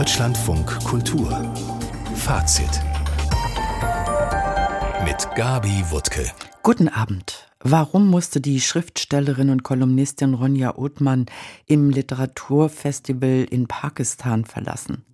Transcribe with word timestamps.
Deutschlandfunk 0.00 0.82
Kultur 0.84 1.52
Fazit 2.14 2.70
mit 5.04 5.28
Gabi 5.36 5.84
Wuttke. 5.90 6.24
Guten 6.62 6.88
Abend. 6.88 7.50
Warum 7.62 8.08
musste 8.08 8.40
die 8.40 8.62
Schriftstellerin 8.62 9.50
und 9.50 9.62
Kolumnistin 9.62 10.32
Ronja 10.32 10.78
Othmann 10.78 11.26
im 11.66 11.90
Literaturfestival 11.90 13.46
in 13.50 13.68
Pakistan 13.68 14.46
verlassen? 14.46 15.04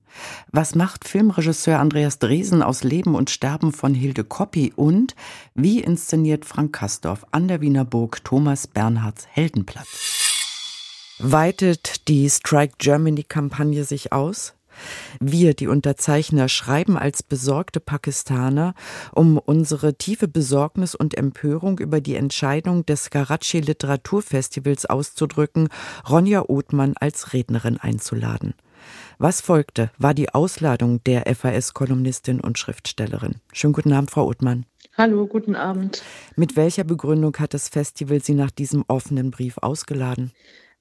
Was 0.53 0.77
macht 0.77 1.09
Filmregisseur 1.09 1.81
Andreas 1.81 2.21
Dresen 2.21 2.63
aus 2.63 2.85
Leben 2.85 3.17
und 3.17 3.29
Sterben 3.31 3.73
von 3.73 3.93
Hilde 3.93 4.23
Koppi 4.23 4.73
und 4.77 5.17
wie 5.57 5.81
inszeniert 5.81 6.45
Frank 6.45 6.73
Kastorf 6.73 7.27
an 7.33 7.49
der 7.49 7.61
Wiener 7.61 7.85
Burg 7.85 8.23
Thomas 8.23 8.69
Bernhards 8.69 9.27
Heldenplatz? 9.33 9.89
Weitet 11.19 12.07
die 12.07 12.31
Strike 12.31 12.75
Germany 12.79 13.25
Kampagne 13.25 13.83
sich 13.83 14.13
aus? 14.13 14.56
Wir, 15.21 15.55
die 15.55 15.69
Unterzeichner, 15.69 16.49
schreiben 16.49 16.97
als 16.97 17.23
besorgte 17.23 17.81
Pakistaner, 17.81 18.75
um 19.13 19.39
unsere 19.39 19.95
tiefe 19.95 20.29
Besorgnis 20.29 20.95
und 20.95 21.17
Empörung 21.17 21.79
über 21.79 22.01
die 22.01 22.17
Entscheidung 22.17 22.85
des 22.87 23.11
Karachi 23.11 23.61
Literaturfestivals 23.61 24.87
auszudrücken, 24.87 25.69
Ronja 26.09 26.45
Othmann 26.49 26.95
als 26.99 27.33
Rednerin 27.33 27.79
einzuladen. 27.79 28.55
Was 29.19 29.41
folgte, 29.41 29.91
war 29.99 30.15
die 30.15 30.35
Ausladung 30.35 31.03
der 31.05 31.25
FAS-Kolumnistin 31.35 32.41
und 32.41 32.59
Schriftstellerin. 32.59 33.37
Schönen 33.53 33.73
guten 33.73 33.93
Abend, 33.93 34.11
Frau 34.11 34.27
Othmann. 34.27 34.67
Hallo, 34.97 35.27
guten 35.27 35.57
Abend. 35.57 36.03
Mit 36.37 36.57
welcher 36.57 36.85
Begründung 36.85 37.37
hat 37.39 37.55
das 37.55 37.69
Festival 37.69 38.23
Sie 38.23 38.35
nach 38.35 38.51
diesem 38.51 38.85
offenen 38.89 39.31
Brief 39.31 39.59
ausgeladen? 39.59 40.33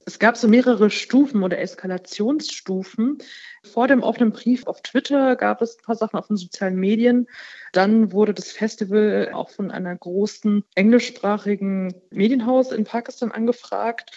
Es 0.08 0.20
gab 0.20 0.36
so 0.36 0.46
mehrere 0.46 0.88
Stufen 0.88 1.42
oder 1.42 1.58
Eskalationsstufen. 1.58 3.18
Vor 3.64 3.88
dem 3.88 4.04
offenen 4.04 4.30
Brief 4.30 4.64
auf 4.68 4.80
Twitter 4.80 5.34
gab 5.34 5.60
es 5.62 5.76
ein 5.76 5.82
paar 5.82 5.96
Sachen 5.96 6.16
auf 6.16 6.28
den 6.28 6.36
sozialen 6.36 6.76
Medien. 6.76 7.26
Dann 7.72 8.12
wurde 8.12 8.32
das 8.32 8.52
Festival 8.52 9.30
auch 9.32 9.50
von 9.50 9.72
einer 9.72 9.96
großen 9.96 10.62
englischsprachigen 10.76 11.92
Medienhaus 12.10 12.70
in 12.70 12.84
Pakistan 12.84 13.32
angefragt. 13.32 14.12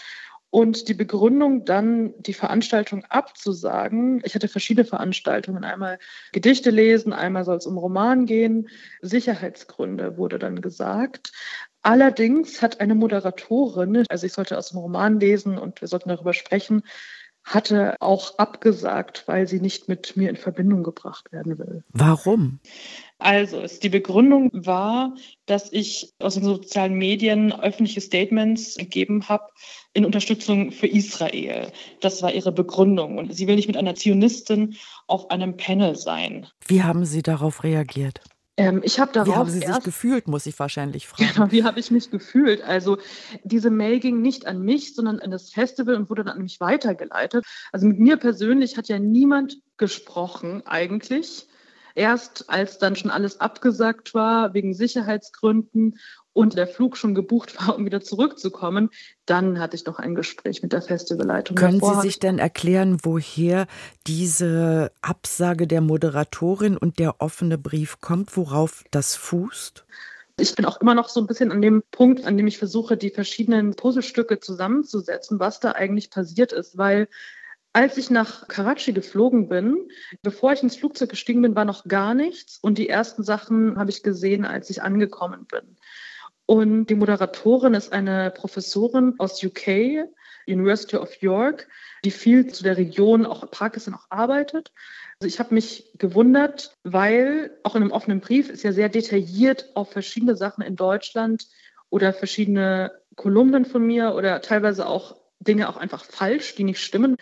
Und 0.52 0.88
die 0.90 0.96
Begründung 0.96 1.66
dann, 1.66 2.14
die 2.22 2.34
Veranstaltung 2.34 3.06
abzusagen. 3.06 4.22
Ich 4.24 4.34
hatte 4.36 4.48
verschiedene 4.48 4.86
Veranstaltungen. 4.86 5.64
Einmal 5.64 5.98
Gedichte 6.32 6.70
lesen, 6.70 7.14
einmal 7.14 7.46
soll 7.46 7.58
es 7.58 7.68
um 7.68 7.78
Roman 7.78 8.28
gehen. 8.28 8.70
Sicherheitsgründe 9.02 10.18
wurde 10.18 10.38
dann 10.38 10.62
gesagt. 10.62 11.32
Allerdings 11.82 12.62
hat 12.62 12.82
eine 12.82 12.96
Moderatorin, 12.96 14.06
also 14.10 14.26
ich 14.26 14.34
sollte 14.34 14.58
aus 14.58 14.70
dem 14.70 14.80
Roman 14.80 15.20
lesen 15.20 15.58
und 15.58 15.82
wir 15.82 15.88
sollten 15.88 16.10
darüber 16.10 16.34
sprechen, 16.34 16.84
hatte 17.44 17.96
auch 18.00 18.38
abgesagt, 18.38 19.24
weil 19.28 19.48
sie 19.48 19.60
nicht 19.60 19.88
mit 19.88 20.16
mir 20.16 20.30
in 20.30 20.36
Verbindung 20.36 20.84
gebracht 20.84 21.32
werden 21.32 21.58
will. 21.58 21.84
Warum? 21.90 22.60
Also, 23.18 23.66
die 23.82 23.90
Begründung 23.90 24.50
war, 24.54 25.16
dass 25.46 25.72
ich 25.72 26.14
aus 26.20 26.36
den 26.36 26.44
sozialen 26.44 26.94
Medien 26.94 27.52
öffentliche 27.52 28.02
Statements 28.02 28.76
gegeben 28.76 29.28
habe 29.28 29.48
in 29.94 30.06
Unterstützung 30.06 30.72
für 30.72 30.88
Israel. 30.88 31.72
Das 32.02 32.22
war 32.22 32.32
ihre 32.32 32.52
Begründung. 32.52 33.18
Und 33.18 33.34
sie 33.34 33.48
will 33.48 33.56
nicht 33.56 33.68
mit 33.68 33.78
einer 33.78 33.96
Zionistin 33.96 34.76
auf 35.08 35.32
einem 35.32 35.58
Panel 35.58 35.96
sein. 35.96 36.48
Wie 36.68 36.84
haben 36.84 37.06
Sie 37.06 37.24
darauf 37.24 37.64
reagiert? 37.64 38.22
Ähm, 38.60 38.82
ich 38.84 39.00
habe 39.00 39.14
darauf 39.14 39.34
wie 39.34 39.38
haben 39.38 39.50
Sie 39.50 39.60
sich 39.60 39.84
gefühlt, 39.84 40.28
muss 40.28 40.46
ich 40.46 40.60
wahrscheinlich 40.60 41.08
fragen. 41.08 41.32
Genau, 41.34 41.52
wie 41.52 41.64
habe 41.64 41.80
ich 41.80 41.92
mich 41.92 42.12
gefühlt? 42.12 42.62
Also 42.62 42.98
diese 43.44 43.70
Mail 43.70 44.00
ging 44.00 44.22
nicht 44.22 44.48
an 44.48 44.62
mich, 44.62 44.96
sondern 44.96 45.20
an 45.20 45.32
das 45.32 45.50
Festival 45.50 45.96
und 45.96 46.10
wurde 46.10 46.26
dann 46.26 46.36
an 46.36 46.44
mich 46.44 46.60
weitergeleitet. 46.60 47.46
Also 47.72 47.88
mit 47.88 48.00
mir 48.00 48.18
persönlich 48.18 48.76
hat 48.76 48.90
ja 48.90 49.00
niemand 49.00 49.60
gesprochen 49.78 50.62
eigentlich. 50.66 51.48
Erst 51.96 52.50
als 52.50 52.78
dann 52.78 52.98
schon 52.98 53.12
alles 53.12 53.40
abgesagt 53.40 54.14
war 54.14 54.54
wegen 54.54 54.74
Sicherheitsgründen 54.74 55.98
und 56.34 56.58
der 56.58 56.68
Flug 56.68 56.98
schon 56.98 57.16
gebucht 57.16 57.60
war, 57.60 57.76
um 57.76 57.86
wieder 57.86 58.02
zurückzukommen, 58.02 58.90
dann 59.26 59.60
hatte 59.60 59.76
ich 59.76 59.86
noch 59.86 60.00
ein 60.00 60.16
Gespräch 60.16 60.62
mit 60.62 60.74
der 60.74 60.82
Festivalleitung. 60.82 61.56
Können 61.56 61.82
Sie 61.82 62.02
sich 62.02 62.20
denn 62.20 62.40
erklären, 62.40 62.98
woher 63.04 63.68
diese 64.08 64.92
Absage 65.02 65.68
der 65.68 65.82
Moderatorin 65.82 66.78
und 66.78 67.00
der 67.00 67.22
offene 67.22 67.58
Brief 67.58 68.00
kommt, 68.02 68.36
worauf 68.38 68.84
das 68.92 69.16
fußt? 69.16 69.86
Ich 70.38 70.56
bin 70.56 70.66
auch 70.66 70.80
immer 70.80 70.96
noch 70.96 71.10
so 71.10 71.20
ein 71.20 71.28
bisschen 71.28 71.52
an 71.52 71.62
dem 71.62 71.84
Punkt, 71.92 72.26
an 72.26 72.38
dem 72.38 72.48
ich 72.48 72.58
versuche, 72.58 72.96
die 72.96 73.10
verschiedenen 73.10 73.76
Puzzlestücke 73.76 74.40
zusammenzusetzen, 74.40 75.40
was 75.40 75.60
da 75.60 75.74
eigentlich 75.74 76.10
passiert 76.10 76.54
ist, 76.54 76.78
weil 76.78 77.10
als 77.74 77.98
ich 77.98 78.10
nach 78.10 78.48
Karachi 78.48 78.94
geflogen 78.94 79.48
bin, 79.48 79.90
bevor 80.24 80.54
ich 80.54 80.64
ins 80.64 80.76
Flugzeug 80.76 81.10
gestiegen 81.10 81.42
bin, 81.42 81.56
war 81.56 81.66
noch 81.66 81.86
gar 81.86 82.14
nichts. 82.16 82.58
Und 82.60 82.78
die 82.78 82.90
ersten 82.90 83.24
Sachen 83.24 83.78
habe 83.78 83.92
ich 83.92 84.02
gesehen, 84.02 84.44
als 84.44 84.70
ich 84.70 84.82
angekommen 84.82 85.46
bin. 85.46 85.78
Und 86.50 86.88
die 86.88 86.96
Moderatorin 86.96 87.76
ist 87.76 87.94
eine 87.94 88.32
Professorin 88.32 89.14
aus 89.20 89.44
UK, 89.44 90.08
University 90.48 90.98
of 90.98 91.14
York, 91.22 91.68
die 92.04 92.10
viel 92.10 92.48
zu 92.48 92.64
der 92.64 92.76
Region, 92.76 93.28
auch 93.28 93.52
Pakistan, 93.52 93.94
auch 93.94 94.08
arbeitet. 94.10 94.72
Also 95.20 95.32
ich 95.32 95.38
habe 95.38 95.54
mich 95.54 95.92
gewundert, 96.00 96.76
weil 96.82 97.56
auch 97.62 97.76
in 97.76 97.84
einem 97.84 97.92
offenen 97.92 98.20
Brief 98.20 98.50
ist 98.50 98.64
ja 98.64 98.72
sehr 98.72 98.90
detailliert 98.90 99.70
auf 99.76 99.92
verschiedene 99.92 100.36
Sachen 100.36 100.64
in 100.64 100.76
Deutschland 100.76 101.46
oder 101.92 102.14
verschiedene 102.14 102.94
Kolumnen 103.16 103.66
von 103.66 103.86
mir 103.86 104.16
oder 104.16 104.42
teilweise 104.42 104.88
auch 104.88 105.18
Dinge 105.40 105.70
auch 105.70 105.78
einfach 105.78 106.04
falsch, 106.04 106.56
die 106.56 106.64
nicht 106.64 106.80
stimmen, 106.80 107.18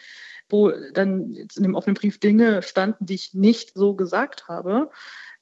wo 0.48 0.72
dann 0.94 1.34
jetzt 1.34 1.58
in 1.58 1.64
dem 1.64 1.76
offenen 1.76 1.96
Brief 1.96 2.22
Dinge 2.22 2.62
standen, 2.62 3.06
die 3.06 3.16
ich 3.16 3.34
nicht 3.34 3.74
so 3.74 3.94
gesagt 3.94 4.48
habe. 4.48 4.90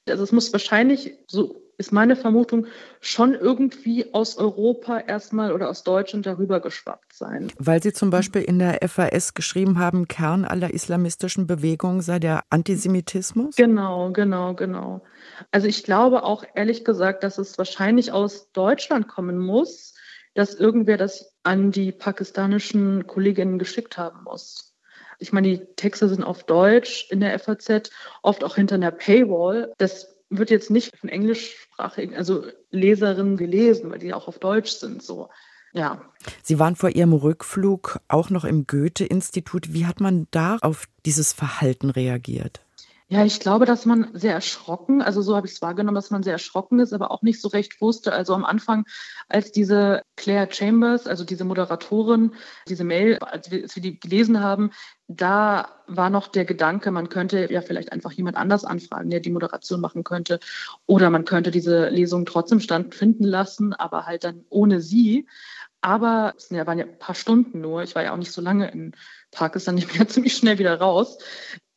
Also 0.09 0.23
es 0.23 0.31
muss 0.31 0.51
wahrscheinlich 0.53 1.19
so 1.27 1.64
ist 1.77 1.91
meine 1.91 2.15
Vermutung, 2.15 2.67
schon 3.01 3.33
irgendwie 3.33 4.13
aus 4.13 4.37
Europa 4.37 4.99
erstmal 4.99 5.51
oder 5.51 5.69
aus 5.69 5.83
Deutschland 5.83 6.25
darüber 6.25 6.59
geschwappt 6.59 7.13
sein. 7.13 7.51
Weil 7.57 7.81
Sie 7.81 7.93
zum 7.93 8.09
Beispiel 8.09 8.41
in 8.41 8.59
der 8.59 8.79
FAS 8.87 9.33
geschrieben 9.33 9.79
haben, 9.79 10.07
Kern 10.07 10.45
aller 10.45 10.73
islamistischen 10.73 11.47
Bewegungen 11.47 12.01
sei 12.01 12.19
der 12.19 12.43
Antisemitismus? 12.49 13.55
Genau, 13.55 14.11
genau, 14.11 14.53
genau. 14.53 15.03
Also 15.51 15.67
ich 15.67 15.83
glaube 15.83 16.23
auch 16.23 16.43
ehrlich 16.55 16.85
gesagt, 16.85 17.23
dass 17.23 17.37
es 17.37 17.57
wahrscheinlich 17.57 18.11
aus 18.11 18.51
Deutschland 18.51 19.07
kommen 19.07 19.37
muss, 19.37 19.93
dass 20.33 20.53
irgendwer 20.53 20.97
das 20.97 21.33
an 21.43 21.71
die 21.71 21.91
pakistanischen 21.91 23.07
Kolleginnen 23.07 23.59
geschickt 23.59 23.97
haben 23.97 24.23
muss. 24.23 24.73
Ich 25.19 25.31
meine, 25.31 25.47
die 25.47 25.65
Texte 25.75 26.09
sind 26.09 26.23
auf 26.23 26.43
Deutsch 26.43 27.07
in 27.09 27.21
der 27.21 27.37
FAZ, 27.39 27.89
oft 28.21 28.43
auch 28.43 28.55
hinter 28.55 28.75
einer 28.75 28.91
Paywall. 28.91 29.73
Das 29.77 30.14
wird 30.29 30.49
jetzt 30.49 30.71
nicht 30.71 30.97
von 30.97 31.09
englischsprachigen, 31.09 32.15
also 32.15 32.45
Leserinnen 32.71 33.37
gelesen, 33.37 33.91
weil 33.91 33.99
die 33.99 34.13
auch 34.13 34.27
auf 34.27 34.39
Deutsch 34.39 34.71
sind. 34.71 35.03
So. 35.03 35.29
Ja. 35.73 36.01
Sie 36.41 36.57
waren 36.57 36.75
vor 36.75 36.89
Ihrem 36.89 37.13
Rückflug 37.13 37.99
auch 38.07 38.29
noch 38.29 38.45
im 38.45 38.65
Goethe-Institut. 38.65 39.73
Wie 39.73 39.85
hat 39.85 39.99
man 39.99 40.27
da 40.31 40.57
auf 40.61 40.85
dieses 41.05 41.33
Verhalten 41.33 41.89
reagiert? 41.89 42.64
Ja, 43.07 43.23
ich 43.23 43.39
glaube, 43.39 43.65
dass 43.67 43.85
man 43.85 44.09
sehr 44.13 44.33
erschrocken, 44.33 44.99
also 45.03 45.21
so 45.21 45.35
habe 45.35 45.45
ich 45.45 45.53
es 45.53 45.61
wahrgenommen, 45.61 45.93
dass 45.93 46.09
man 46.09 46.23
sehr 46.23 46.33
erschrocken 46.33 46.79
ist, 46.79 46.91
aber 46.91 47.11
auch 47.11 47.21
nicht 47.21 47.39
so 47.39 47.49
recht 47.49 47.79
wusste. 47.79 48.11
Also 48.13 48.33
am 48.33 48.43
Anfang, 48.43 48.85
als 49.29 49.51
diese 49.51 50.01
Claire 50.15 50.51
Chambers, 50.51 51.05
also 51.05 51.23
diese 51.23 51.45
Moderatorin, 51.45 52.33
diese 52.67 52.83
Mail, 52.83 53.19
als 53.19 53.51
wir, 53.51 53.61
als 53.61 53.75
wir 53.75 53.83
die 53.83 53.99
gelesen 53.99 54.39
haben, 54.39 54.71
da 55.07 55.67
war 55.85 56.09
noch 56.09 56.27
der 56.29 56.45
Gedanke, 56.45 56.89
man 56.89 57.09
könnte 57.09 57.47
ja 57.53 57.61
vielleicht 57.61 57.91
einfach 57.91 58.11
jemand 58.11 58.37
anders 58.37 58.65
anfragen, 58.65 59.11
der 59.11 59.19
die 59.19 59.29
Moderation 59.29 59.81
machen 59.81 60.03
könnte. 60.03 60.39
Oder 60.87 61.11
man 61.11 61.25
könnte 61.25 61.51
diese 61.51 61.89
Lesung 61.89 62.25
trotzdem 62.25 62.59
stattfinden 62.59 63.23
lassen, 63.23 63.73
aber 63.73 64.07
halt 64.07 64.23
dann 64.23 64.45
ohne 64.49 64.81
sie. 64.81 65.27
Aber 65.79 66.33
es 66.37 66.49
waren 66.51 66.79
ja 66.79 66.85
ein 66.85 66.97
paar 66.97 67.13
Stunden 67.13 67.61
nur. 67.61 67.83
Ich 67.83 67.93
war 67.93 68.01
ja 68.03 68.13
auch 68.13 68.17
nicht 68.17 68.31
so 68.31 68.41
lange 68.41 68.71
in 68.71 68.95
Pakistan. 69.29 69.77
Ich 69.77 69.85
bin 69.87 69.97
ja 69.97 70.07
ziemlich 70.07 70.35
schnell 70.35 70.57
wieder 70.57 70.79
raus 70.79 71.19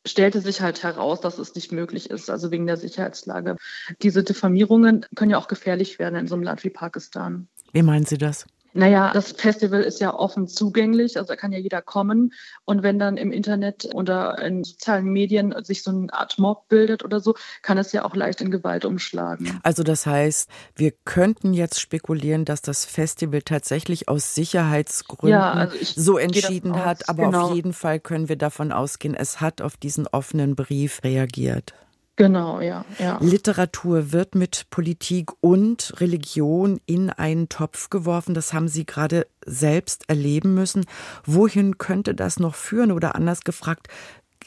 stellte 0.05 0.41
sich 0.41 0.61
halt 0.61 0.83
heraus, 0.83 1.21
dass 1.21 1.39
es 1.39 1.55
nicht 1.55 1.71
möglich 1.71 2.09
ist, 2.09 2.29
also 2.29 2.51
wegen 2.51 2.67
der 2.67 2.77
Sicherheitslage. 2.77 3.55
Diese 4.01 4.23
Diffamierungen 4.23 5.05
können 5.15 5.31
ja 5.31 5.37
auch 5.37 5.47
gefährlich 5.47 5.99
werden 5.99 6.15
in 6.15 6.27
so 6.27 6.35
einem 6.35 6.43
Land 6.43 6.63
wie 6.63 6.69
Pakistan. 6.69 7.47
Wie 7.73 7.83
meinen 7.83 8.05
Sie 8.05 8.17
das? 8.17 8.45
Naja, 8.73 9.11
das 9.13 9.31
Festival 9.31 9.81
ist 9.81 9.99
ja 9.99 10.13
offen 10.13 10.47
zugänglich, 10.47 11.17
also 11.17 11.27
da 11.27 11.35
kann 11.35 11.51
ja 11.51 11.57
jeder 11.57 11.81
kommen. 11.81 12.33
Und 12.65 12.83
wenn 12.83 12.99
dann 12.99 13.17
im 13.17 13.31
Internet 13.31 13.89
oder 13.93 14.39
in 14.39 14.63
sozialen 14.63 15.05
Medien 15.05 15.55
sich 15.63 15.83
so 15.83 15.91
eine 15.91 16.13
Art 16.13 16.37
Mob 16.37 16.67
bildet 16.67 17.03
oder 17.03 17.19
so, 17.19 17.35
kann 17.61 17.77
es 17.77 17.91
ja 17.91 18.05
auch 18.05 18.15
leicht 18.15 18.41
in 18.41 18.51
Gewalt 18.51 18.85
umschlagen. 18.85 19.59
Also 19.63 19.83
das 19.83 20.05
heißt, 20.05 20.49
wir 20.75 20.91
könnten 21.05 21.53
jetzt 21.53 21.79
spekulieren, 21.79 22.45
dass 22.45 22.61
das 22.61 22.85
Festival 22.85 23.41
tatsächlich 23.41 24.07
aus 24.07 24.35
Sicherheitsgründen 24.35 25.39
ja, 25.39 25.51
also 25.51 25.75
so 25.81 26.17
entschieden 26.17 26.75
hat, 26.83 27.09
aber 27.09 27.25
genau. 27.25 27.47
auf 27.47 27.55
jeden 27.55 27.73
Fall 27.73 27.99
können 27.99 28.29
wir 28.29 28.35
davon 28.35 28.71
ausgehen, 28.71 29.15
es 29.15 29.41
hat 29.41 29.61
auf 29.61 29.77
diesen 29.77 30.07
offenen 30.07 30.55
Brief 30.55 31.03
reagiert. 31.03 31.73
Genau, 32.19 32.59
ja, 32.59 32.83
ja. 32.97 33.17
Literatur 33.21 34.11
wird 34.11 34.35
mit 34.35 34.65
Politik 34.71 35.29
und 35.39 35.93
Religion 36.01 36.81
in 36.85 37.09
einen 37.09 37.47
Topf 37.47 37.89
geworfen. 37.89 38.33
Das 38.33 38.51
haben 38.51 38.67
Sie 38.67 38.85
gerade 38.85 39.25
selbst 39.45 40.03
erleben 40.09 40.53
müssen. 40.53 40.85
Wohin 41.25 41.77
könnte 41.77 42.13
das 42.15 42.37
noch 42.37 42.55
führen? 42.55 42.91
Oder 42.91 43.15
anders 43.15 43.41
gefragt, 43.45 43.87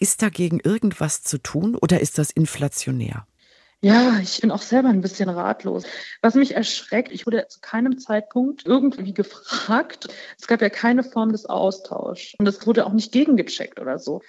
Ist 0.00 0.22
dagegen 0.22 0.60
irgendwas 0.60 1.22
zu 1.22 1.38
tun 1.38 1.76
oder 1.76 2.00
ist 2.00 2.19
das 2.19 2.30
inflationär? 2.30 3.26
Ja, 3.84 4.20
ich 4.20 4.40
bin 4.40 4.52
auch 4.52 4.62
selber 4.62 4.88
ein 4.90 5.00
bisschen 5.00 5.28
ratlos. 5.28 5.84
Was 6.20 6.36
mich 6.36 6.54
erschreckt, 6.54 7.10
ich 7.10 7.26
wurde 7.26 7.48
zu 7.48 7.58
keinem 7.60 7.98
Zeitpunkt 7.98 8.64
irgendwie 8.64 9.12
gefragt. 9.12 10.08
Es 10.38 10.46
gab 10.46 10.62
ja 10.62 10.70
keine 10.70 11.02
Form 11.02 11.32
des 11.32 11.46
Austauschs 11.46 12.34
und 12.38 12.46
es 12.46 12.64
wurde 12.64 12.86
auch 12.86 12.92
nicht 12.92 13.10
gegengecheckt 13.12 13.80
oder 13.80 13.98
so. 13.98 14.22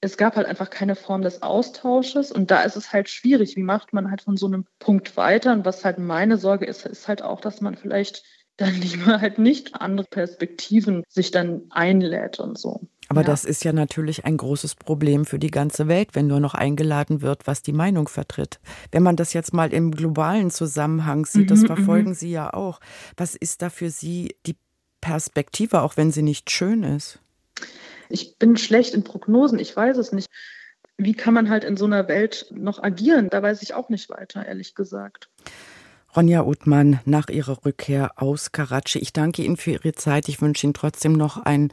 Es 0.00 0.16
gab 0.16 0.36
halt 0.36 0.46
einfach 0.46 0.70
keine 0.70 0.96
Form 0.96 1.22
des 1.22 1.42
Austausches 1.42 2.32
und 2.32 2.50
da 2.50 2.62
ist 2.62 2.76
es 2.76 2.92
halt 2.92 3.08
schwierig. 3.08 3.56
Wie 3.56 3.62
macht 3.62 3.92
man 3.92 4.10
halt 4.10 4.22
von 4.22 4.36
so 4.36 4.46
einem 4.46 4.64
Punkt 4.78 5.16
weiter? 5.16 5.52
Und 5.52 5.64
was 5.64 5.84
halt 5.84 5.98
meine 5.98 6.38
Sorge 6.38 6.64
ist, 6.64 6.86
ist 6.86 7.06
halt 7.06 7.22
auch, 7.22 7.40
dass 7.40 7.60
man 7.60 7.76
vielleicht 7.76 8.24
dann 8.56 8.74
lieber 8.74 9.22
halt 9.22 9.38
nicht 9.38 9.74
andere 9.80 10.06
Perspektiven 10.06 11.02
sich 11.08 11.30
dann 11.30 11.62
einlädt 11.70 12.40
und 12.40 12.58
so. 12.58 12.82
Aber 13.08 13.22
ja. 13.22 13.26
das 13.26 13.44
ist 13.46 13.64
ja 13.64 13.72
natürlich 13.72 14.26
ein 14.26 14.36
großes 14.36 14.74
Problem 14.74 15.24
für 15.24 15.38
die 15.38 15.50
ganze 15.50 15.88
Welt, 15.88 16.10
wenn 16.12 16.26
nur 16.26 16.40
noch 16.40 16.54
eingeladen 16.54 17.22
wird, 17.22 17.46
was 17.46 17.62
die 17.62 17.72
Meinung 17.72 18.06
vertritt. 18.06 18.60
Wenn 18.92 19.02
man 19.02 19.16
das 19.16 19.32
jetzt 19.32 19.54
mal 19.54 19.72
im 19.72 19.92
globalen 19.92 20.50
Zusammenhang 20.50 21.24
sieht, 21.24 21.44
mhm, 21.44 21.54
das 21.54 21.64
verfolgen 21.64 22.10
mhm. 22.10 22.14
Sie 22.14 22.30
ja 22.30 22.52
auch. 22.52 22.80
Was 23.16 23.34
ist 23.34 23.62
da 23.62 23.70
für 23.70 23.90
Sie 23.90 24.36
die 24.46 24.56
Perspektive, 25.00 25.82
auch 25.82 25.96
wenn 25.96 26.12
sie 26.12 26.22
nicht 26.22 26.50
schön 26.50 26.82
ist? 26.82 27.18
Ich 28.10 28.38
bin 28.38 28.56
schlecht 28.56 28.94
in 28.94 29.04
Prognosen, 29.04 29.58
ich 29.58 29.74
weiß 29.74 29.96
es 29.96 30.12
nicht. 30.12 30.28
Wie 30.96 31.14
kann 31.14 31.34
man 31.34 31.48
halt 31.48 31.64
in 31.64 31.76
so 31.76 31.86
einer 31.86 32.08
Welt 32.08 32.46
noch 32.50 32.82
agieren? 32.82 33.30
Da 33.30 33.42
weiß 33.42 33.62
ich 33.62 33.74
auch 33.74 33.88
nicht 33.88 34.10
weiter, 34.10 34.44
ehrlich 34.44 34.74
gesagt. 34.74 35.30
Ronja 36.14 36.42
Uthmann, 36.42 37.00
nach 37.04 37.28
Ihrer 37.28 37.64
Rückkehr 37.64 38.20
aus 38.20 38.52
Karachi, 38.52 38.98
ich 38.98 39.12
danke 39.12 39.42
Ihnen 39.42 39.56
für 39.56 39.70
Ihre 39.70 39.92
Zeit. 39.92 40.28
Ich 40.28 40.42
wünsche 40.42 40.66
Ihnen 40.66 40.74
trotzdem 40.74 41.12
noch 41.12 41.38
einen 41.38 41.72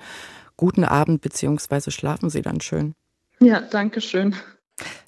guten 0.55 0.83
Abend, 0.83 1.21
beziehungsweise 1.21 1.91
schlafen 1.91 2.29
Sie 2.29 2.41
dann 2.41 2.61
schön. 2.61 2.93
Ja, 3.39 3.61
danke 3.61 3.99
schön. 3.99 4.35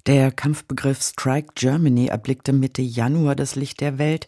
Der 0.08 0.32
Kampfbegriff 0.32 1.02
Strike 1.02 1.50
Germany 1.56 2.08
erblickte 2.08 2.54
Mitte 2.54 2.82
Januar 2.82 3.36
das 3.36 3.56
Licht 3.56 3.82
der 3.82 4.00
Welt. 4.00 4.28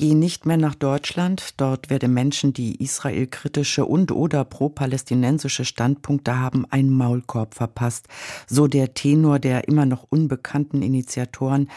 Geh 0.00 0.14
nicht 0.14 0.46
mehr 0.46 0.56
nach 0.56 0.74
Deutschland. 0.74 1.60
Dort 1.60 1.90
werde 1.90 2.08
Menschen, 2.08 2.54
die 2.54 2.82
israelkritische 2.82 3.84
und 3.84 4.12
oder 4.12 4.46
pro-palästinensische 4.46 5.66
Standpunkte 5.66 6.38
haben, 6.38 6.64
einen 6.70 6.88
Maulkorb 6.88 7.52
verpasst. 7.52 8.08
So 8.46 8.66
der 8.66 8.94
Tenor 8.94 9.38
der 9.38 9.68
immer 9.68 9.84
noch 9.84 10.06
unbekannten 10.08 10.80
Initiatoren 10.80 11.68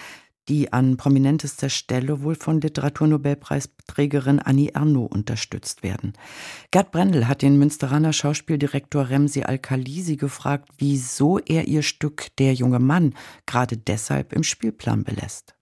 die 0.48 0.72
an 0.72 0.96
prominentester 0.96 1.70
Stelle 1.70 2.22
wohl 2.22 2.36
von 2.36 2.62
Literaturnobelpreisträgerin 2.62 4.40
Annie 4.40 4.72
Ernaux 4.74 5.12
unterstützt 5.14 5.84
werden. 5.84 6.14
Gerd 6.72 6.92
Brendel 6.92 7.28
hat 7.28 7.42
den 7.42 7.58
Münsteraner 7.58 8.14
Schauspieldirektor 8.14 9.10
Remsi 9.10 9.44
Al-Khalisi 9.44 10.16
gefragt, 10.16 10.70
wieso 10.78 11.40
er 11.40 11.68
ihr 11.68 11.82
Stück 11.82 12.28
Der 12.40 12.54
junge 12.54 12.80
Mann 12.80 13.16
gerade 13.46 13.76
deshalb 13.76 14.32
im 14.32 14.44
Spielplan 14.44 15.04
belässt. 15.04 15.53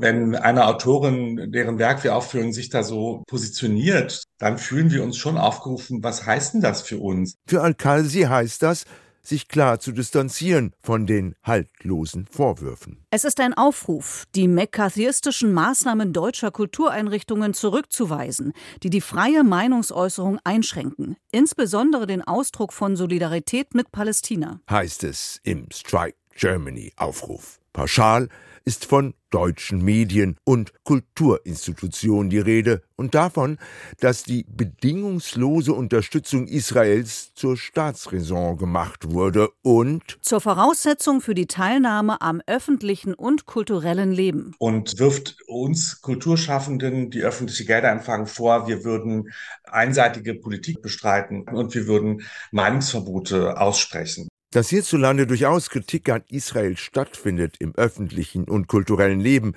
Wenn 0.00 0.34
eine 0.34 0.66
Autorin, 0.66 1.50
deren 1.52 1.78
Werk 1.78 2.04
wir 2.04 2.16
aufführen, 2.16 2.52
sich 2.52 2.68
da 2.68 2.82
so 2.82 3.24
positioniert, 3.26 4.24
dann 4.38 4.58
fühlen 4.58 4.90
wir 4.90 5.02
uns 5.02 5.16
schon 5.16 5.36
aufgerufen, 5.36 6.02
was 6.02 6.26
heißt 6.26 6.54
denn 6.54 6.60
das 6.60 6.82
für 6.82 6.98
uns? 6.98 7.34
Für 7.46 7.62
Al-Khalsi 7.62 8.22
heißt 8.22 8.62
das, 8.62 8.84
sich 9.28 9.48
klar 9.48 9.78
zu 9.78 9.92
distanzieren 9.92 10.72
von 10.80 11.06
den 11.06 11.34
haltlosen 11.42 12.26
Vorwürfen. 12.26 13.04
Es 13.10 13.24
ist 13.24 13.40
ein 13.40 13.54
Aufruf, 13.54 14.24
die 14.34 14.48
mccarthyistischen 14.48 15.52
Maßnahmen 15.52 16.12
deutscher 16.12 16.50
Kultureinrichtungen 16.50 17.54
zurückzuweisen, 17.54 18.52
die 18.82 18.90
die 18.90 19.00
freie 19.00 19.44
Meinungsäußerung 19.44 20.38
einschränken, 20.44 21.16
insbesondere 21.30 22.06
den 22.06 22.22
Ausdruck 22.22 22.72
von 22.72 22.96
Solidarität 22.96 23.74
mit 23.74 23.92
Palästina. 23.92 24.60
Heißt 24.70 25.04
es 25.04 25.40
im 25.42 25.66
Strike 25.72 26.16
Germany 26.34 26.92
Aufruf. 26.96 27.60
Pauschal 27.72 28.28
ist 28.64 28.84
von 28.84 29.14
deutschen 29.30 29.82
Medien 29.82 30.36
und 30.44 30.72
Kulturinstitutionen 30.84 32.30
die 32.30 32.38
Rede 32.38 32.82
und 32.96 33.14
davon, 33.14 33.58
dass 34.00 34.24
die 34.24 34.44
bedingungslose 34.48 35.72
Unterstützung 35.72 36.46
Israels 36.46 37.32
zur 37.34 37.56
Staatsräson 37.56 38.56
gemacht 38.56 39.10
wurde 39.12 39.50
und 39.62 40.18
zur 40.20 40.40
Voraussetzung 40.40 41.20
für 41.20 41.34
die 41.34 41.46
Teilnahme 41.46 42.20
am 42.20 42.40
öffentlichen 42.46 43.14
und 43.14 43.46
kulturellen 43.46 44.12
Leben. 44.12 44.54
Und 44.58 44.98
wirft 44.98 45.36
uns 45.46 46.00
Kulturschaffenden, 46.00 47.10
die 47.10 47.22
öffentliche 47.22 47.64
Gelder 47.64 47.90
empfangen, 47.90 48.26
vor, 48.26 48.66
wir 48.66 48.84
würden 48.84 49.30
einseitige 49.64 50.34
Politik 50.34 50.82
bestreiten 50.82 51.42
und 51.42 51.74
wir 51.74 51.86
würden 51.86 52.22
Meinungsverbote 52.50 53.60
aussprechen. 53.60 54.28
Dass 54.50 54.70
hierzulande 54.70 55.26
durchaus 55.26 55.68
Kritik 55.68 56.08
an 56.08 56.24
Israel 56.30 56.78
stattfindet 56.78 57.56
im 57.58 57.74
öffentlichen 57.74 58.44
und 58.44 58.66
kulturellen 58.66 59.20
Leben, 59.20 59.54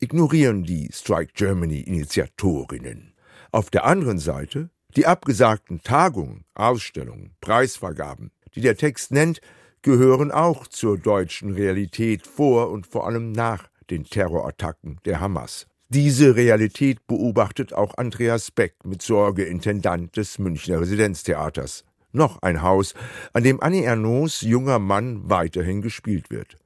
ignorieren 0.00 0.64
die 0.64 0.90
Strike 0.92 1.32
Germany 1.34 1.80
Initiatorinnen. 1.80 3.14
Auf 3.52 3.70
der 3.70 3.84
anderen 3.84 4.18
Seite 4.18 4.70
die 4.96 5.06
abgesagten 5.06 5.82
Tagungen, 5.82 6.44
Ausstellungen, 6.54 7.36
Preisvergaben, 7.40 8.30
die 8.54 8.60
der 8.60 8.76
Text 8.76 9.12
nennt, 9.12 9.40
gehören 9.80 10.30
auch 10.30 10.66
zur 10.66 10.98
deutschen 10.98 11.52
Realität 11.52 12.26
vor 12.26 12.70
und 12.70 12.86
vor 12.86 13.06
allem 13.06 13.32
nach 13.32 13.68
den 13.90 14.04
Terrorattacken 14.04 14.98
der 15.04 15.20
Hamas. 15.20 15.66
Diese 15.88 16.36
Realität 16.36 17.06
beobachtet 17.06 17.72
auch 17.72 17.96
Andreas 17.96 18.50
Beck 18.50 18.74
mit 18.84 19.02
Sorge 19.02 19.44
Intendant 19.44 20.16
des 20.16 20.38
Münchner 20.38 20.80
Residenztheaters 20.80 21.84
noch 22.12 22.42
ein 22.42 22.62
Haus, 22.62 22.94
an 23.32 23.44
dem 23.44 23.62
Annie 23.62 23.84
Ernaux 23.84 24.42
junger 24.42 24.78
Mann 24.78 25.28
weiterhin 25.28 25.82
gespielt 25.82 26.30
wird. 26.30 26.56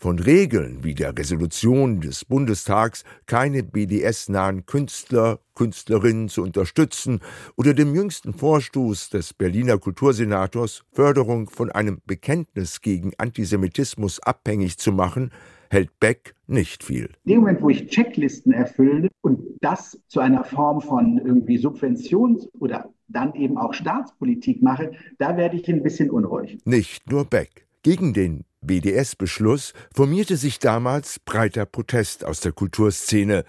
Von 0.00 0.20
Regeln 0.20 0.84
wie 0.84 0.94
der 0.94 1.18
Resolution 1.18 2.00
des 2.00 2.24
Bundestags, 2.24 3.02
keine 3.26 3.64
BDS-nahen 3.64 4.64
Künstler, 4.64 5.40
Künstlerinnen 5.56 6.28
zu 6.28 6.42
unterstützen, 6.42 7.20
oder 7.56 7.74
dem 7.74 7.96
jüngsten 7.96 8.32
Vorstoß 8.32 9.10
des 9.10 9.34
Berliner 9.34 9.78
Kultursenators, 9.78 10.84
Förderung 10.92 11.50
von 11.50 11.72
einem 11.72 12.00
Bekenntnis 12.06 12.80
gegen 12.80 13.10
Antisemitismus 13.18 14.20
abhängig 14.20 14.78
zu 14.78 14.92
machen, 14.92 15.32
hält 15.70 15.98
Beck 16.00 16.34
nicht 16.46 16.82
viel. 16.82 17.10
In 17.24 17.32
dem 17.32 17.40
Moment, 17.40 17.62
wo 17.62 17.70
ich 17.70 17.88
Checklisten 17.88 18.52
erfülle 18.52 19.08
und 19.20 19.40
das 19.60 20.00
zu 20.08 20.20
einer 20.20 20.44
Form 20.44 20.80
von 20.80 21.18
irgendwie 21.18 21.58
Subventions- 21.58 22.48
oder 22.58 22.90
dann 23.08 23.34
eben 23.34 23.58
auch 23.58 23.74
Staatspolitik 23.74 24.62
mache, 24.62 24.92
da 25.18 25.36
werde 25.36 25.56
ich 25.56 25.68
ein 25.68 25.82
bisschen 25.82 26.10
unruhig. 26.10 26.58
Nicht 26.64 27.10
nur 27.10 27.24
Beck. 27.24 27.66
Gegen 27.82 28.12
den 28.12 28.44
BDS-Beschluss 28.60 29.72
formierte 29.94 30.36
sich 30.36 30.58
damals 30.58 31.20
breiter 31.20 31.64
Protest 31.64 32.24
aus 32.24 32.40
der 32.40 32.52
Kulturszene 32.52 33.44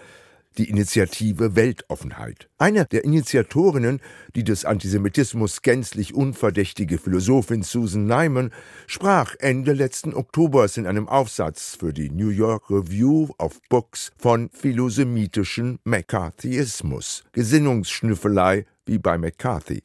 die 0.59 0.69
Initiative 0.69 1.55
Weltoffenheit. 1.55 2.49
Eine 2.57 2.85
der 2.85 3.05
Initiatorinnen, 3.05 4.01
die 4.35 4.43
des 4.43 4.65
Antisemitismus 4.65 5.61
gänzlich 5.61 6.13
unverdächtige 6.13 6.97
Philosophin 6.97 7.63
Susan 7.63 8.05
Nyman, 8.05 8.51
sprach 8.85 9.35
Ende 9.39 9.71
letzten 9.71 10.13
Oktobers 10.13 10.75
in 10.75 10.85
einem 10.85 11.07
Aufsatz 11.07 11.77
für 11.79 11.93
die 11.93 12.09
New 12.09 12.29
York 12.29 12.69
Review 12.69 13.29
of 13.37 13.61
Books 13.69 14.11
von 14.17 14.49
philosemitischen 14.51 15.79
McCarthyismus, 15.85 17.23
Gesinnungsschnüffelei 17.31 18.65
wie 18.85 18.99
bei 18.99 19.17
McCarthy. 19.17 19.81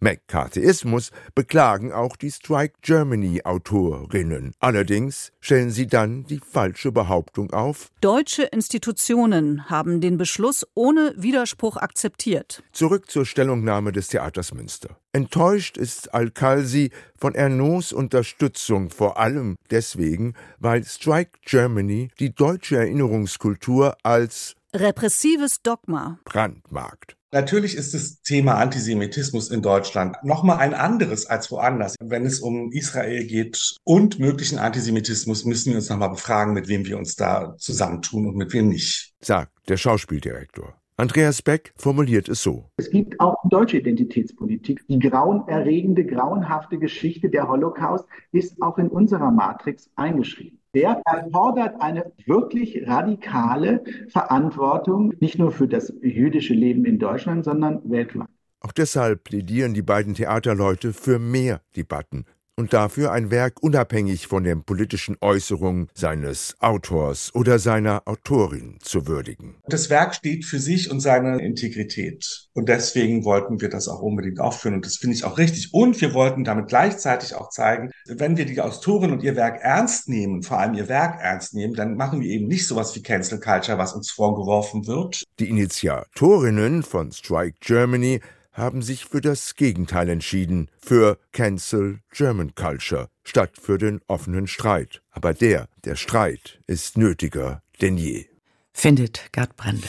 McCarthyismus 0.00 1.10
beklagen 1.34 1.92
auch 1.92 2.16
die 2.16 2.30
Strike 2.30 2.74
Germany 2.80 3.42
Autorinnen. 3.44 4.54
Allerdings 4.58 5.32
stellen 5.40 5.70
sie 5.70 5.86
dann 5.86 6.24
die 6.24 6.40
falsche 6.40 6.90
Behauptung 6.90 7.52
auf. 7.52 7.90
Deutsche 8.00 8.44
Institutionen 8.44 9.68
haben 9.68 10.00
den 10.00 10.16
Beschluss 10.16 10.66
ohne 10.74 11.12
Widerspruch 11.16 11.76
akzeptiert. 11.76 12.62
Zurück 12.72 13.10
zur 13.10 13.26
Stellungnahme 13.26 13.92
des 13.92 14.08
Theaters 14.08 14.54
Münster. 14.54 14.96
Enttäuscht 15.12 15.76
ist 15.76 16.14
Al-Khalsi 16.14 16.90
von 17.16 17.34
Ernauds 17.34 17.92
Unterstützung 17.92 18.88
vor 18.88 19.18
allem 19.18 19.56
deswegen, 19.70 20.34
weil 20.58 20.84
Strike 20.84 21.32
Germany 21.44 22.10
die 22.18 22.34
deutsche 22.34 22.76
Erinnerungskultur 22.76 23.96
als 24.02 24.54
repressives 24.74 25.62
Dogma 25.62 26.20
brandmarkt. 26.24 27.16
Natürlich 27.32 27.76
ist 27.76 27.94
das 27.94 28.22
Thema 28.22 28.54
Antisemitismus 28.54 29.52
in 29.52 29.62
Deutschland 29.62 30.16
nochmal 30.24 30.58
ein 30.58 30.74
anderes 30.74 31.26
als 31.26 31.48
woanders. 31.52 31.94
Wenn 32.02 32.26
es 32.26 32.40
um 32.40 32.72
Israel 32.72 33.24
geht 33.24 33.76
und 33.84 34.18
möglichen 34.18 34.58
Antisemitismus, 34.58 35.44
müssen 35.44 35.70
wir 35.70 35.76
uns 35.76 35.88
nochmal 35.88 36.10
befragen, 36.10 36.54
mit 36.54 36.66
wem 36.66 36.86
wir 36.86 36.98
uns 36.98 37.14
da 37.14 37.54
zusammentun 37.56 38.26
und 38.26 38.36
mit 38.36 38.52
wem 38.52 38.68
nicht. 38.68 39.14
Sagt 39.20 39.52
der 39.68 39.76
Schauspieldirektor. 39.76 40.74
Andreas 40.96 41.40
Beck 41.40 41.72
formuliert 41.76 42.28
es 42.28 42.42
so. 42.42 42.68
Es 42.76 42.90
gibt 42.90 43.20
auch 43.20 43.36
deutsche 43.48 43.78
Identitätspolitik. 43.78 44.84
Die 44.88 44.98
grauenerregende, 44.98 46.04
grauenhafte 46.04 46.78
Geschichte 46.78 47.30
der 47.30 47.48
Holocaust 47.48 48.04
ist 48.32 48.60
auch 48.60 48.76
in 48.76 48.88
unserer 48.88 49.30
Matrix 49.30 49.88
eingeschrieben. 49.94 50.59
Der 50.74 51.02
erfordert 51.04 51.80
eine 51.80 52.12
wirklich 52.26 52.86
radikale 52.86 53.82
Verantwortung, 54.08 55.14
nicht 55.18 55.38
nur 55.38 55.50
für 55.50 55.66
das 55.66 55.92
jüdische 56.00 56.54
Leben 56.54 56.84
in 56.84 56.98
Deutschland, 56.98 57.44
sondern 57.44 57.90
weltweit. 57.90 58.28
Auch 58.60 58.72
deshalb 58.72 59.24
plädieren 59.24 59.74
die 59.74 59.82
beiden 59.82 60.14
Theaterleute 60.14 60.92
für 60.92 61.18
mehr 61.18 61.60
Debatten 61.76 62.24
und 62.60 62.74
dafür 62.74 63.10
ein 63.10 63.30
Werk 63.30 63.62
unabhängig 63.62 64.26
von 64.26 64.44
den 64.44 64.62
politischen 64.62 65.16
Äußerungen 65.20 65.88
seines 65.94 66.54
Autors 66.60 67.34
oder 67.34 67.58
seiner 67.58 68.02
Autorin 68.06 68.76
zu 68.80 69.06
würdigen. 69.06 69.56
Das 69.66 69.88
Werk 69.88 70.14
steht 70.14 70.44
für 70.44 70.60
sich 70.60 70.90
und 70.90 71.00
seine 71.00 71.40
Integrität. 71.42 72.48
Und 72.52 72.68
deswegen 72.68 73.24
wollten 73.24 73.62
wir 73.62 73.70
das 73.70 73.88
auch 73.88 74.00
unbedingt 74.00 74.40
aufführen. 74.40 74.74
Und 74.74 74.84
das 74.84 74.98
finde 74.98 75.16
ich 75.16 75.24
auch 75.24 75.38
richtig. 75.38 75.72
Und 75.72 76.00
wir 76.02 76.12
wollten 76.12 76.44
damit 76.44 76.68
gleichzeitig 76.68 77.34
auch 77.34 77.48
zeigen, 77.48 77.90
wenn 78.06 78.36
wir 78.36 78.44
die 78.44 78.60
Autorin 78.60 79.10
und 79.10 79.22
ihr 79.22 79.36
Werk 79.36 79.60
ernst 79.62 80.08
nehmen, 80.08 80.42
vor 80.42 80.58
allem 80.58 80.74
ihr 80.74 80.88
Werk 80.88 81.18
ernst 81.22 81.54
nehmen, 81.54 81.72
dann 81.72 81.96
machen 81.96 82.20
wir 82.20 82.28
eben 82.28 82.46
nicht 82.46 82.66
sowas 82.66 82.94
wie 82.94 83.02
Cancel 83.02 83.40
Culture, 83.40 83.78
was 83.78 83.94
uns 83.94 84.10
vorgeworfen 84.10 84.86
wird. 84.86 85.24
Die 85.38 85.48
Initiatorinnen 85.48 86.82
von 86.82 87.10
Strike 87.10 87.56
Germany 87.60 88.20
haben 88.52 88.82
sich 88.82 89.04
für 89.04 89.20
das 89.20 89.54
Gegenteil 89.54 90.08
entschieden, 90.08 90.68
für 90.80 91.18
Cancel 91.32 92.00
German 92.12 92.54
Culture 92.54 93.08
statt 93.24 93.52
für 93.60 93.78
den 93.78 94.00
offenen 94.06 94.46
Streit. 94.46 95.02
Aber 95.10 95.34
der, 95.34 95.68
der 95.84 95.96
Streit, 95.96 96.60
ist 96.66 96.98
nötiger 96.98 97.62
denn 97.80 97.96
je. 97.96 98.26
Findet 98.72 99.32
Gerd 99.32 99.56
Brendel. 99.56 99.88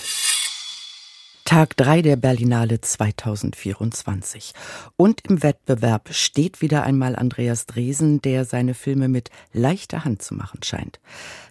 Tag 1.44 1.76
3 1.76 2.02
der 2.02 2.16
Berlinale 2.16 2.80
2024. 2.80 4.54
Und 4.96 5.22
im 5.28 5.44
Wettbewerb 5.44 6.14
steht 6.14 6.62
wieder 6.62 6.84
einmal 6.84 7.16
Andreas 7.16 7.66
Dresen, 7.66 8.22
der 8.22 8.46
seine 8.46 8.74
Filme 8.74 9.10
mit 9.10 9.30
leichter 9.52 10.06
Hand 10.06 10.22
zu 10.22 10.36
machen 10.36 10.64
scheint. 10.64 11.00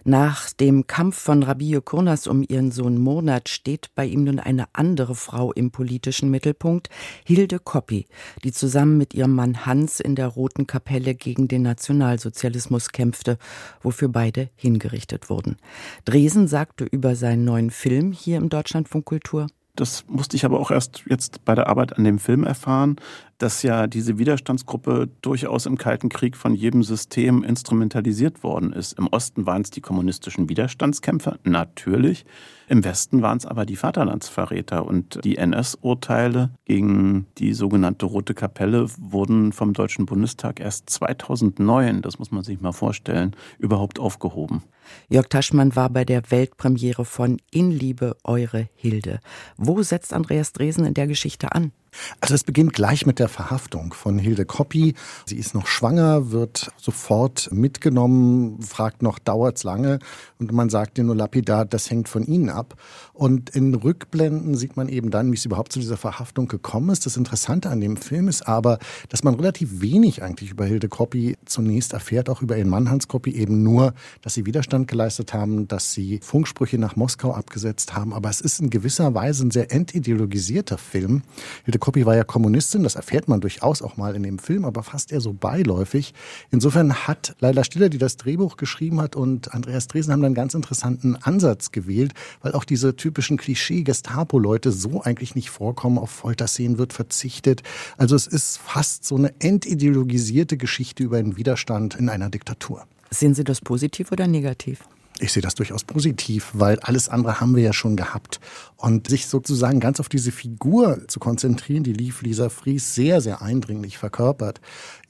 Nach 0.03 0.51
dem 0.53 0.87
Kampf 0.87 1.19
von 1.19 1.43
Rabio 1.43 1.81
Kurnas 1.81 2.25
um 2.25 2.43
ihren 2.47 2.71
Sohn 2.71 2.97
Monat 2.97 3.49
steht 3.49 3.89
bei 3.93 4.05
ihm 4.05 4.23
nun 4.23 4.39
eine 4.39 4.65
andere 4.73 5.13
Frau 5.13 5.51
im 5.51 5.71
politischen 5.71 6.31
Mittelpunkt, 6.31 6.89
Hilde 7.23 7.59
Koppi, 7.59 8.07
die 8.43 8.53
zusammen 8.53 8.97
mit 8.97 9.13
ihrem 9.13 9.35
Mann 9.35 9.65
Hans 9.65 9.99
in 9.99 10.15
der 10.15 10.27
Roten 10.27 10.65
Kapelle 10.65 11.13
gegen 11.13 11.47
den 11.47 11.61
Nationalsozialismus 11.63 12.89
kämpfte, 12.89 13.37
wofür 13.83 14.07
beide 14.07 14.49
hingerichtet 14.55 15.29
wurden. 15.29 15.57
Dresen 16.05 16.47
sagte 16.47 16.85
über 16.85 17.15
seinen 17.15 17.45
neuen 17.45 17.69
Film 17.69 18.13
hier 18.13 18.37
im 18.37 18.49
Deutschlandfunk 18.49 19.05
Kultur, 19.05 19.47
das 19.75 20.05
musste 20.07 20.35
ich 20.35 20.45
aber 20.45 20.59
auch 20.59 20.71
erst 20.71 21.03
jetzt 21.07 21.45
bei 21.45 21.55
der 21.55 21.67
Arbeit 21.67 21.97
an 21.97 22.03
dem 22.03 22.19
Film 22.19 22.43
erfahren, 22.43 22.97
dass 23.41 23.63
ja 23.63 23.87
diese 23.87 24.19
Widerstandsgruppe 24.19 25.09
durchaus 25.21 25.65
im 25.65 25.77
Kalten 25.77 26.09
Krieg 26.09 26.37
von 26.37 26.53
jedem 26.53 26.83
System 26.83 27.43
instrumentalisiert 27.43 28.43
worden 28.43 28.71
ist. 28.71 28.93
Im 28.99 29.07
Osten 29.07 29.45
waren 29.47 29.63
es 29.63 29.71
die 29.71 29.81
kommunistischen 29.81 30.47
Widerstandskämpfer, 30.47 31.39
natürlich. 31.43 32.25
Im 32.67 32.83
Westen 32.83 33.21
waren 33.21 33.37
es 33.37 33.45
aber 33.45 33.65
die 33.65 33.75
Vaterlandsverräter. 33.75 34.85
Und 34.85 35.19
die 35.23 35.37
NS-Urteile 35.37 36.51
gegen 36.65 37.25
die 37.37 37.53
sogenannte 37.53 38.05
Rote 38.05 38.33
Kapelle 38.33 38.87
wurden 38.97 39.51
vom 39.53 39.73
Deutschen 39.73 40.05
Bundestag 40.05 40.59
erst 40.59 40.89
2009, 40.91 42.01
das 42.01 42.19
muss 42.19 42.31
man 42.31 42.43
sich 42.43 42.61
mal 42.61 42.71
vorstellen, 42.71 43.35
überhaupt 43.57 43.99
aufgehoben. 43.99 44.63
Jörg 45.09 45.27
Taschmann 45.27 45.75
war 45.75 45.89
bei 45.89 46.05
der 46.05 46.29
Weltpremiere 46.29 47.05
von 47.05 47.41
In 47.51 47.71
Liebe 47.71 48.15
Eure 48.23 48.69
Hilde. 48.75 49.19
Wo 49.57 49.81
setzt 49.81 50.13
Andreas 50.13 50.53
Dresen 50.53 50.85
in 50.85 50.93
der 50.93 51.07
Geschichte 51.07 51.53
an? 51.53 51.71
Also 52.19 52.35
es 52.35 52.43
beginnt 52.43 52.73
gleich 52.73 53.05
mit 53.05 53.19
der 53.19 53.27
Verhaftung 53.27 53.93
von 53.93 54.17
Hilde 54.17 54.45
Koppi. 54.45 54.93
Sie 55.25 55.37
ist 55.37 55.53
noch 55.53 55.67
schwanger, 55.67 56.31
wird 56.31 56.71
sofort 56.77 57.49
mitgenommen, 57.51 58.61
fragt 58.61 59.01
noch, 59.01 59.19
dauert's 59.19 59.63
lange? 59.63 59.99
Und 60.39 60.51
man 60.51 60.69
sagt 60.69 60.97
ihr 60.97 61.03
nur 61.03 61.15
lapidar, 61.15 61.65
das 61.65 61.89
hängt 61.89 62.07
von 62.07 62.23
Ihnen 62.23 62.49
ab. 62.49 62.75
Und 63.13 63.49
in 63.49 63.73
Rückblenden 63.73 64.55
sieht 64.55 64.77
man 64.77 64.87
eben 64.87 65.11
dann, 65.11 65.31
wie 65.31 65.35
es 65.35 65.45
überhaupt 65.45 65.73
zu 65.73 65.79
dieser 65.79 65.97
Verhaftung 65.97 66.47
gekommen 66.47 66.91
ist. 66.91 67.05
Das 67.05 67.17
Interessante 67.17 67.69
an 67.69 67.81
dem 67.81 67.97
Film 67.97 68.27
ist 68.27 68.47
aber, 68.47 68.79
dass 69.09 69.23
man 69.23 69.35
relativ 69.35 69.81
wenig 69.81 70.23
eigentlich 70.23 70.51
über 70.51 70.65
Hilde 70.65 70.87
Koppi 70.87 71.37
zunächst 71.45 71.93
erfährt, 71.93 72.29
auch 72.29 72.41
über 72.41 72.57
ihren 72.57 72.69
Mann 72.69 72.89
Hans 72.89 73.07
Koppi, 73.07 73.31
eben 73.31 73.63
nur, 73.63 73.93
dass 74.21 74.35
sie 74.35 74.45
Widerstand 74.45 74.87
geleistet 74.87 75.33
haben, 75.33 75.67
dass 75.67 75.91
sie 75.91 76.19
Funksprüche 76.23 76.77
nach 76.77 76.95
Moskau 76.95 77.33
abgesetzt 77.33 77.93
haben. 77.95 78.13
Aber 78.13 78.29
es 78.29 78.39
ist 78.39 78.61
in 78.61 78.69
gewisser 78.69 79.13
Weise 79.13 79.45
ein 79.45 79.51
sehr 79.51 79.71
entideologisierter 79.71 80.77
Film. 80.77 81.23
Hilde 81.65 81.80
Koppi 81.81 82.05
war 82.05 82.15
ja 82.15 82.23
Kommunistin, 82.23 82.83
das 82.83 82.95
erfährt 82.95 83.27
man 83.27 83.41
durchaus 83.41 83.81
auch 83.81 83.97
mal 83.97 84.15
in 84.15 84.23
dem 84.23 84.39
Film, 84.39 84.63
aber 84.63 84.83
fast 84.83 85.11
eher 85.11 85.19
so 85.19 85.33
beiläufig. 85.33 86.13
Insofern 86.51 86.93
hat 86.93 87.35
Leila 87.39 87.65
Stiller, 87.65 87.89
die 87.89 87.97
das 87.97 88.15
Drehbuch 88.15 88.55
geschrieben 88.55 89.01
hat, 89.01 89.17
und 89.17 89.53
Andreas 89.53 89.87
Dresen 89.87 90.13
haben 90.13 90.23
einen 90.23 90.35
ganz 90.35 90.53
interessanten 90.53 91.17
Ansatz 91.17 91.73
gewählt, 91.73 92.13
weil 92.41 92.53
auch 92.53 92.63
diese 92.63 92.95
typischen 92.95 93.35
Klischee-Gestapo-Leute 93.35 94.71
so 94.71 95.01
eigentlich 95.01 95.35
nicht 95.35 95.49
vorkommen. 95.49 95.97
Auf 95.97 96.11
Folterszenen 96.11 96.77
wird 96.77 96.93
verzichtet. 96.93 97.63
Also 97.97 98.15
es 98.15 98.27
ist 98.27 98.59
fast 98.59 99.03
so 99.03 99.15
eine 99.15 99.33
entideologisierte 99.39 100.55
Geschichte 100.55 101.03
über 101.03 101.21
den 101.21 101.35
Widerstand 101.35 101.95
in 101.95 102.07
einer 102.07 102.29
Diktatur. 102.29 102.85
Sehen 103.09 103.33
Sie 103.35 103.43
das 103.43 103.59
positiv 103.59 104.11
oder 104.11 104.27
negativ? 104.27 104.79
Ich 105.21 105.33
sehe 105.33 105.43
das 105.43 105.53
durchaus 105.53 105.83
positiv, 105.83 106.49
weil 106.53 106.79
alles 106.79 107.07
andere 107.07 107.39
haben 107.39 107.55
wir 107.55 107.61
ja 107.61 107.73
schon 107.73 107.95
gehabt. 107.95 108.39
Und 108.75 109.07
sich 109.07 109.27
sozusagen 109.27 109.79
ganz 109.79 109.99
auf 109.99 110.09
diese 110.09 110.31
Figur 110.31 111.07
zu 111.07 111.19
konzentrieren, 111.19 111.83
die 111.83 111.93
lief 111.93 112.23
Lisa 112.23 112.49
Fries 112.49 112.95
sehr, 112.95 113.21
sehr 113.21 113.43
eindringlich 113.43 113.99
verkörpert. 113.99 114.61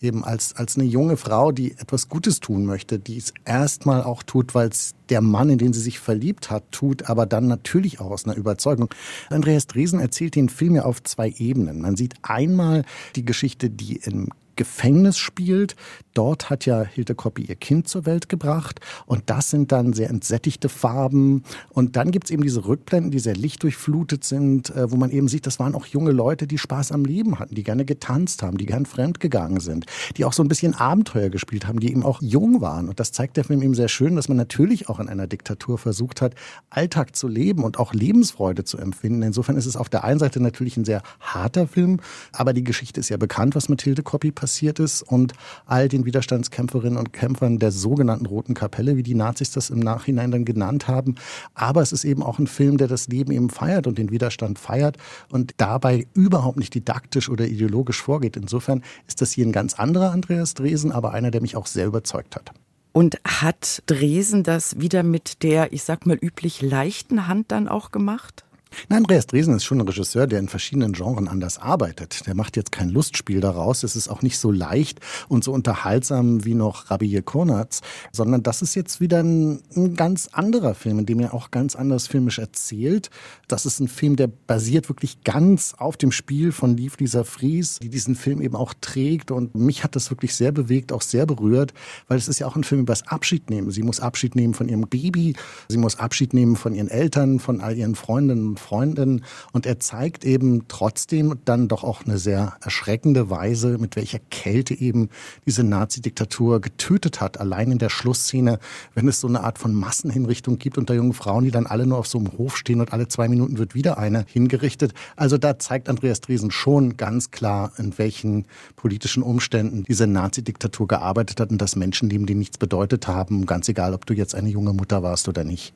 Eben 0.01 0.25
als, 0.25 0.53
als 0.57 0.75
eine 0.75 0.83
junge 0.83 1.15
Frau, 1.15 1.53
die 1.53 1.71
etwas 1.77 2.09
Gutes 2.09 2.41
tun 2.41 2.65
möchte, 2.65 2.99
die 2.99 3.17
es 3.17 3.33
erstmal 3.45 4.03
auch 4.03 4.21
tut, 4.21 4.53
weil 4.53 4.67
es 4.67 4.95
der 5.09 5.21
Mann, 5.21 5.49
in 5.49 5.57
den 5.57 5.71
sie 5.71 5.79
sich 5.79 5.99
verliebt 5.99 6.51
hat, 6.51 6.69
tut, 6.71 7.09
aber 7.09 7.25
dann 7.25 7.47
natürlich 7.47 8.01
auch 8.01 8.11
aus 8.11 8.25
einer 8.25 8.35
Überzeugung. 8.35 8.93
Andreas 9.29 9.65
Dresen 9.67 10.01
erzählt 10.01 10.35
den 10.35 10.49
Film 10.49 10.75
ja 10.75 10.83
auf 10.83 11.01
zwei 11.03 11.33
Ebenen. 11.37 11.79
Man 11.79 11.95
sieht 11.95 12.15
einmal 12.21 12.83
die 13.15 13.23
Geschichte, 13.23 13.69
die 13.69 13.95
im 13.95 14.27
Gefängnis 14.61 15.17
spielt. 15.17 15.75
Dort 16.13 16.51
hat 16.51 16.67
ja 16.67 16.83
Hilde 16.83 17.15
Koppi 17.15 17.41
ihr 17.45 17.55
Kind 17.55 17.87
zur 17.87 18.05
Welt 18.05 18.29
gebracht 18.29 18.79
und 19.07 19.23
das 19.25 19.49
sind 19.49 19.71
dann 19.71 19.93
sehr 19.93 20.11
entsättigte 20.11 20.69
Farben 20.69 21.43
und 21.69 21.95
dann 21.95 22.11
gibt 22.11 22.25
es 22.25 22.31
eben 22.31 22.43
diese 22.43 22.65
Rückblenden, 22.65 23.09
die 23.09 23.17
sehr 23.17 23.35
lichtdurchflutet 23.35 24.23
sind, 24.23 24.69
äh, 24.69 24.91
wo 24.91 24.97
man 24.97 25.09
eben 25.09 25.27
sieht, 25.27 25.47
das 25.47 25.57
waren 25.57 25.73
auch 25.73 25.87
junge 25.87 26.11
Leute, 26.11 26.45
die 26.45 26.59
Spaß 26.59 26.91
am 26.91 27.05
Leben 27.05 27.39
hatten, 27.39 27.55
die 27.55 27.63
gerne 27.63 27.85
getanzt 27.85 28.43
haben, 28.43 28.59
die 28.59 28.67
gern 28.67 28.85
fremdgegangen 28.85 29.61
sind, 29.61 29.87
die 30.15 30.25
auch 30.25 30.33
so 30.33 30.43
ein 30.43 30.47
bisschen 30.47 30.75
Abenteuer 30.75 31.29
gespielt 31.29 31.65
haben, 31.65 31.79
die 31.79 31.89
eben 31.89 32.03
auch 32.03 32.21
jung 32.21 32.61
waren 32.61 32.87
und 32.87 32.99
das 32.99 33.13
zeigt 33.13 33.37
der 33.37 33.45
Film 33.45 33.63
eben 33.63 33.73
sehr 33.73 33.87
schön, 33.87 34.15
dass 34.15 34.27
man 34.27 34.37
natürlich 34.37 34.89
auch 34.89 34.99
in 34.99 35.09
einer 35.09 35.25
Diktatur 35.25 35.79
versucht 35.79 36.21
hat, 36.21 36.35
Alltag 36.69 37.15
zu 37.15 37.27
leben 37.27 37.63
und 37.63 37.79
auch 37.79 37.93
Lebensfreude 37.93 38.63
zu 38.63 38.77
empfinden. 38.77 39.23
Insofern 39.23 39.57
ist 39.57 39.65
es 39.65 39.75
auf 39.75 39.89
der 39.89 40.03
einen 40.03 40.19
Seite 40.19 40.39
natürlich 40.39 40.77
ein 40.77 40.85
sehr 40.85 41.01
harter 41.19 41.67
Film, 41.67 41.99
aber 42.31 42.53
die 42.53 42.63
Geschichte 42.63 42.99
ist 42.99 43.09
ja 43.09 43.17
bekannt, 43.17 43.55
was 43.55 43.69
mit 43.69 43.81
Hilde 43.81 44.03
Koppi 44.03 44.31
passiert 44.31 44.50
ist 44.59 45.01
und 45.01 45.33
all 45.65 45.87
den 45.87 46.05
Widerstandskämpferinnen 46.05 46.97
und 46.97 47.13
Kämpfern 47.13 47.59
der 47.59 47.71
sogenannten 47.71 48.25
Roten 48.25 48.53
Kapelle, 48.53 48.97
wie 48.97 49.03
die 49.03 49.15
Nazis 49.15 49.51
das 49.51 49.69
im 49.69 49.79
Nachhinein 49.79 50.31
dann 50.31 50.45
genannt 50.45 50.87
haben. 50.87 51.15
Aber 51.53 51.81
es 51.81 51.91
ist 51.91 52.03
eben 52.03 52.23
auch 52.23 52.39
ein 52.39 52.47
Film, 52.47 52.77
der 52.77 52.87
das 52.87 53.07
Leben 53.07 53.31
eben 53.31 53.49
feiert 53.49 53.87
und 53.87 53.97
den 53.97 54.11
Widerstand 54.11 54.59
feiert 54.59 54.97
und 55.29 55.53
dabei 55.57 56.07
überhaupt 56.13 56.57
nicht 56.57 56.73
didaktisch 56.75 57.29
oder 57.29 57.45
ideologisch 57.45 58.01
vorgeht. 58.01 58.37
Insofern 58.37 58.83
ist 59.07 59.21
das 59.21 59.31
hier 59.31 59.45
ein 59.45 59.51
ganz 59.51 59.75
anderer 59.75 60.11
Andreas 60.11 60.53
Dresen, 60.53 60.91
aber 60.91 61.11
einer, 61.11 61.31
der 61.31 61.41
mich 61.41 61.55
auch 61.55 61.67
sehr 61.67 61.87
überzeugt 61.87 62.35
hat. 62.35 62.51
Und 62.93 63.17
hat 63.25 63.83
Dresen 63.85 64.43
das 64.43 64.79
wieder 64.79 65.03
mit 65.03 65.43
der, 65.43 65.71
ich 65.71 65.83
sag 65.83 66.05
mal, 66.05 66.17
üblich 66.21 66.61
leichten 66.61 67.27
Hand 67.27 67.51
dann 67.51 67.67
auch 67.67 67.91
gemacht? 67.91 68.43
Nein, 68.87 68.99
Andreas 68.99 69.27
Dresen 69.27 69.55
ist 69.55 69.65
schon 69.65 69.79
ein 69.79 69.87
Regisseur, 69.87 70.27
der 70.27 70.39
in 70.39 70.47
verschiedenen 70.47 70.93
Genres 70.93 71.27
anders 71.27 71.57
arbeitet. 71.57 72.25
Der 72.25 72.35
macht 72.35 72.55
jetzt 72.55 72.71
kein 72.71 72.89
Lustspiel 72.89 73.41
daraus. 73.41 73.83
Es 73.83 73.95
ist 73.95 74.07
auch 74.07 74.21
nicht 74.21 74.37
so 74.37 74.51
leicht 74.51 74.99
und 75.27 75.43
so 75.43 75.51
unterhaltsam 75.51 76.45
wie 76.45 76.53
noch 76.53 76.89
Rabbi 76.89 77.21
Konatz, 77.21 77.81
sondern 78.11 78.43
das 78.43 78.61
ist 78.61 78.75
jetzt 78.75 79.01
wieder 79.01 79.23
ein, 79.23 79.61
ein, 79.75 79.95
ganz 79.95 80.29
anderer 80.31 80.73
Film, 80.73 80.99
in 80.99 81.05
dem 81.05 81.19
er 81.19 81.33
auch 81.33 81.51
ganz 81.51 81.75
anders 81.75 82.07
filmisch 82.07 82.39
erzählt. 82.39 83.09
Das 83.47 83.65
ist 83.65 83.79
ein 83.79 83.87
Film, 83.87 84.15
der 84.15 84.27
basiert 84.27 84.89
wirklich 84.89 85.23
ganz 85.23 85.73
auf 85.77 85.97
dem 85.97 86.11
Spiel 86.11 86.51
von 86.51 86.77
Lief 86.77 86.97
Lisa 86.99 87.23
Fries, 87.23 87.79
die 87.79 87.89
diesen 87.89 88.15
Film 88.15 88.41
eben 88.41 88.55
auch 88.55 88.73
trägt. 88.79 89.31
Und 89.31 89.53
mich 89.53 89.83
hat 89.83 89.95
das 89.95 90.09
wirklich 90.09 90.35
sehr 90.35 90.51
bewegt, 90.51 90.93
auch 90.93 91.01
sehr 91.01 91.25
berührt, 91.25 91.73
weil 92.07 92.17
es 92.17 92.27
ist 92.27 92.39
ja 92.39 92.47
auch 92.47 92.55
ein 92.55 92.63
Film 92.63 92.81
über 92.81 92.93
das 92.93 93.07
Abschied 93.07 93.49
nehmen. 93.49 93.71
Sie 93.71 93.83
muss 93.83 93.99
Abschied 93.99 94.35
nehmen 94.35 94.53
von 94.53 94.69
ihrem 94.69 94.87
Baby, 94.87 95.35
sie 95.67 95.77
muss 95.77 95.97
Abschied 95.97 96.33
nehmen 96.33 96.55
von 96.55 96.73
ihren 96.73 96.87
Eltern, 96.87 97.39
von 97.39 97.61
all 97.61 97.77
ihren 97.77 97.95
Freundinnen 97.95 98.57
Freundin. 98.61 99.23
Und 99.51 99.65
er 99.65 99.79
zeigt 99.79 100.23
eben 100.23 100.67
trotzdem 100.67 101.39
dann 101.43 101.67
doch 101.67 101.83
auch 101.83 102.05
eine 102.05 102.17
sehr 102.17 102.53
erschreckende 102.61 103.29
Weise, 103.29 103.77
mit 103.77 103.95
welcher 103.95 104.19
Kälte 104.19 104.73
eben 104.73 105.09
diese 105.45 105.63
Nazi-Diktatur 105.63 106.61
getötet 106.61 107.19
hat. 107.19 107.39
Allein 107.39 107.71
in 107.71 107.77
der 107.79 107.89
Schlussszene, 107.89 108.59
wenn 108.93 109.07
es 109.07 109.19
so 109.19 109.27
eine 109.27 109.43
Art 109.43 109.57
von 109.57 109.73
Massenhinrichtung 109.73 110.57
gibt 110.57 110.77
unter 110.77 110.93
jungen 110.93 111.13
Frauen, 111.13 111.43
die 111.43 111.51
dann 111.51 111.67
alle 111.67 111.85
nur 111.85 111.97
auf 111.97 112.07
so 112.07 112.19
einem 112.19 112.37
Hof 112.37 112.55
stehen 112.55 112.79
und 112.79 112.93
alle 112.93 113.07
zwei 113.07 113.27
Minuten 113.27 113.57
wird 113.57 113.75
wieder 113.75 113.97
eine 113.97 114.25
hingerichtet. 114.27 114.93
Also 115.15 115.37
da 115.37 115.59
zeigt 115.59 115.89
Andreas 115.89 116.21
Driesen 116.21 116.51
schon 116.51 116.97
ganz 116.97 117.31
klar, 117.31 117.73
in 117.77 117.97
welchen 117.97 118.45
politischen 118.75 119.23
Umständen 119.23 119.83
diese 119.83 120.07
Nazi-Diktatur 120.07 120.87
gearbeitet 120.87 121.39
hat 121.39 121.49
und 121.51 121.61
dass 121.61 121.75
Menschenleben, 121.75 122.25
die 122.27 122.35
nichts 122.35 122.57
bedeutet 122.57 123.07
haben, 123.07 123.45
ganz 123.45 123.67
egal, 123.67 123.93
ob 123.93 124.05
du 124.05 124.13
jetzt 124.13 124.35
eine 124.35 124.49
junge 124.49 124.73
Mutter 124.73 125.03
warst 125.03 125.27
oder 125.27 125.43
nicht. 125.43 125.73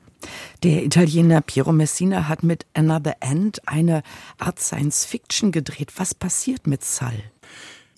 Der 0.62 0.84
Italiener 0.84 1.40
Piero 1.40 1.72
Messina 1.72 2.28
hat 2.28 2.42
mit 2.42 2.66
Another 2.74 3.16
End 3.20 3.66
eine 3.66 4.02
Art 4.38 4.60
Science 4.60 5.04
Fiction 5.04 5.52
gedreht. 5.52 5.92
Was 5.96 6.14
passiert 6.14 6.66
mit 6.66 6.84
Sal? 6.84 7.22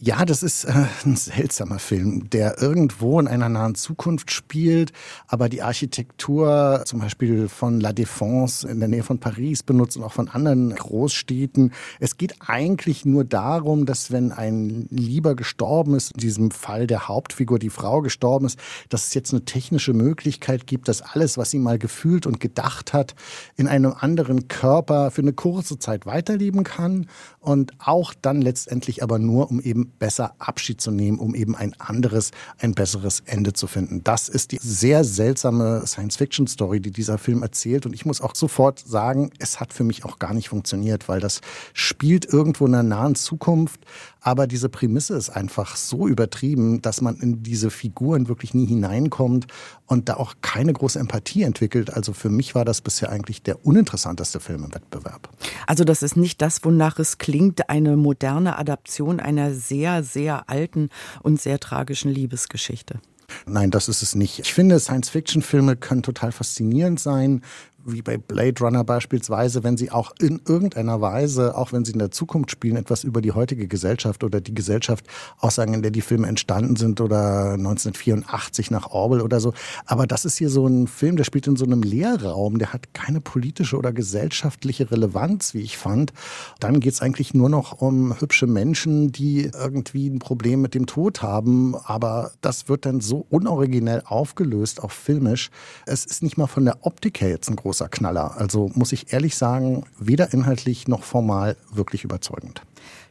Ja, 0.00 0.24
das 0.24 0.44
ist 0.44 0.62
äh, 0.62 0.84
ein 1.04 1.16
seltsamer 1.16 1.80
Film, 1.80 2.30
der 2.30 2.62
irgendwo 2.62 3.18
in 3.18 3.26
einer 3.26 3.48
nahen 3.48 3.74
Zukunft 3.74 4.30
spielt, 4.30 4.92
aber 5.26 5.48
die 5.48 5.60
Architektur 5.60 6.82
zum 6.84 7.00
Beispiel 7.00 7.48
von 7.48 7.80
La 7.80 7.90
Défense 7.90 8.64
in 8.68 8.78
der 8.78 8.88
Nähe 8.88 9.02
von 9.02 9.18
Paris 9.18 9.64
benutzt 9.64 9.96
und 9.96 10.04
auch 10.04 10.12
von 10.12 10.28
anderen 10.28 10.72
Großstädten. 10.72 11.72
Es 11.98 12.16
geht 12.16 12.36
eigentlich 12.46 13.06
nur 13.06 13.24
darum, 13.24 13.86
dass 13.86 14.12
wenn 14.12 14.30
ein 14.30 14.86
Lieber 14.90 15.34
gestorben 15.34 15.96
ist, 15.96 16.12
in 16.12 16.20
diesem 16.20 16.50
Fall 16.52 16.86
der 16.86 17.08
Hauptfigur, 17.08 17.58
die 17.58 17.68
Frau 17.68 18.00
gestorben 18.00 18.46
ist, 18.46 18.60
dass 18.90 19.08
es 19.08 19.14
jetzt 19.14 19.32
eine 19.32 19.46
technische 19.46 19.94
Möglichkeit 19.94 20.68
gibt, 20.68 20.86
dass 20.86 21.02
alles, 21.02 21.38
was 21.38 21.50
sie 21.50 21.58
mal 21.58 21.76
gefühlt 21.76 22.24
und 22.24 22.38
gedacht 22.38 22.92
hat, 22.92 23.16
in 23.56 23.66
einem 23.66 23.94
anderen 23.98 24.46
Körper 24.46 25.10
für 25.10 25.22
eine 25.22 25.32
kurze 25.32 25.76
Zeit 25.80 26.06
weiterleben 26.06 26.62
kann 26.62 27.08
und 27.48 27.72
auch 27.78 28.12
dann 28.12 28.42
letztendlich 28.42 29.02
aber 29.02 29.18
nur, 29.18 29.50
um 29.50 29.58
eben 29.58 29.90
besser 29.98 30.34
Abschied 30.38 30.82
zu 30.82 30.90
nehmen, 30.90 31.18
um 31.18 31.34
eben 31.34 31.56
ein 31.56 31.72
anderes, 31.80 32.30
ein 32.58 32.74
besseres 32.74 33.22
Ende 33.24 33.54
zu 33.54 33.66
finden. 33.66 34.04
Das 34.04 34.28
ist 34.28 34.52
die 34.52 34.58
sehr 34.60 35.02
seltsame 35.02 35.82
Science-Fiction-Story, 35.86 36.80
die 36.80 36.90
dieser 36.90 37.16
Film 37.16 37.42
erzählt. 37.42 37.86
Und 37.86 37.94
ich 37.94 38.04
muss 38.04 38.20
auch 38.20 38.34
sofort 38.34 38.80
sagen, 38.80 39.30
es 39.38 39.60
hat 39.60 39.72
für 39.72 39.82
mich 39.82 40.04
auch 40.04 40.18
gar 40.18 40.34
nicht 40.34 40.50
funktioniert, 40.50 41.08
weil 41.08 41.20
das 41.20 41.40
spielt 41.72 42.26
irgendwo 42.26 42.66
in 42.66 42.72
der 42.72 42.82
nahen 42.82 43.14
Zukunft, 43.14 43.80
aber 44.28 44.46
diese 44.46 44.68
Prämisse 44.68 45.16
ist 45.16 45.30
einfach 45.30 45.74
so 45.76 46.06
übertrieben, 46.06 46.82
dass 46.82 47.00
man 47.00 47.16
in 47.16 47.42
diese 47.42 47.70
Figuren 47.70 48.28
wirklich 48.28 48.52
nie 48.52 48.66
hineinkommt 48.66 49.46
und 49.86 50.10
da 50.10 50.16
auch 50.16 50.34
keine 50.42 50.74
große 50.74 50.98
Empathie 50.98 51.44
entwickelt. 51.44 51.94
Also 51.94 52.12
für 52.12 52.28
mich 52.28 52.54
war 52.54 52.66
das 52.66 52.82
bisher 52.82 53.08
eigentlich 53.08 53.42
der 53.42 53.64
uninteressanteste 53.64 54.38
Film 54.38 54.64
im 54.64 54.74
Wettbewerb. 54.74 55.30
Also 55.66 55.84
das 55.84 56.02
ist 56.02 56.18
nicht 56.18 56.42
das, 56.42 56.62
wonach 56.62 56.98
es 56.98 57.16
klingt, 57.16 57.70
eine 57.70 57.96
moderne 57.96 58.58
Adaption 58.58 59.18
einer 59.18 59.54
sehr, 59.54 60.02
sehr 60.02 60.50
alten 60.50 60.90
und 61.22 61.40
sehr 61.40 61.58
tragischen 61.58 62.10
Liebesgeschichte. 62.10 63.00
Nein, 63.46 63.70
das 63.70 63.88
ist 63.88 64.02
es 64.02 64.14
nicht. 64.14 64.40
Ich 64.40 64.52
finde, 64.52 64.78
Science-Fiction-Filme 64.78 65.76
können 65.76 66.02
total 66.02 66.32
faszinierend 66.32 67.00
sein, 67.00 67.42
wie 67.92 68.02
bei 68.02 68.16
Blade 68.16 68.62
Runner 68.62 68.84
beispielsweise, 68.84 69.64
wenn 69.64 69.76
sie 69.76 69.90
auch 69.90 70.12
in 70.20 70.40
irgendeiner 70.46 71.00
Weise, 71.00 71.56
auch 71.56 71.72
wenn 71.72 71.84
sie 71.84 71.92
in 71.92 71.98
der 71.98 72.10
Zukunft 72.10 72.50
spielen, 72.50 72.76
etwas 72.76 73.04
über 73.04 73.20
die 73.20 73.32
heutige 73.32 73.68
Gesellschaft 73.68 74.24
oder 74.24 74.40
die 74.40 74.54
Gesellschaft 74.54 75.06
aussagen, 75.38 75.74
in 75.74 75.82
der 75.82 75.90
die 75.90 76.00
Filme 76.00 76.26
entstanden 76.26 76.76
sind 76.76 77.00
oder 77.00 77.52
1984 77.54 78.70
nach 78.70 78.90
Orwell 78.90 79.20
oder 79.20 79.40
so. 79.40 79.52
Aber 79.86 80.06
das 80.06 80.24
ist 80.24 80.36
hier 80.36 80.50
so 80.50 80.66
ein 80.66 80.86
Film, 80.86 81.16
der 81.16 81.24
spielt 81.24 81.46
in 81.46 81.56
so 81.56 81.64
einem 81.64 81.82
Leerraum, 81.82 82.58
der 82.58 82.72
hat 82.72 82.94
keine 82.94 83.20
politische 83.20 83.76
oder 83.76 83.92
gesellschaftliche 83.92 84.90
Relevanz, 84.90 85.54
wie 85.54 85.62
ich 85.62 85.78
fand. 85.78 86.12
Dann 86.60 86.80
geht 86.80 86.92
es 86.92 87.02
eigentlich 87.02 87.34
nur 87.34 87.48
noch 87.48 87.80
um 87.80 88.20
hübsche 88.20 88.46
Menschen, 88.46 89.12
die 89.12 89.50
irgendwie 89.54 90.08
ein 90.08 90.18
Problem 90.18 90.60
mit 90.60 90.74
dem 90.74 90.86
Tod 90.86 91.22
haben. 91.22 91.74
Aber 91.74 92.32
das 92.40 92.68
wird 92.68 92.86
dann 92.86 93.00
so 93.00 93.26
unoriginell 93.30 94.02
aufgelöst, 94.04 94.82
auch 94.82 94.92
filmisch. 94.92 95.50
Es 95.86 96.04
ist 96.04 96.22
nicht 96.22 96.36
mal 96.36 96.46
von 96.46 96.64
der 96.64 96.86
Optik 96.86 97.20
her 97.20 97.30
jetzt 97.30 97.48
ein 97.48 97.56
großes 97.56 97.77
großer 97.78 97.88
Knaller. 97.88 98.36
Also 98.36 98.70
muss 98.74 98.92
ich 98.92 99.12
ehrlich 99.12 99.36
sagen, 99.36 99.84
weder 99.98 100.32
inhaltlich 100.32 100.88
noch 100.88 101.04
formal 101.04 101.56
wirklich 101.72 102.04
überzeugend. 102.04 102.62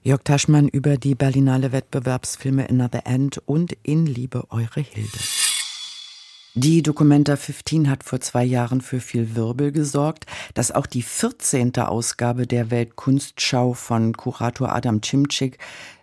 Jörg 0.03 0.21
Taschmann 0.23 0.67
über 0.67 0.97
die 0.97 1.15
Berlinale 1.15 1.71
Wettbewerbsfilme 1.71 2.69
Another 2.69 3.05
End 3.05 3.41
und 3.45 3.73
In 3.83 4.05
Liebe 4.05 4.43
Eure 4.49 4.81
Hilde. 4.81 5.17
Die 6.55 6.81
Documenta 6.81 7.35
15 7.35 7.89
hat 7.89 8.03
vor 8.03 8.19
zwei 8.19 8.43
Jahren 8.43 8.81
für 8.81 8.99
viel 8.99 9.35
Wirbel 9.35 9.71
gesorgt, 9.71 10.25
dass 10.53 10.71
auch 10.71 10.87
die 10.87 11.03
14. 11.03 11.75
Ausgabe 11.77 12.47
der 12.47 12.71
Weltkunstschau 12.71 13.73
von 13.73 14.17
Kurator 14.17 14.73
Adam 14.73 15.01
Cimcik 15.03 15.59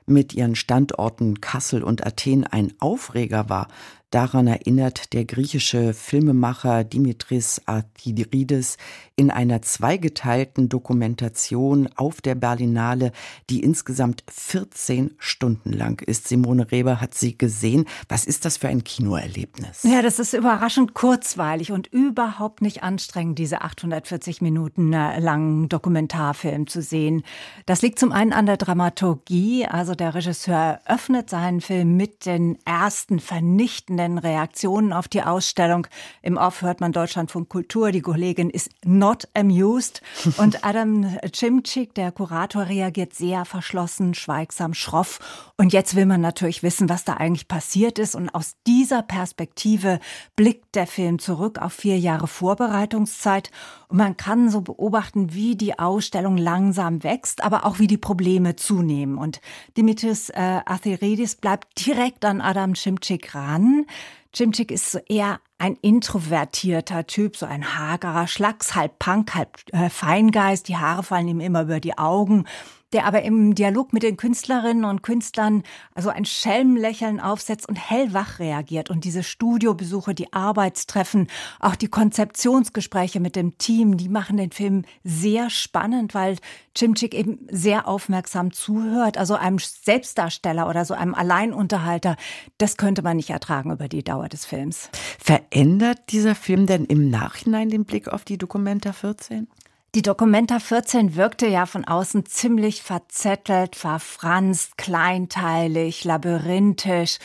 mit 0.06 0.33
ihren 0.33 0.54
Standorten 0.54 1.40
Kassel 1.40 1.83
und 1.83 2.06
Athen 2.06 2.47
ein 2.47 2.73
Aufreger 2.78 3.49
war. 3.49 3.68
Daran 4.14 4.47
erinnert 4.47 5.12
der 5.12 5.25
griechische 5.25 5.92
Filmemacher 5.92 6.85
Dimitris 6.85 7.61
Artidirides 7.66 8.77
in 9.16 9.33
einer 9.33 9.61
zweigeteilten 9.61 10.68
Dokumentation 10.68 11.88
auf 11.96 12.20
der 12.20 12.37
Berlinale, 12.37 13.11
die 13.50 13.61
insgesamt 13.64 14.22
14 14.29 15.16
Stunden 15.18 15.72
lang 15.72 16.00
ist. 16.00 16.29
Simone 16.29 16.70
Reber 16.70 17.00
hat 17.00 17.14
sie 17.14 17.37
gesehen. 17.37 17.87
Was 18.09 18.24
ist 18.24 18.44
das 18.44 18.57
für 18.57 18.68
ein 18.68 18.85
Kinoerlebnis? 18.85 19.83
Ja, 19.83 20.00
das 20.00 20.20
ist 20.20 20.33
überraschend 20.33 20.94
kurzweilig 20.94 21.72
und 21.72 21.88
überhaupt 21.88 22.62
nicht 22.62 22.85
anstrengend, 22.85 23.40
diese 23.40 23.62
840 23.62 24.40
Minuten 24.42 24.92
äh, 24.92 25.18
langen 25.18 25.68
Dokumentarfilm 25.68 26.68
zu 26.68 26.83
sehen. 26.83 27.24
Das 27.66 27.83
liegt 27.83 27.98
zum 27.98 28.12
einen 28.12 28.33
an 28.33 28.46
der 28.46 28.59
Dramaturgie. 28.59 29.66
Also 29.66 29.96
der 29.96 30.14
Regisseur 30.14 30.79
öffnet 30.87 31.31
seinen 31.31 31.61
Film 31.61 31.96
mit 31.96 32.27
den 32.27 32.59
ersten 32.64 33.18
vernichtenden 33.18 34.03
verschiedenen 34.04 34.18
Reaktionen 34.18 34.92
auf 34.92 35.08
die 35.08 35.22
Ausstellung. 35.22 35.86
Im 36.22 36.36
Off 36.36 36.62
hört 36.62 36.80
man 36.80 36.92
Deutschlandfunk 36.92 37.48
Kultur. 37.48 37.90
Die 37.90 38.00
Kollegin 38.00 38.50
ist 38.50 38.70
not 38.84 39.28
amused. 39.34 40.02
Und 40.36 40.64
Adam 40.64 41.18
Cimcik, 41.32 41.94
der 41.94 42.12
Kurator, 42.12 42.68
reagiert 42.68 43.14
sehr 43.14 43.44
verschlossen, 43.44 44.14
schweigsam, 44.14 44.74
schroff. 44.74 45.52
Und 45.56 45.72
jetzt 45.72 45.94
will 45.94 46.06
man 46.06 46.20
natürlich 46.20 46.62
wissen, 46.62 46.88
was 46.88 47.04
da 47.04 47.14
eigentlich 47.14 47.48
passiert 47.48 47.98
ist. 47.98 48.14
Und 48.14 48.30
aus 48.34 48.56
dieser 48.66 49.02
Perspektive 49.02 50.00
blickt 50.36 50.74
der 50.74 50.86
Film 50.86 51.18
zurück 51.18 51.58
auf 51.60 51.72
vier 51.72 51.98
Jahre 51.98 52.26
Vorbereitungszeit. 52.26 53.50
Und 53.88 53.98
man 53.98 54.16
kann 54.16 54.50
so 54.50 54.60
beobachten, 54.60 55.34
wie 55.34 55.56
die 55.56 55.78
Ausstellung 55.78 56.36
langsam 56.36 57.02
wächst, 57.04 57.44
aber 57.44 57.64
auch 57.64 57.78
wie 57.78 57.86
die 57.86 57.98
Probleme 57.98 58.56
zunehmen. 58.56 59.18
Und 59.18 59.40
Dimitris 59.76 60.30
äh, 60.30 60.60
Atheridis 60.66 61.36
bleibt 61.36 61.86
direkt 61.86 62.24
an 62.24 62.40
Adam 62.40 62.74
Cimcik 62.74 63.34
ran. 63.34 63.86
Cimcik 64.35 64.70
ist 64.70 64.90
so 64.90 64.98
eher 65.09 65.40
ein 65.59 65.76
introvertierter 65.80 67.07
Typ, 67.07 67.37
so 67.37 67.46
ein 67.46 67.78
hagerer 67.78 68.26
Schlacks, 68.26 68.74
halb 68.74 68.98
Punk, 68.98 69.35
halb 69.35 69.59
äh, 69.72 69.88
Feingeist. 69.88 70.68
Die 70.68 70.76
Haare 70.76 71.04
fallen 71.04 71.28
ihm 71.28 71.40
immer 71.40 71.62
über 71.62 71.80
die 71.80 71.96
Augen 71.96 72.46
der 72.94 73.07
aber 73.07 73.22
im 73.22 73.54
Dialog 73.57 73.92
mit 73.92 74.04
den 74.04 74.16
Künstlerinnen 74.16 74.85
und 74.85 75.02
Künstlern 75.02 75.64
also 75.94 76.11
ein 76.11 76.24
Schelmlächeln 76.24 77.18
aufsetzt 77.18 77.68
und 77.68 77.74
hellwach 77.74 78.38
reagiert. 78.38 78.88
Und 78.88 79.04
diese 79.04 79.24
Studiobesuche, 79.24 80.14
die 80.14 80.33
Arbeitstreffen, 80.33 81.26
auch 81.59 81.74
die 81.74 81.88
Konzeptionsgespräche 81.88 83.18
mit 83.18 83.35
dem 83.35 83.59
Team, 83.59 83.96
die 83.96 84.09
machen 84.09 84.37
den 84.37 84.52
Film 84.52 84.85
sehr 85.02 85.50
spannend, 85.50 86.14
weil 86.14 86.37
Chimchik 86.76 87.14
eben 87.14 87.46
sehr 87.50 87.88
aufmerksam 87.88 88.52
zuhört. 88.52 89.18
Also 89.18 89.35
einem 89.35 89.59
Selbstdarsteller 89.59 90.68
oder 90.68 90.85
so 90.85 90.94
einem 90.94 91.14
Alleinunterhalter, 91.14 92.16
das 92.59 92.76
könnte 92.76 93.02
man 93.02 93.16
nicht 93.16 93.30
ertragen 93.30 93.72
über 93.72 93.88
die 93.88 94.04
Dauer 94.04 94.28
des 94.28 94.44
Films. 94.44 94.88
Verändert 95.18 95.98
dieser 96.11 96.37
Film 96.37 96.66
denn 96.66 96.85
im 96.85 97.11
Nachhinein 97.11 97.70
den 97.70 97.85
Blick 97.85 98.07
auf 98.07 98.24
die 98.24 98.38
Dokumenta 98.38 98.92
14? 98.92 99.48
Die 99.94 100.02
Documenta 100.02 100.59
14 100.59 101.14
wirkte 101.14 101.46
ja 101.46 101.66
von 101.66 101.85
außen 101.85 102.26
ziemlich 102.26 102.83
verzettelt, 102.83 103.76
verfranst, 103.76 104.76
kleinteilig, 104.76 106.02
labyrinthisch 106.02 107.18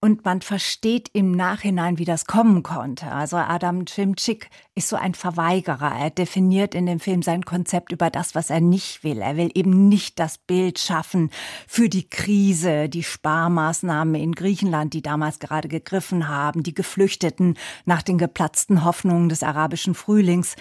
und 0.00 0.24
man 0.24 0.42
versteht 0.42 1.08
im 1.12 1.30
Nachhinein, 1.30 1.98
wie 1.98 2.04
das 2.04 2.26
kommen 2.26 2.64
konnte. 2.64 3.12
Also 3.12 3.36
Adam 3.36 3.86
Cimcik 3.86 4.50
ist 4.74 4.88
so 4.88 4.96
ein 4.96 5.14
Verweigerer. 5.14 5.92
Er 5.98 6.10
definiert 6.10 6.74
in 6.74 6.86
dem 6.86 6.98
Film 6.98 7.22
sein 7.22 7.44
Konzept 7.44 7.92
über 7.92 8.10
das, 8.10 8.34
was 8.34 8.50
er 8.50 8.60
nicht 8.60 9.04
will. 9.04 9.18
Er 9.18 9.36
will 9.36 9.50
eben 9.54 9.88
nicht 9.88 10.18
das 10.18 10.36
Bild 10.36 10.80
schaffen 10.80 11.30
für 11.68 11.88
die 11.88 12.10
Krise, 12.10 12.88
die 12.88 13.04
Sparmaßnahmen 13.04 14.16
in 14.16 14.32
Griechenland, 14.32 14.94
die 14.94 15.02
damals 15.02 15.38
gerade 15.38 15.68
gegriffen 15.68 16.28
haben, 16.28 16.64
die 16.64 16.74
Geflüchteten 16.74 17.56
nach 17.84 18.02
den 18.02 18.18
geplatzten 18.18 18.84
Hoffnungen 18.84 19.28
des 19.28 19.44
arabischen 19.44 19.94
Frühlings. 19.94 20.56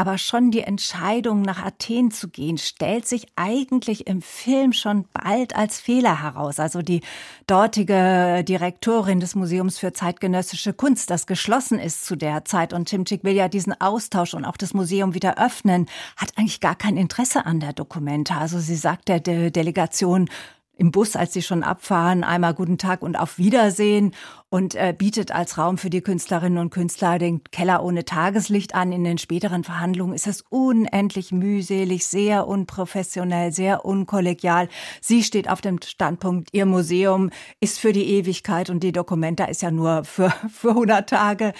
Aber 0.00 0.16
schon 0.16 0.52
die 0.52 0.60
Entscheidung, 0.60 1.42
nach 1.42 1.60
Athen 1.60 2.12
zu 2.12 2.28
gehen, 2.28 2.56
stellt 2.56 3.08
sich 3.08 3.26
eigentlich 3.34 4.06
im 4.06 4.22
Film 4.22 4.72
schon 4.72 5.06
bald 5.12 5.56
als 5.56 5.80
Fehler 5.80 6.22
heraus. 6.22 6.60
Also 6.60 6.82
die 6.82 7.00
dortige 7.48 8.44
Direktorin 8.46 9.18
des 9.18 9.34
Museums 9.34 9.76
für 9.76 9.92
zeitgenössische 9.92 10.72
Kunst, 10.72 11.10
das 11.10 11.26
geschlossen 11.26 11.80
ist 11.80 12.06
zu 12.06 12.14
der 12.14 12.44
Zeit 12.44 12.72
und 12.72 12.84
Timcik 12.84 13.24
will 13.24 13.34
ja 13.34 13.48
diesen 13.48 13.78
Austausch 13.80 14.34
und 14.34 14.44
auch 14.44 14.56
das 14.56 14.72
Museum 14.72 15.14
wieder 15.14 15.36
öffnen, 15.44 15.86
hat 16.16 16.30
eigentlich 16.36 16.60
gar 16.60 16.76
kein 16.76 16.96
Interesse 16.96 17.44
an 17.44 17.58
der 17.58 17.72
Dokumente. 17.72 18.36
Also 18.36 18.60
sie 18.60 18.76
sagt 18.76 19.08
der 19.08 19.18
De 19.18 19.50
Delegation, 19.50 20.30
im 20.78 20.92
Bus, 20.92 21.16
als 21.16 21.32
sie 21.32 21.42
schon 21.42 21.64
abfahren, 21.64 22.22
einmal 22.22 22.54
guten 22.54 22.78
Tag 22.78 23.02
und 23.02 23.18
auf 23.18 23.36
Wiedersehen 23.36 24.14
und 24.48 24.76
äh, 24.76 24.94
bietet 24.96 25.32
als 25.32 25.58
Raum 25.58 25.76
für 25.76 25.90
die 25.90 26.00
Künstlerinnen 26.00 26.58
und 26.58 26.70
Künstler 26.70 27.18
den 27.18 27.42
Keller 27.44 27.82
ohne 27.82 28.04
Tageslicht 28.04 28.76
an. 28.76 28.92
In 28.92 29.02
den 29.02 29.18
späteren 29.18 29.64
Verhandlungen 29.64 30.14
ist 30.14 30.28
es 30.28 30.44
unendlich 30.48 31.32
mühselig, 31.32 32.06
sehr 32.06 32.46
unprofessionell, 32.46 33.52
sehr 33.52 33.84
unkollegial. 33.84 34.68
Sie 35.00 35.24
steht 35.24 35.50
auf 35.50 35.60
dem 35.60 35.82
Standpunkt, 35.82 36.50
ihr 36.52 36.64
Museum 36.64 37.30
ist 37.60 37.80
für 37.80 37.92
die 37.92 38.06
Ewigkeit 38.12 38.70
und 38.70 38.80
die 38.84 38.92
Dokumenta 38.92 39.46
ist 39.46 39.62
ja 39.62 39.72
nur 39.72 40.04
für, 40.04 40.30
für 40.48 40.70
100 40.70 41.10
Tage. 41.10 41.52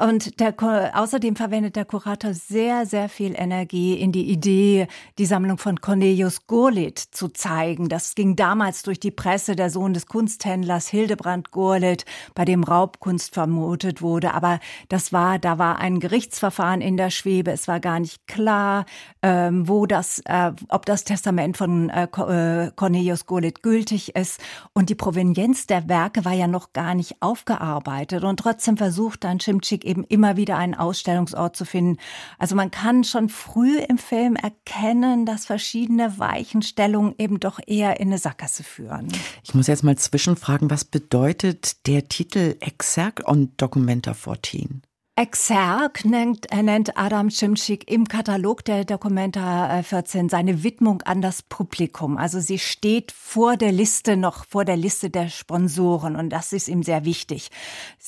Und 0.00 0.40
der, 0.40 0.54
außerdem 0.94 1.36
verwendet 1.36 1.76
der 1.76 1.84
Kurator 1.84 2.32
sehr, 2.32 2.86
sehr 2.86 3.10
viel 3.10 3.34
Energie 3.36 3.92
in 3.92 4.10
die 4.10 4.30
Idee, 4.30 4.86
die 5.18 5.26
Sammlung 5.26 5.58
von 5.58 5.82
Cornelius 5.82 6.46
Gurlitt 6.46 6.98
zu 6.98 7.28
zeigen. 7.28 7.90
Das 7.90 8.14
ging 8.14 8.34
damals 8.34 8.82
durch 8.82 9.00
die 9.00 9.10
Presse, 9.10 9.54
der 9.54 9.68
Sohn 9.68 9.92
des 9.92 10.06
Kunsthändlers 10.06 10.88
Hildebrand 10.88 11.50
Gurlitt, 11.50 12.06
bei 12.34 12.46
dem 12.46 12.64
Raubkunst 12.64 13.34
vermutet 13.34 14.00
wurde. 14.00 14.32
Aber 14.32 14.60
das 14.88 15.12
war, 15.12 15.38
da 15.38 15.58
war 15.58 15.78
ein 15.78 16.00
Gerichtsverfahren 16.00 16.80
in 16.80 16.96
der 16.96 17.10
Schwebe. 17.10 17.52
Es 17.52 17.68
war 17.68 17.78
gar 17.78 18.00
nicht 18.00 18.26
klar, 18.26 18.86
ähm, 19.22 19.68
wo 19.68 19.84
das, 19.84 20.22
äh, 20.24 20.52
ob 20.70 20.86
das 20.86 21.04
Testament 21.04 21.58
von 21.58 21.90
äh, 21.90 22.04
äh 22.04 22.70
Cornelius 22.74 23.26
Gurlitt 23.26 23.62
gültig 23.62 24.16
ist. 24.16 24.40
Und 24.72 24.88
die 24.88 24.94
Provenienz 24.94 25.66
der 25.66 25.90
Werke 25.90 26.24
war 26.24 26.32
ja 26.32 26.46
noch 26.46 26.72
gar 26.72 26.94
nicht 26.94 27.16
aufgearbeitet. 27.20 28.24
Und 28.24 28.40
trotzdem 28.40 28.78
versucht 28.78 29.24
dann 29.24 29.38
Schimczyk 29.82 29.84
eben 29.84 30.04
immer 30.04 30.36
wieder 30.36 30.56
einen 30.56 30.74
Ausstellungsort 30.74 31.56
zu 31.56 31.64
finden. 31.64 31.98
Also 32.38 32.54
man 32.54 32.70
kann 32.70 33.04
schon 33.04 33.28
früh 33.28 33.78
im 33.78 33.98
Film 33.98 34.36
erkennen, 34.36 35.26
dass 35.26 35.46
verschiedene 35.46 36.18
Weichenstellungen 36.18 37.14
eben 37.18 37.40
doch 37.40 37.60
eher 37.66 38.00
in 38.00 38.08
eine 38.08 38.18
Sackgasse 38.18 38.62
führen. 38.62 39.08
Ich 39.42 39.54
muss 39.54 39.66
jetzt 39.66 39.84
mal 39.84 39.96
zwischenfragen, 39.96 40.70
was 40.70 40.84
bedeutet 40.84 41.86
der 41.86 42.08
Titel 42.08 42.56
Exerc 42.60 43.22
on 43.26 43.52
Documenta 43.56 44.14
14? 44.14 44.82
Exerg 45.14 46.06
nennt, 46.06 46.46
nennt 46.54 46.96
Adam 46.96 47.28
Schimschik 47.28 47.90
im 47.90 48.08
Katalog 48.08 48.64
der 48.64 48.86
Dokumenta 48.86 49.82
14 49.82 50.30
seine 50.30 50.62
Widmung 50.62 51.02
an 51.02 51.20
das 51.20 51.42
Publikum. 51.42 52.16
Also 52.16 52.40
sie 52.40 52.58
steht 52.58 53.12
vor 53.12 53.58
der 53.58 53.72
Liste 53.72 54.16
noch, 54.16 54.46
vor 54.46 54.64
der 54.64 54.78
Liste 54.78 55.10
der 55.10 55.28
Sponsoren 55.28 56.16
und 56.16 56.30
das 56.30 56.54
ist 56.54 56.66
ihm 56.66 56.82
sehr 56.82 57.04
wichtig. 57.04 57.50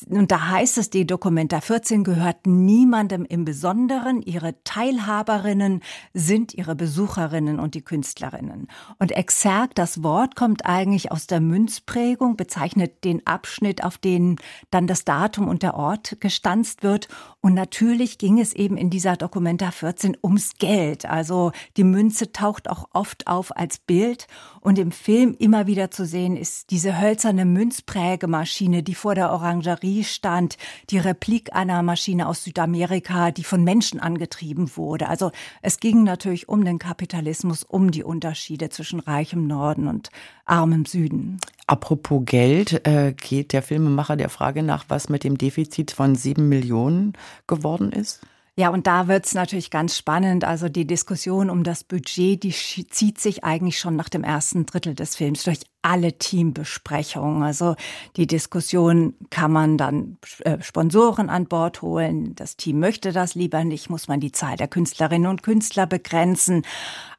Und 0.09 0.31
da 0.31 0.49
heißt 0.49 0.79
es, 0.79 0.89
die 0.89 1.07
Dokumenta 1.07 1.61
14 1.61 2.05
gehört 2.05 2.47
niemandem 2.47 3.27
im 3.27 3.45
Besonderen. 3.45 4.23
Ihre 4.23 4.55
Teilhaberinnen 4.65 5.83
sind 6.15 6.55
ihre 6.55 6.75
Besucherinnen 6.75 7.61
und 7.61 7.75
die 7.75 7.83
Künstlerinnen. 7.83 8.69
Und 8.99 9.13
Exerg, 9.13 9.75
das 9.75 10.03
Wort 10.03 10.37
kommt 10.37 10.65
eigentlich 10.65 11.13
aus 11.13 11.27
der 11.27 11.41
Münzprägung, 11.41 12.39
bezeichnet 12.39 13.05
den 13.05 13.27
Abschnitt, 13.27 13.85
auf 13.85 13.99
den 13.99 14.37
dann 14.71 14.87
das 14.87 15.05
Datum 15.05 15.49
und 15.49 15.63
der 15.63 15.75
Ort 15.75 16.17
gestanzt 16.21 16.83
wird 16.83 16.94
wird. 16.95 17.09
Und 17.41 17.55
natürlich 17.55 18.19
ging 18.19 18.41
es 18.41 18.55
eben 18.55 18.77
in 18.77 18.89
dieser 18.89 19.17
Dokumenta 19.17 19.71
14 19.71 20.17
ums 20.23 20.55
Geld. 20.59 21.05
Also 21.05 21.53
die 21.77 21.85
Münze 21.85 22.33
taucht 22.33 22.71
auch 22.71 22.89
oft 22.93 23.27
auf 23.27 23.55
als 23.57 23.79
Bild. 23.79 24.29
Und 24.65 24.79
im 24.79 24.93
Film 24.93 25.37
immer 25.39 25.67
wieder 25.67 25.91
zu 25.91 26.07
sehen 26.07 26.39
ist 26.39 26.71
diese 26.71 26.99
hölzerne 26.99 27.45
Münzprägemaschine, 27.45 28.83
die 28.83 28.95
vor 28.95 29.15
der 29.15 29.31
Orangerie 29.31 30.05
stand, 30.05 30.57
die 30.89 30.97
Replik 30.97 31.55
einer 31.55 31.83
Maschine 31.83 32.27
aus 32.27 32.45
Südamerika, 32.45 33.31
die 33.31 33.45
von 33.45 33.63
Menschen 33.63 34.01
angetrieben 34.01 34.75
wurde. 34.75 35.11
Also 35.11 35.33
es 35.61 35.81
ging 35.81 36.03
natürlich 36.03 36.49
um 36.49 36.65
den 36.65 36.79
Kapitalismus, 36.79 37.63
um 37.63 37.91
die 37.91 38.05
Unterschiede 38.05 38.71
zwischen 38.71 39.01
reichem 39.01 39.47
Norden 39.47 39.87
und 39.87 40.09
armem 40.47 40.87
Süden. 40.87 41.41
Apropos 41.67 42.23
Geld, 42.25 42.87
äh, 42.87 43.13
geht 43.13 43.53
der 43.53 43.61
Filmemacher 43.61 44.17
der 44.17 44.31
Frage 44.31 44.63
nach, 44.63 44.87
was 44.89 45.11
mit 45.11 45.25
dem 45.25 45.37
Defizit 45.37 45.91
von 45.91 46.15
sieben 46.15 46.49
Millionen 46.49 47.13
geworden 47.47 47.93
ist? 47.93 48.23
Ja, 48.57 48.69
und 48.69 48.87
da 48.87 49.09
wird's 49.09 49.35
natürlich 49.35 49.71
ganz 49.71 49.99
spannend. 49.99 50.45
Also 50.45 50.69
die 50.69 50.87
Diskussion 50.87 51.51
um 51.51 51.65
das 51.65 51.83
Budget, 51.83 52.45
die 52.45 52.53
zieht 52.53 53.21
sich 53.21 53.43
eigentlich 53.43 53.81
schon 53.81 53.97
nach 53.97 54.09
dem 54.09 54.23
ersten 54.23 54.65
Drittel 54.65 54.95
des 54.95 55.17
Films 55.17 55.43
durch 55.43 55.59
alle 55.83 56.19
Teambesprechungen. 56.19 57.43
Also 57.43 57.75
die 58.17 58.29
Diskussion, 58.29 59.15
kann 59.31 59.51
man 59.51 59.77
dann 59.77 60.19
äh, 60.45 60.63
Sponsoren 60.63 61.31
an 61.31 61.47
Bord 61.47 61.83
holen? 61.83 62.37
Das 62.37 62.57
Team 62.57 62.79
möchte 62.79 63.11
das 63.11 63.35
lieber 63.35 63.65
nicht. 63.65 63.91
Muss 63.91 64.07
man 64.07 64.21
die 64.21 64.31
Zahl 64.31 64.57
der 64.57 64.69
Künstlerinnen 64.69 65.29
und 65.29 65.43
Künstler 65.43 65.89
begrenzen? 65.89 66.63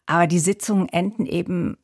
Aber 0.06 0.28
die 0.28 0.40
Sitzungen 0.40 0.88
enden 0.88 1.26
eben 1.26 1.76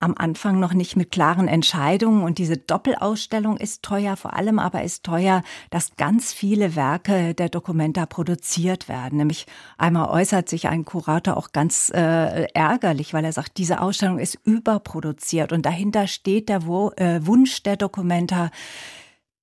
am 0.00 0.14
Anfang 0.16 0.60
noch 0.60 0.74
nicht 0.74 0.96
mit 0.96 1.10
klaren 1.10 1.48
Entscheidungen. 1.48 2.22
Und 2.22 2.38
diese 2.38 2.56
Doppelausstellung 2.56 3.56
ist 3.56 3.82
teuer, 3.82 4.16
vor 4.16 4.34
allem 4.34 4.58
aber 4.58 4.82
ist 4.82 5.04
teuer, 5.04 5.42
dass 5.70 5.96
ganz 5.96 6.32
viele 6.32 6.76
Werke 6.76 7.34
der 7.34 7.48
Dokumenta 7.48 8.06
produziert 8.06 8.88
werden. 8.88 9.18
Nämlich 9.18 9.46
einmal 9.78 10.10
äußert 10.10 10.48
sich 10.48 10.68
ein 10.68 10.84
Kurator 10.84 11.36
auch 11.36 11.52
ganz 11.52 11.90
äh, 11.94 12.44
ärgerlich, 12.52 13.14
weil 13.14 13.24
er 13.24 13.32
sagt, 13.32 13.56
diese 13.56 13.80
Ausstellung 13.80 14.18
ist 14.18 14.38
überproduziert. 14.44 15.52
Und 15.52 15.64
dahinter 15.64 16.06
steht 16.06 16.48
der 16.48 16.62
äh, 16.96 17.26
Wunsch 17.26 17.62
der 17.62 17.76
Dokumenta, 17.76 18.50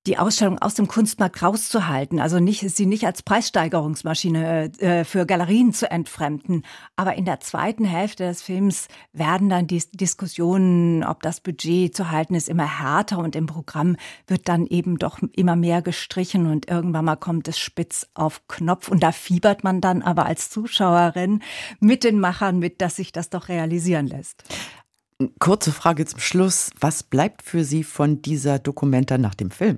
die 0.07 0.17
Ausstellung 0.17 0.57
aus 0.57 0.73
dem 0.73 0.87
Kunstmarkt 0.87 1.43
rauszuhalten, 1.43 2.19
also 2.19 2.39
nicht, 2.39 2.67
sie 2.67 2.87
nicht 2.87 3.05
als 3.05 3.21
Preissteigerungsmaschine 3.21 4.71
äh, 4.79 5.03
für 5.03 5.27
Galerien 5.27 5.73
zu 5.73 5.91
entfremden. 5.91 6.63
Aber 6.95 7.15
in 7.15 7.25
der 7.25 7.39
zweiten 7.39 7.85
Hälfte 7.85 8.23
des 8.23 8.41
Films 8.41 8.87
werden 9.13 9.49
dann 9.49 9.67
die 9.67 9.83
Diskussionen, 9.93 11.03
ob 11.03 11.21
das 11.21 11.39
Budget 11.39 11.95
zu 11.95 12.09
halten 12.09 12.33
ist, 12.33 12.49
immer 12.49 12.79
härter 12.79 13.19
und 13.19 13.35
im 13.35 13.45
Programm 13.45 13.95
wird 14.25 14.47
dann 14.47 14.65
eben 14.65 14.97
doch 14.97 15.19
immer 15.35 15.55
mehr 15.55 15.83
gestrichen 15.83 16.47
und 16.47 16.67
irgendwann 16.67 17.05
mal 17.05 17.15
kommt 17.15 17.47
es 17.47 17.59
spitz 17.59 18.07
auf 18.15 18.47
Knopf 18.47 18.87
und 18.87 19.03
da 19.03 19.11
fiebert 19.11 19.63
man 19.63 19.81
dann 19.81 20.01
aber 20.01 20.25
als 20.25 20.49
Zuschauerin 20.49 21.43
mit 21.79 22.03
den 22.03 22.19
Machern 22.19 22.57
mit, 22.57 22.81
dass 22.81 22.95
sich 22.95 23.11
das 23.11 23.29
doch 23.29 23.49
realisieren 23.49 24.07
lässt. 24.07 24.43
Kurze 25.37 25.71
Frage 25.71 26.07
zum 26.07 26.19
Schluss. 26.19 26.71
Was 26.79 27.03
bleibt 27.03 27.43
für 27.43 27.63
Sie 27.63 27.83
von 27.83 28.23
dieser 28.23 28.57
Dokumenta 28.57 29.19
nach 29.19 29.35
dem 29.35 29.51
Film? 29.51 29.77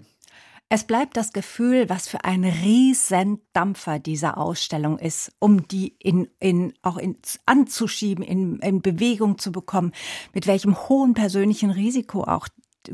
Es 0.75 0.86
bleibt 0.86 1.17
das 1.17 1.33
Gefühl, 1.33 1.88
was 1.88 2.07
für 2.07 2.23
ein 2.25 2.43
Riesendampfer 2.43 3.99
diese 3.99 4.38
Ausstellung 4.38 4.97
ist, 4.97 5.31
um 5.38 5.67
die 5.67 5.95
in, 5.99 6.27
in, 6.39 6.73
auch 6.81 6.97
in, 6.97 7.15
anzuschieben, 7.45 8.25
in, 8.25 8.57
in 8.57 8.81
Bewegung 8.81 9.38
zu 9.38 9.51
bekommen, 9.51 9.91
mit 10.33 10.47
welchem 10.47 10.75
hohen 10.89 11.13
persönlichen 11.13 11.69
Risiko 11.69 12.23
auch 12.23 12.47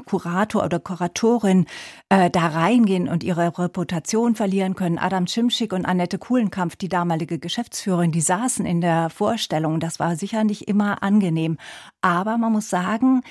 Kurator 0.05 0.65
oder 0.65 0.81
Kuratorin 0.81 1.67
äh, 2.09 2.29
da 2.29 2.47
reingehen 2.47 3.07
und 3.07 3.23
ihre 3.23 3.57
Reputation 3.57 4.35
verlieren 4.35 4.75
können. 4.75 4.97
Adam 4.97 5.25
Schimschik 5.25 5.71
und 5.71 5.85
Annette 5.85 6.17
Kuhlenkampf, 6.17 6.75
die 6.75 6.89
damalige 6.89 7.39
Geschäftsführerin, 7.39 8.11
die 8.11 8.19
saßen 8.19 8.65
in 8.65 8.81
der 8.81 9.09
Vorstellung. 9.09 9.79
Das 9.79 10.01
war 10.01 10.17
sicher 10.17 10.43
nicht 10.43 10.67
immer 10.67 11.01
angenehm. 11.01 11.57
Aber 12.01 12.37
man 12.37 12.51
muss 12.51 12.69
sagen, 12.69 13.21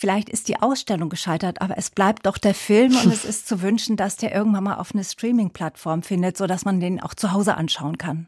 Vielleicht 0.00 0.30
ist 0.30 0.48
die 0.48 0.56
Ausstellung 0.62 1.10
gescheitert, 1.10 1.60
aber 1.60 1.76
es 1.76 1.90
bleibt 1.90 2.24
doch 2.24 2.38
der 2.38 2.54
Film 2.54 2.96
und 3.04 3.12
es 3.12 3.24
ist 3.26 3.46
zu 3.46 3.60
wünschen, 3.60 3.98
dass 3.98 4.16
der 4.16 4.34
irgendwann 4.34 4.64
mal 4.64 4.76
auf 4.76 4.94
eine 4.94 5.04
Streaming-Plattform 5.04 6.02
findet, 6.02 6.38
sodass 6.38 6.64
man 6.64 6.80
den 6.80 7.00
auch 7.02 7.12
zu 7.12 7.32
Hause 7.32 7.54
anschauen 7.58 7.98
kann. 7.98 8.26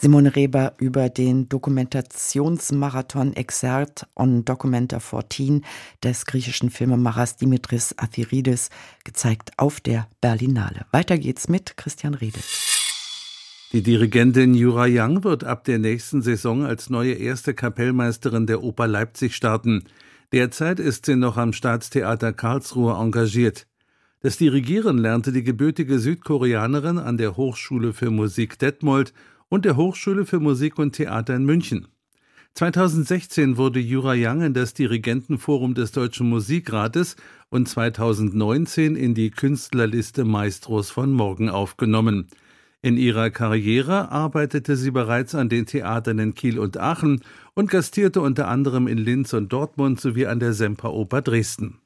Simone 0.00 0.34
Reber 0.34 0.72
über 0.78 1.10
den 1.10 1.50
Dokumentationsmarathon 1.50 3.34
Exert 3.34 4.06
on 4.16 4.46
Documenta 4.46 5.00
14 5.00 5.66
des 6.02 6.24
griechischen 6.24 6.70
Filmemachers 6.70 7.36
Dimitris 7.36 7.94
Athiridis, 7.98 8.70
gezeigt 9.04 9.50
auf 9.58 9.82
der 9.82 10.08
Berlinale. 10.22 10.86
Weiter 10.92 11.18
geht's 11.18 11.46
mit 11.46 11.76
Christian 11.76 12.14
Riedel. 12.14 12.42
Die 13.72 13.82
Dirigentin 13.82 14.54
Jura 14.54 14.86
Young 14.88 15.24
wird 15.24 15.44
ab 15.44 15.64
der 15.64 15.78
nächsten 15.78 16.22
Saison 16.22 16.64
als 16.64 16.88
neue 16.88 17.12
erste 17.12 17.52
Kapellmeisterin 17.52 18.46
der 18.46 18.62
Oper 18.62 18.86
Leipzig 18.86 19.36
starten. 19.36 19.84
Derzeit 20.32 20.80
ist 20.80 21.04
sie 21.04 21.16
noch 21.16 21.36
am 21.36 21.52
Staatstheater 21.52 22.32
Karlsruhe 22.32 22.94
engagiert. 22.94 23.66
Das 24.20 24.38
Dirigieren 24.38 24.96
lernte 24.96 25.30
die 25.30 25.42
gebürtige 25.42 25.98
Südkoreanerin 25.98 26.96
an 26.96 27.18
der 27.18 27.36
Hochschule 27.36 27.92
für 27.92 28.10
Musik 28.10 28.58
Detmold 28.58 29.12
und 29.50 29.66
der 29.66 29.76
Hochschule 29.76 30.24
für 30.24 30.40
Musik 30.40 30.78
und 30.78 30.92
Theater 30.92 31.36
in 31.36 31.44
München. 31.44 31.86
2016 32.54 33.58
wurde 33.58 33.80
Jura 33.80 34.14
Young 34.16 34.40
in 34.40 34.54
das 34.54 34.72
Dirigentenforum 34.72 35.74
des 35.74 35.92
Deutschen 35.92 36.30
Musikrates 36.30 37.16
und 37.50 37.68
2019 37.68 38.96
in 38.96 39.14
die 39.14 39.30
Künstlerliste 39.30 40.24
Maestros 40.24 40.90
von 40.90 41.12
morgen 41.12 41.50
aufgenommen. 41.50 42.28
In 42.84 42.96
ihrer 42.96 43.30
Karriere 43.30 44.10
arbeitete 44.10 44.76
sie 44.76 44.90
bereits 44.90 45.36
an 45.36 45.48
den 45.48 45.66
Theatern 45.66 46.18
in 46.18 46.34
Kiel 46.34 46.58
und 46.58 46.78
Aachen 46.78 47.22
und 47.54 47.70
gastierte 47.70 48.20
unter 48.20 48.48
anderem 48.48 48.88
in 48.88 48.98
Linz 48.98 49.32
und 49.34 49.52
Dortmund 49.52 50.00
sowie 50.00 50.26
an 50.26 50.40
der 50.40 50.52
Semperoper 50.52 51.22
Dresden. 51.22 51.78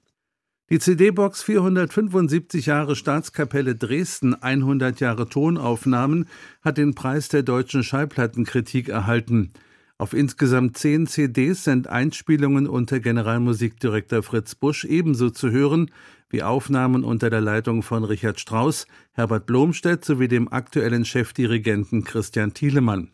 Die 0.71 0.79
CD-Box 0.79 1.43
475 1.43 2.65
Jahre 2.65 2.97
Staatskapelle 2.97 3.77
Dresden 3.77 4.35
100 4.35 4.99
Jahre 4.99 5.29
Tonaufnahmen 5.29 6.29
hat 6.63 6.79
den 6.79 6.95
Preis 6.95 7.29
der 7.29 7.43
deutschen 7.43 7.85
Schallplattenkritik 7.85 8.89
erhalten. 8.89 9.53
Auf 9.99 10.13
insgesamt 10.13 10.77
zehn 10.77 11.07
CDs 11.07 11.65
sind 11.65 11.87
Einspielungen 11.87 12.67
unter 12.67 13.01
Generalmusikdirektor 13.01 14.23
Fritz 14.23 14.55
Busch 14.55 14.85
ebenso 14.85 15.31
zu 15.31 15.51
hören 15.51 15.91
wie 16.29 16.43
Aufnahmen 16.43 17.05
unter 17.05 17.31
der 17.31 17.41
Leitung 17.41 17.83
von 17.83 18.05
Richard 18.05 18.39
Strauss, 18.39 18.87
Herbert 19.13 19.47
Blomstedt 19.47 20.05
sowie 20.05 20.29
dem 20.29 20.53
aktuellen 20.53 21.05
Chefdirigenten 21.05 22.05
Christian 22.05 22.53
Thielemann. 22.53 23.13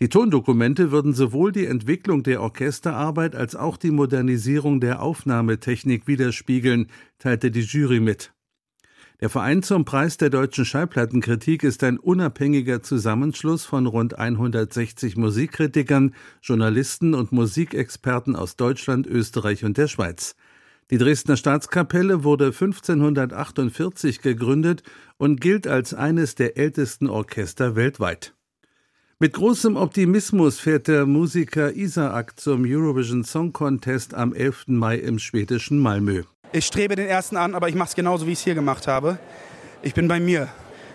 Die 0.00 0.08
Tondokumente 0.08 0.90
würden 0.90 1.14
sowohl 1.14 1.52
die 1.52 1.66
Entwicklung 1.66 2.22
der 2.22 2.42
Orchesterarbeit 2.42 3.34
als 3.34 3.56
auch 3.56 3.76
die 3.76 3.92
Modernisierung 3.92 4.80
der 4.80 5.02
Aufnahmetechnik 5.02 6.06
widerspiegeln, 6.06 6.88
teilte 7.18 7.50
die 7.50 7.62
Jury 7.62 8.00
mit. 8.00 8.33
Der 9.20 9.30
Verein 9.30 9.62
zum 9.62 9.84
Preis 9.84 10.16
der 10.16 10.28
deutschen 10.28 10.64
Schallplattenkritik 10.64 11.62
ist 11.62 11.84
ein 11.84 11.98
unabhängiger 11.98 12.82
Zusammenschluss 12.82 13.64
von 13.64 13.86
rund 13.86 14.18
160 14.18 15.16
Musikkritikern, 15.16 16.14
Journalisten 16.42 17.14
und 17.14 17.30
Musikexperten 17.30 18.34
aus 18.34 18.56
Deutschland, 18.56 19.06
Österreich 19.06 19.64
und 19.64 19.78
der 19.78 19.86
Schweiz. 19.86 20.34
Die 20.90 20.98
Dresdner 20.98 21.36
Staatskapelle 21.36 22.24
wurde 22.24 22.46
1548 22.46 24.20
gegründet 24.20 24.82
und 25.16 25.40
gilt 25.40 25.66
als 25.68 25.94
eines 25.94 26.34
der 26.34 26.58
ältesten 26.58 27.08
Orchester 27.08 27.76
weltweit. 27.76 28.34
Mit 29.20 29.32
großem 29.32 29.76
Optimismus 29.76 30.58
fährt 30.58 30.88
der 30.88 31.06
Musiker 31.06 31.72
Isaac 31.72 32.38
zum 32.38 32.64
Eurovision 32.66 33.22
Song 33.22 33.52
Contest 33.52 34.12
am 34.12 34.34
11. 34.34 34.64
Mai 34.66 34.98
im 34.98 35.20
schwedischen 35.20 35.78
Malmö. 35.78 36.24
Ich 36.54 36.66
strebe 36.66 36.94
den 36.94 37.08
ersten 37.08 37.36
an, 37.36 37.56
aber 37.56 37.68
ich 37.68 37.74
mache 37.74 37.88
es 37.88 37.94
genauso, 37.96 38.28
wie 38.28 38.30
ich 38.30 38.38
es 38.38 38.44
hier 38.44 38.54
gemacht 38.54 38.86
habe. 38.86 39.18
Ich 39.82 39.92
bin 39.92 40.06
bei 40.06 40.20
mir. 40.20 40.46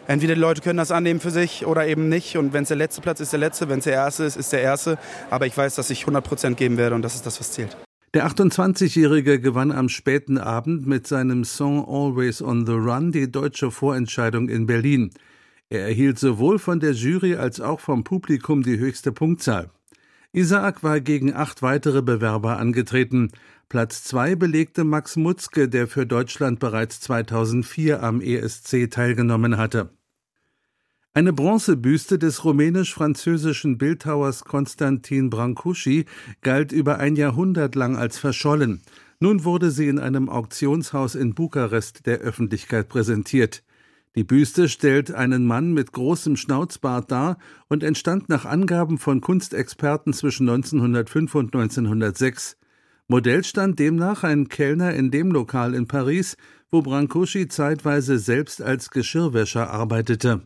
Entweder 0.08 0.34
die 0.34 0.39
Leute 0.39 0.62
können 0.62 0.78
das 0.78 0.89
annehmen 0.89 1.19
für 1.19 1.32
sich 1.32 1.65
oder 1.65 1.86
eben 1.86 2.08
nicht. 2.08 2.38
Und 2.38 2.54
wenn 2.54 2.63
es 2.63 2.69
der 2.69 2.78
letzte 2.78 3.02
Platz 3.02 3.19
ist, 3.19 3.34
der 3.34 3.41
letzte. 3.41 3.67
Wenn 3.67 3.80
es 3.80 3.84
der 3.84 3.91
erste 3.91 4.24
ist, 4.24 4.38
ist 4.38 4.54
der 4.54 4.62
erste. 4.62 4.98
Aber 5.30 5.48
ich 5.48 5.58
weiß, 5.58 5.76
dass 5.76 5.89
ich 5.89 6.04
100 6.04 6.24
Prozent 6.24 6.56
geben 6.56 6.78
werde 6.78 6.95
und 6.95 7.02
das 7.02 7.15
ist 7.15 7.26
das, 7.26 7.41
was 7.41 7.52
zählt. 7.52 7.76
Der 8.13 8.26
28-Jährige 8.26 9.41
gewann 9.41 9.74
am 9.74 9.89
späten 9.89 10.38
Abend 10.38 10.88
mit 10.88 11.08
seinem 11.08 11.43
Song 11.43 11.86
Always 11.86 12.41
on 12.41 12.65
the 12.65 12.72
Run 12.72 13.12
die 13.12 13.30
deutsche 13.30 13.69
Vorentscheidung 13.69 14.48
in 14.48 14.65
Berlin. 14.65 15.10
Er 15.69 15.82
erhielt 15.82 16.19
sowohl 16.19 16.58
von 16.58 16.80
der 16.80 16.93
Jury 16.93 17.36
als 17.36 17.60
auch 17.60 17.82
vom 17.82 18.06
Publikum 18.06 18.63
die 18.63 18.80
höchste 18.80 19.12
Punktzahl. 19.12 19.72
Isaac 20.31 20.83
war 20.83 21.01
gegen 21.01 21.33
acht 21.33 21.63
weitere 21.63 22.03
Bewerber 22.03 22.59
angetreten. 22.59 23.31
Platz 23.67 24.03
zwei 24.03 24.35
belegte 24.35 24.83
Max 24.83 25.15
Mutzke, 25.15 25.67
der 25.67 25.87
für 25.87 26.05
Deutschland 26.05 26.59
bereits 26.59 26.99
2004 27.01 28.03
am 28.03 28.21
ESC 28.21 28.91
teilgenommen 28.91 29.57
hatte. 29.57 29.89
Eine 31.15 31.33
Bronzebüste 31.33 32.19
des 32.19 32.45
rumänisch-französischen 32.45 33.79
Bildhauers 33.79 34.45
Konstantin 34.45 35.31
Brancusi 35.31 36.05
galt 36.41 36.71
über 36.71 36.99
ein 36.99 37.15
Jahrhundert 37.15 37.73
lang 37.73 37.97
als 37.97 38.19
verschollen. 38.19 38.83
Nun 39.19 39.43
wurde 39.43 39.71
sie 39.71 39.87
in 39.87 39.97
einem 39.97 40.29
Auktionshaus 40.29 41.15
in 41.15 41.33
Bukarest 41.33 42.05
der 42.05 42.19
Öffentlichkeit 42.19 42.87
präsentiert. 42.87 43.63
Die 44.19 44.25
Büste 44.25 44.67
stellt 44.67 45.13
einen 45.13 45.45
Mann 45.45 45.71
mit 45.71 45.93
großem 45.93 46.36
Schnauzbart 46.36 47.10
dar 47.10 47.38
und 47.69 47.84
entstand 47.84 48.27
nach 48.27 48.43
Angaben 48.43 48.97
von 48.97 49.21
Kunstexperten 49.21 50.12
zwischen 50.12 50.49
1905 50.49 51.36
und 51.36 51.55
1906. 51.55 52.58
Modell 53.08 53.45
stand 53.45 53.79
demnach 53.79 54.25
ein 54.25 54.49
Kellner 54.49 54.93
in 54.93 55.10
dem 55.10 55.32
Lokal 55.32 55.73
in 55.73 55.88
Paris, 55.88 56.36
wo 56.69 56.82
Brancusi 56.82 57.47
zeitweise 57.47 58.19
selbst 58.19 58.62
als 58.62 58.89
Geschirrwäscher 58.89 59.69
arbeitete. 59.69 60.41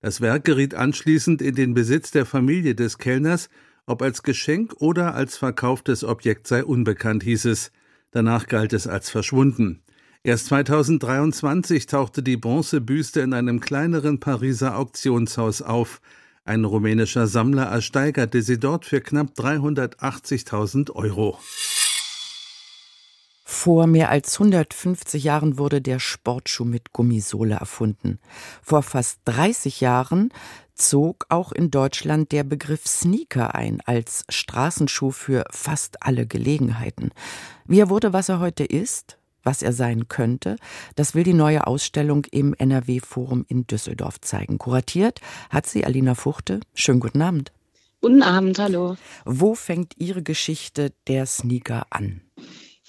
Das 0.00 0.20
Werk 0.20 0.42
geriet 0.42 0.74
anschließend 0.74 1.40
in 1.40 1.54
den 1.54 1.74
Besitz 1.74 2.10
der 2.10 2.26
Familie 2.26 2.74
des 2.74 2.98
Kellners, 2.98 3.48
ob 3.86 4.02
als 4.02 4.24
Geschenk 4.24 4.74
oder 4.80 5.14
als 5.14 5.36
verkauftes 5.36 6.02
Objekt 6.02 6.48
sei 6.48 6.64
unbekannt, 6.64 7.22
hieß 7.22 7.44
es. 7.44 7.70
Danach 8.10 8.48
galt 8.48 8.72
es 8.72 8.88
als 8.88 9.08
verschwunden. 9.08 9.84
Erst 10.24 10.46
2023 10.46 11.86
tauchte 11.86 12.22
die 12.22 12.36
Bronzebüste 12.36 13.20
in 13.20 13.32
einem 13.32 13.60
kleineren 13.60 14.20
Pariser 14.20 14.76
Auktionshaus 14.76 15.62
auf. 15.62 16.00
Ein 16.44 16.64
rumänischer 16.64 17.26
Sammler 17.26 17.64
ersteigerte 17.64 18.42
sie 18.42 18.58
dort 18.58 18.84
für 18.84 19.00
knapp 19.00 19.38
380.000 19.38 20.90
Euro. 20.92 21.38
Vor 23.44 23.86
mehr 23.86 24.10
als 24.10 24.34
150 24.34 25.24
Jahren 25.24 25.58
wurde 25.58 25.80
der 25.80 25.98
Sportschuh 25.98 26.64
mit 26.64 26.92
Gummisohle 26.92 27.56
erfunden. 27.56 28.18
Vor 28.62 28.82
fast 28.82 29.20
30 29.26 29.80
Jahren 29.80 30.32
zog 30.74 31.26
auch 31.28 31.52
in 31.52 31.70
Deutschland 31.70 32.32
der 32.32 32.44
Begriff 32.44 32.86
Sneaker 32.86 33.54
ein 33.54 33.80
als 33.84 34.24
Straßenschuh 34.28 35.10
für 35.10 35.44
fast 35.50 36.02
alle 36.02 36.26
Gelegenheiten. 36.26 37.10
Wie 37.66 37.80
er 37.80 37.90
wurde, 37.90 38.12
was 38.12 38.28
er 38.28 38.40
heute 38.40 38.64
ist, 38.64 39.17
was 39.48 39.62
er 39.62 39.72
sein 39.72 40.08
könnte, 40.08 40.56
das 40.94 41.14
will 41.14 41.24
die 41.24 41.32
neue 41.32 41.66
Ausstellung 41.66 42.26
im 42.30 42.52
NRW-Forum 42.52 43.46
in 43.48 43.66
Düsseldorf 43.66 44.20
zeigen. 44.20 44.58
Kuratiert 44.58 45.22
hat 45.48 45.64
sie 45.64 45.86
Alina 45.86 46.14
Fuchte. 46.14 46.60
Schönen 46.74 47.00
guten 47.00 47.22
Abend. 47.22 47.50
Guten 48.02 48.22
Abend, 48.22 48.58
hallo. 48.58 48.98
Wo 49.24 49.54
fängt 49.54 49.94
Ihre 49.96 50.22
Geschichte 50.22 50.92
der 51.06 51.24
Sneaker 51.24 51.86
an? 51.88 52.20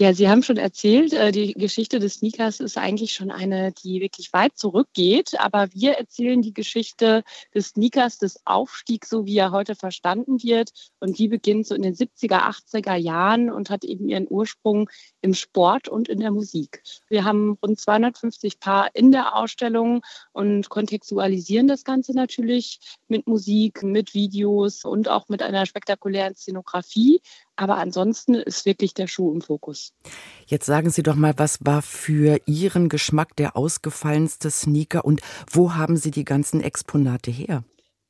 Ja, 0.02 0.14
Sie 0.14 0.30
haben 0.30 0.44
schon 0.44 0.56
erzählt, 0.56 1.12
äh, 1.12 1.34
die 1.34 1.52
Geschichte 1.56 2.00
des 2.00 2.14
Sneakers 2.16 2.62
ist 2.62 2.78
eigentlich 2.78 3.12
schon 3.12 3.32
eine, 3.32 3.74
die 3.74 4.00
wirklich 4.00 4.32
weit 4.32 4.58
zurückgeht. 4.58 5.38
Aber 5.38 5.68
wir 5.74 5.96
erzählen 5.96 6.42
die 6.42 6.54
Geschichte 6.54 7.22
des 7.54 7.72
Sneakers, 7.72 8.18
des 8.18 8.40
Aufstiegs, 8.46 9.10
so 9.10 9.26
wie 9.26 9.36
er 9.36 9.52
heute 9.52 9.76
verstanden 9.76 10.42
wird. 10.42 10.72
Und 11.02 11.20
die 11.20 11.28
beginnt 11.28 11.68
so 11.68 11.76
in 11.76 11.82
den 11.82 11.96
70er, 11.96 12.50
80er 12.50 12.96
Jahren 12.96 13.52
und 13.52 13.70
hat 13.70 13.84
eben 13.84 14.08
ihren 14.08 14.26
Ursprung 14.30 14.90
im 15.20 15.34
Sport 15.34 15.90
und 15.90 16.08
in 16.08 16.22
der 16.22 16.32
Musik. 16.32 16.82
Wir 17.10 17.26
haben 17.26 17.58
rund 17.62 17.78
250 17.78 18.62
Paar 18.62 18.96
in 18.96 19.12
der 19.12 19.36
Ausstellung 19.36 20.02
und 20.32 20.70
kontextualisieren 20.70 21.68
das 21.68 21.84
Ganze 21.84 22.14
natürlich 22.14 22.80
mit 23.10 23.28
Musik, 23.28 23.84
mit 23.84 24.14
Videos 24.14 24.86
und 24.86 25.10
auch 25.10 25.28
mit 25.28 25.44
einer 25.44 25.66
spektakulären 25.66 26.36
Szenografie. 26.36 27.20
Aber 27.60 27.78
ansonsten 27.78 28.36
ist 28.36 28.66
wirklich 28.66 28.94
der 28.94 29.08
Schuh 29.08 29.34
im 29.34 29.42
Fokus. 29.42 29.92
Jetzt 30.48 30.66
sagen 30.66 30.92
Sie 30.92 31.04
doch 31.04 31.16
mal, 31.16 31.34
was 31.36 31.60
war 31.60 31.82
für 31.82 32.40
Ihren 32.46 32.88
Geschmack 32.88 33.36
der 33.36 33.58
ausgefallenste 33.58 34.50
Sneaker 34.50 35.04
und 35.04 35.20
wo 35.52 35.74
haben 35.76 35.98
Sie 35.98 36.10
die 36.10 36.24
ganzen 36.24 36.62
Exponate 36.62 37.32
her? 37.32 37.66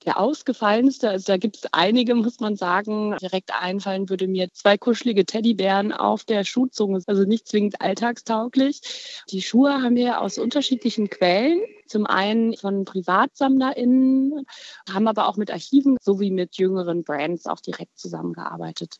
Der 0.05 0.19
ausgefallenste, 0.19 1.09
also 1.09 1.25
da 1.25 1.37
gibt 1.37 1.57
es 1.57 1.63
einige, 1.71 2.13
muss 2.13 2.39
man 2.39 2.57
sagen. 2.57 3.17
Direkt 3.19 3.51
einfallen 3.59 4.07
würde 4.07 4.27
mir 4.27 4.53
zwei 4.53 4.77
kuschelige 4.77 5.25
Teddybären 5.25 5.93
auf 5.93 6.25
der 6.25 6.43
Schuhzunge, 6.43 7.01
also 7.07 7.23
nicht 7.23 7.47
zwingend 7.47 7.81
alltagstauglich. 7.81 8.81
Die 9.31 9.41
Schuhe 9.41 9.81
haben 9.81 9.95
wir 9.95 10.21
aus 10.21 10.37
unterschiedlichen 10.37 11.09
Quellen. 11.09 11.59
Zum 11.87 12.05
einen 12.05 12.55
von 12.55 12.85
PrivatsammlerInnen, 12.85 14.45
haben 14.87 15.07
aber 15.07 15.27
auch 15.27 15.37
mit 15.37 15.49
Archiven 15.49 15.97
sowie 15.99 16.29
mit 16.29 16.57
jüngeren 16.57 17.03
Brands 17.03 17.47
auch 17.47 17.59
direkt 17.59 17.97
zusammengearbeitet. 17.97 18.99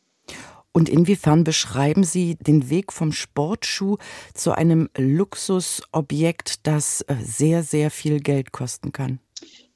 Und 0.72 0.88
inwiefern 0.88 1.42
beschreiben 1.42 2.04
Sie 2.04 2.36
den 2.36 2.70
Weg 2.70 2.92
vom 2.92 3.12
Sportschuh 3.12 3.98
zu 4.34 4.52
einem 4.52 4.88
Luxusobjekt, 4.96 6.66
das 6.66 7.00
äh, 7.02 7.16
sehr, 7.22 7.64
sehr 7.64 7.90
viel 7.90 8.20
Geld 8.20 8.52
kosten 8.52 8.92
kann? 8.92 9.18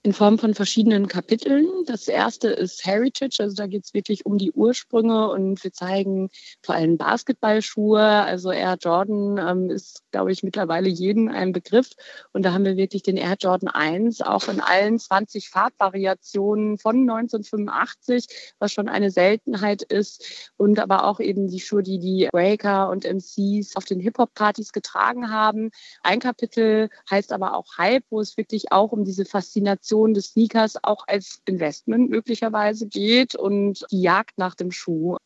In 0.05 0.13
Form 0.13 0.39
von 0.39 0.53
verschiedenen 0.53 1.09
Kapiteln. 1.09 1.67
Das 1.87 2.09
erste 2.09 2.49
ist 2.49 2.85
Heritage, 2.85 3.39
also 3.41 3.57
da 3.57 3.67
geht 3.67 3.85
es 3.87 3.95
wirklich 3.95 4.27
um 4.27 4.37
die 4.37 4.53
Ursprünge 4.53 5.31
und 5.31 5.65
wir 5.65 5.73
zeigen 5.73 6.29
vor 6.63 6.75
allem 6.75 6.99
Basketballschuhe. 6.99 8.03
Also 8.03 8.51
Air 8.51 8.77
Jordan 8.79 9.39
ähm, 9.39 9.71
ist, 9.71 10.03
glaube 10.13 10.31
ich, 10.31 10.43
mittlerweile 10.43 10.91
jedem 10.91 11.29
ein 11.29 11.53
Begriff. 11.53 11.89
Und 12.35 12.45
da 12.45 12.53
haben 12.53 12.67
wir 12.67 12.77
wirklich 12.77 13.03
den 13.03 13.17
Air 13.17 13.37
Jordan 13.41 13.71
1 13.71 14.21
auch 14.21 14.47
in 14.49 14.61
allen 14.61 14.99
20 14.99 15.49
Farbvariationen 15.49 16.77
von 16.77 17.09
1985, 17.09 18.27
was 18.59 18.73
schon 18.73 18.91
eine 18.91 19.11
Seltenheit 19.11 19.81
ist. 19.81 20.53
Und 20.59 20.81
aber 20.81 21.07
auch 21.07 21.19
eben 21.19 21.49
die 21.49 21.61
Schuhe, 21.61 21.83
die 21.83 21.99
die 21.99 22.29
Breaker 22.31 22.91
und 22.91 23.07
MCs 23.07 23.75
auf 23.75 23.87
den 23.87 24.01
Hip-Hop-Partys 24.01 24.75
getragen 24.75 25.31
haben. 25.31 25.71
Ein 26.03 26.21
Kapitel 26.21 26.91
heißt 27.11 27.33
aber 27.33 27.57
auch 27.57 27.79
Hype, 27.79 28.05
wo 28.11 28.21
es 28.21 28.37
wirklich 28.37 28.71
auch 28.71 28.93
um 28.93 29.07
diese 29.07 29.25
Faszination 29.25 29.94
Faszination 29.95 30.15
des 30.15 30.27
Sneakers 30.27 30.77
auch 30.83 31.05
als 31.07 31.41
Investment 31.47 32.11
möglicherweise 32.11 32.87
geht 32.87 33.35
und 33.35 33.85
die 33.91 34.03
Jagd 34.03 34.39
nach 34.39 34.55
dem 34.55 34.71
Schuh. 34.71 35.17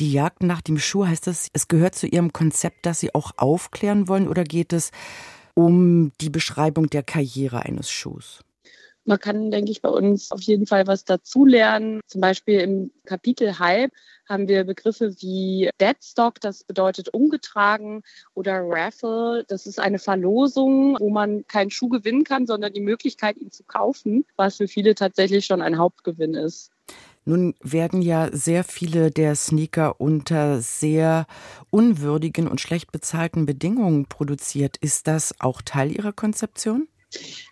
Die 0.00 0.12
Jagd 0.12 0.42
nach 0.42 0.60
dem 0.60 0.78
Schuh 0.78 1.06
heißt 1.06 1.26
das, 1.26 1.48
es 1.52 1.68
gehört 1.68 1.94
zu 1.94 2.06
Ihrem 2.06 2.32
Konzept, 2.32 2.86
dass 2.86 3.00
Sie 3.00 3.14
auch 3.14 3.32
aufklären 3.36 4.08
wollen 4.08 4.28
oder 4.28 4.44
geht 4.44 4.72
es 4.72 4.90
um 5.54 6.12
die 6.20 6.30
Beschreibung 6.30 6.88
der 6.88 7.02
Karriere 7.02 7.60
eines 7.60 7.90
Schuhs? 7.90 8.40
Man 9.04 9.18
kann, 9.18 9.50
denke 9.50 9.70
ich, 9.70 9.82
bei 9.82 9.88
uns 9.88 10.30
auf 10.30 10.42
jeden 10.42 10.66
Fall 10.66 10.86
was 10.86 11.04
dazulernen. 11.04 12.00
Zum 12.06 12.20
Beispiel 12.20 12.60
im 12.60 12.92
Kapitel 13.04 13.58
Hype 13.58 13.92
haben 14.28 14.48
wir 14.48 14.64
Begriffe 14.64 15.14
wie 15.20 15.70
Deadstock, 15.80 16.40
das 16.40 16.64
bedeutet 16.64 17.12
umgetragen, 17.12 18.02
oder 18.34 18.62
Raffle, 18.64 19.44
das 19.48 19.66
ist 19.66 19.80
eine 19.80 19.98
Verlosung, 19.98 20.96
wo 21.00 21.10
man 21.10 21.46
keinen 21.48 21.70
Schuh 21.70 21.88
gewinnen 21.88 22.24
kann, 22.24 22.46
sondern 22.46 22.72
die 22.72 22.80
Möglichkeit, 22.80 23.36
ihn 23.36 23.50
zu 23.50 23.64
kaufen, 23.64 24.24
was 24.36 24.56
für 24.56 24.68
viele 24.68 24.94
tatsächlich 24.94 25.44
schon 25.44 25.60
ein 25.60 25.78
Hauptgewinn 25.78 26.34
ist. 26.34 26.70
Nun 27.24 27.54
werden 27.60 28.02
ja 28.02 28.28
sehr 28.32 28.64
viele 28.64 29.10
der 29.10 29.36
Sneaker 29.36 30.00
unter 30.00 30.60
sehr 30.60 31.26
unwürdigen 31.70 32.48
und 32.48 32.60
schlecht 32.60 32.90
bezahlten 32.90 33.46
Bedingungen 33.46 34.06
produziert. 34.06 34.76
Ist 34.78 35.06
das 35.06 35.34
auch 35.38 35.62
Teil 35.62 35.92
Ihrer 35.92 36.12
Konzeption? 36.12 36.88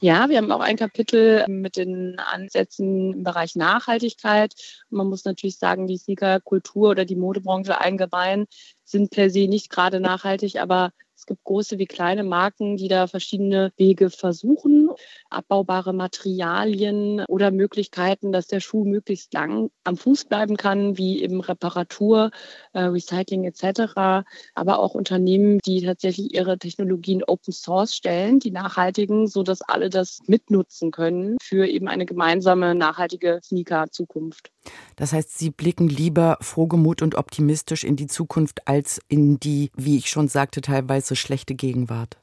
Ja, 0.01 0.29
wir 0.29 0.39
haben 0.39 0.53
auch 0.53 0.61
ein 0.61 0.77
Kapitel 0.77 1.45
mit 1.49 1.77
den 1.77 2.19
Ansätzen 2.19 3.13
im 3.15 3.23
Bereich 3.23 3.57
Nachhaltigkeit. 3.57 4.55
Man 4.89 5.09
muss 5.09 5.25
natürlich 5.25 5.59
sagen, 5.59 5.87
die 5.87 5.99
Sneaker-Kultur 5.99 6.91
oder 6.91 7.05
die 7.05 7.17
Modebranche 7.17 7.81
allgemein 7.81 8.47
sind 8.85 9.11
per 9.11 9.31
se 9.31 9.47
nicht 9.47 9.71
gerade 9.71 10.01
nachhaltig, 10.01 10.61
aber 10.61 10.93
Es 11.21 11.27
gibt 11.27 11.45
große 11.45 11.79
wie 11.79 11.85
kleine 11.85 12.25
Marken, 12.25 12.79
die 12.79 12.89
da 12.89 13.07
verschiedene 13.07 13.73
Wege 13.77 14.09
versuchen, 14.09 14.89
abbaubare 15.29 15.93
Materialien 15.93 17.27
oder 17.29 17.51
Möglichkeiten, 17.51 18.33
dass 18.33 18.47
der 18.47 18.61
Schuh 18.61 18.87
möglichst 18.87 19.35
lang 19.35 19.71
am 19.85 19.99
Fuß 19.99 20.25
bleiben 20.25 20.57
kann, 20.57 20.97
wie 20.97 21.23
eben 21.23 21.43
Reparatur, 21.43 22.31
äh, 22.73 22.85
Recycling 22.85 23.45
etc. 23.45 24.25
Aber 24.55 24.79
auch 24.79 24.95
Unternehmen, 24.95 25.59
die 25.67 25.83
tatsächlich 25.83 26.33
ihre 26.33 26.59
Technologien 26.59 27.23
Open 27.23 27.53
Source 27.53 27.95
stellen, 27.95 28.41
die 28.41 28.51
nachhaltigen, 28.51 29.27
so 29.27 29.43
dass 29.43 29.61
alle 29.61 29.91
das 29.91 30.21
mitnutzen 30.27 30.91
können 30.91 31.37
für 31.43 31.67
eben 31.67 31.87
eine 31.87 32.07
gemeinsame 32.07 32.75
nachhaltige 32.75 33.41
Sneaker-Zukunft. 33.45 34.53
Das 34.97 35.13
heißt, 35.13 35.39
Sie 35.39 35.51
blicken 35.51 35.89
lieber 35.89 36.39
frohgemut 36.41 37.03
und 37.03 37.15
optimistisch 37.15 37.85
in 37.85 37.97
die 37.97 38.07
Zukunft 38.07 38.67
als 38.69 39.01
in 39.09 39.39
die, 39.41 39.71
wie 39.75 39.97
ich 39.97 40.11
schon 40.11 40.29
sagte, 40.29 40.61
teilweise 40.61 41.10
schlechte 41.17 41.55
Gegenwart. 41.55 42.19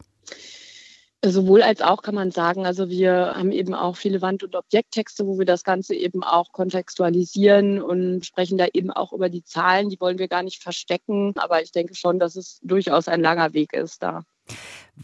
Sowohl 1.25 1.63
als 1.63 1.81
auch 1.81 2.03
kann 2.03 2.13
man 2.13 2.29
sagen, 2.29 2.65
also 2.65 2.89
wir 2.89 3.33
haben 3.35 3.51
eben 3.51 3.73
auch 3.73 3.97
viele 3.97 4.21
Wand- 4.21 4.43
und 4.43 4.55
Objekttexte, 4.55 5.25
wo 5.25 5.39
wir 5.39 5.45
das 5.45 5.63
Ganze 5.63 5.95
eben 5.95 6.23
auch 6.23 6.51
kontextualisieren 6.51 7.81
und 7.81 8.23
sprechen 8.23 8.57
da 8.57 8.67
eben 8.71 8.91
auch 8.91 9.13
über 9.13 9.29
die 9.29 9.43
Zahlen. 9.43 9.89
Die 9.89 9.99
wollen 9.99 10.19
wir 10.19 10.27
gar 10.27 10.43
nicht 10.43 10.61
verstecken, 10.61 11.33
aber 11.37 11.63
ich 11.63 11.71
denke 11.71 11.95
schon, 11.95 12.19
dass 12.19 12.35
es 12.35 12.59
durchaus 12.61 13.07
ein 13.07 13.21
langer 13.21 13.53
Weg 13.53 13.73
ist 13.73 14.03
da. 14.03 14.23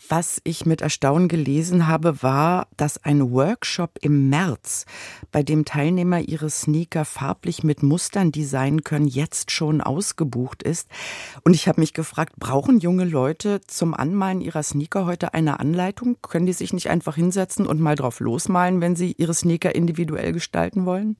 Was 0.09 0.41
ich 0.43 0.65
mit 0.65 0.81
Erstaunen 0.81 1.27
gelesen 1.27 1.87
habe, 1.87 2.23
war, 2.23 2.67
dass 2.77 3.03
ein 3.03 3.31
Workshop 3.31 3.99
im 4.01 4.27
März, 4.27 4.85
bei 5.31 5.43
dem 5.43 5.65
Teilnehmer 5.65 6.19
ihre 6.19 6.49
Sneaker 6.49 7.05
farblich 7.05 7.63
mit 7.63 7.83
Mustern 7.83 8.31
designen 8.31 8.83
können, 8.83 9.05
jetzt 9.05 9.51
schon 9.51 9.81
ausgebucht 9.81 10.63
ist. 10.63 10.89
Und 11.43 11.53
ich 11.53 11.67
habe 11.67 11.79
mich 11.79 11.93
gefragt, 11.93 12.33
brauchen 12.37 12.79
junge 12.79 13.05
Leute 13.05 13.61
zum 13.67 13.93
Anmalen 13.93 14.41
ihrer 14.41 14.63
Sneaker 14.63 15.05
heute 15.05 15.35
eine 15.35 15.59
Anleitung? 15.59 16.17
Können 16.23 16.47
die 16.47 16.53
sich 16.53 16.73
nicht 16.73 16.89
einfach 16.89 17.15
hinsetzen 17.15 17.67
und 17.67 17.79
mal 17.79 17.95
drauf 17.95 18.19
losmalen, 18.19 18.81
wenn 18.81 18.95
sie 18.95 19.13
ihre 19.15 19.35
Sneaker 19.35 19.75
individuell 19.75 20.33
gestalten 20.33 20.87
wollen? 20.87 21.17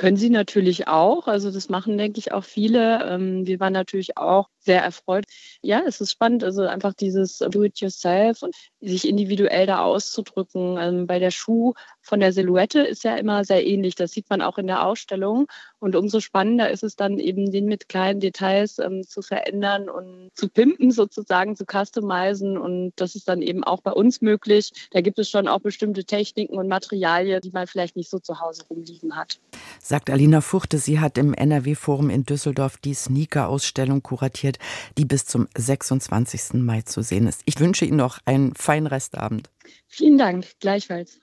Können 0.00 0.16
sie 0.16 0.30
natürlich 0.30 0.88
auch. 0.88 1.28
Also 1.28 1.50
das 1.50 1.68
machen, 1.68 1.98
denke 1.98 2.20
ich, 2.20 2.32
auch 2.32 2.44
viele. 2.44 3.04
Ähm, 3.06 3.46
wir 3.46 3.60
waren 3.60 3.74
natürlich 3.74 4.16
auch 4.16 4.48
sehr 4.60 4.82
erfreut. 4.82 5.24
Ja, 5.62 5.82
es 5.86 6.00
ist 6.00 6.12
spannend, 6.12 6.44
also 6.44 6.62
einfach 6.62 6.94
dieses 6.94 7.38
Do-it-yourself 7.38 8.42
und 8.42 8.54
sich 8.80 9.08
individuell 9.08 9.66
da 9.66 9.82
auszudrücken. 9.82 10.76
Ähm, 10.78 11.06
bei 11.06 11.18
der 11.18 11.30
Schuh 11.30 11.74
von 12.02 12.20
der 12.20 12.32
Silhouette 12.32 12.80
ist 12.80 13.04
ja 13.04 13.16
immer 13.16 13.44
sehr 13.44 13.66
ähnlich. 13.66 13.94
Das 13.94 14.12
sieht 14.12 14.28
man 14.30 14.42
auch 14.42 14.58
in 14.58 14.66
der 14.66 14.86
Ausstellung. 14.86 15.46
Und 15.78 15.96
umso 15.96 16.20
spannender 16.20 16.70
ist 16.70 16.82
es 16.82 16.96
dann 16.96 17.18
eben, 17.18 17.50
den 17.50 17.66
mit 17.66 17.88
kleinen 17.88 18.20
Details 18.20 18.78
ähm, 18.78 19.02
zu 19.06 19.22
verändern 19.22 19.88
und 19.88 20.30
zu 20.34 20.48
pimpen 20.48 20.90
sozusagen, 20.90 21.56
zu 21.56 21.64
customizen. 21.64 22.58
Und 22.58 22.92
das 22.96 23.14
ist 23.14 23.28
dann 23.28 23.42
eben 23.42 23.64
auch 23.64 23.80
bei 23.80 23.92
uns 23.92 24.20
möglich. 24.20 24.72
Da 24.90 25.00
gibt 25.00 25.18
es 25.18 25.30
schon 25.30 25.48
auch 25.48 25.60
bestimmte 25.60 26.04
Techniken 26.04 26.56
und 26.56 26.68
Materialien, 26.68 27.40
die 27.40 27.50
man 27.50 27.66
vielleicht 27.66 27.96
nicht 27.96 28.10
so 28.10 28.18
zu 28.18 28.40
Hause 28.40 28.62
rumliegen 28.68 29.16
hat. 29.16 29.40
Sagt 29.78 30.10
Alina 30.10 30.40
Fuchte, 30.40 30.78
sie 30.78 31.00
hat 31.00 31.18
im 31.18 31.34
NRW-Forum 31.34 32.10
in 32.10 32.24
Düsseldorf 32.24 32.76
die 32.78 32.94
Sneaker-Ausstellung 32.94 34.02
kuratiert 34.02 34.49
präsentiert, 34.50 34.58
die 34.98 35.04
bis 35.04 35.26
zum 35.26 35.48
26. 35.56 36.54
Mai 36.54 36.82
zu 36.82 37.02
sehen 37.02 37.26
ist. 37.26 37.42
Ich 37.44 37.60
wünsche 37.60 37.84
Ihnen 37.84 37.96
noch 37.96 38.18
einen 38.24 38.54
feinen 38.54 38.86
Restabend. 38.86 39.50
Vielen 39.86 40.18
Dank, 40.18 40.46
gleichfalls. 40.60 41.18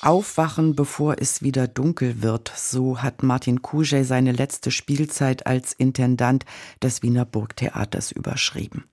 Aufwachen, 0.00 0.74
bevor 0.74 1.16
es 1.20 1.42
wieder 1.42 1.68
dunkel 1.68 2.22
wird, 2.22 2.50
so 2.56 3.02
hat 3.02 3.22
Martin 3.22 3.62
Kuschel 3.62 4.02
seine 4.02 4.32
letzte 4.32 4.72
Spielzeit 4.72 5.46
als 5.46 5.72
Intendant 5.72 6.44
des 6.82 7.02
Wiener 7.02 7.24
Burgtheaters 7.24 8.10
überschrieben. 8.10 8.84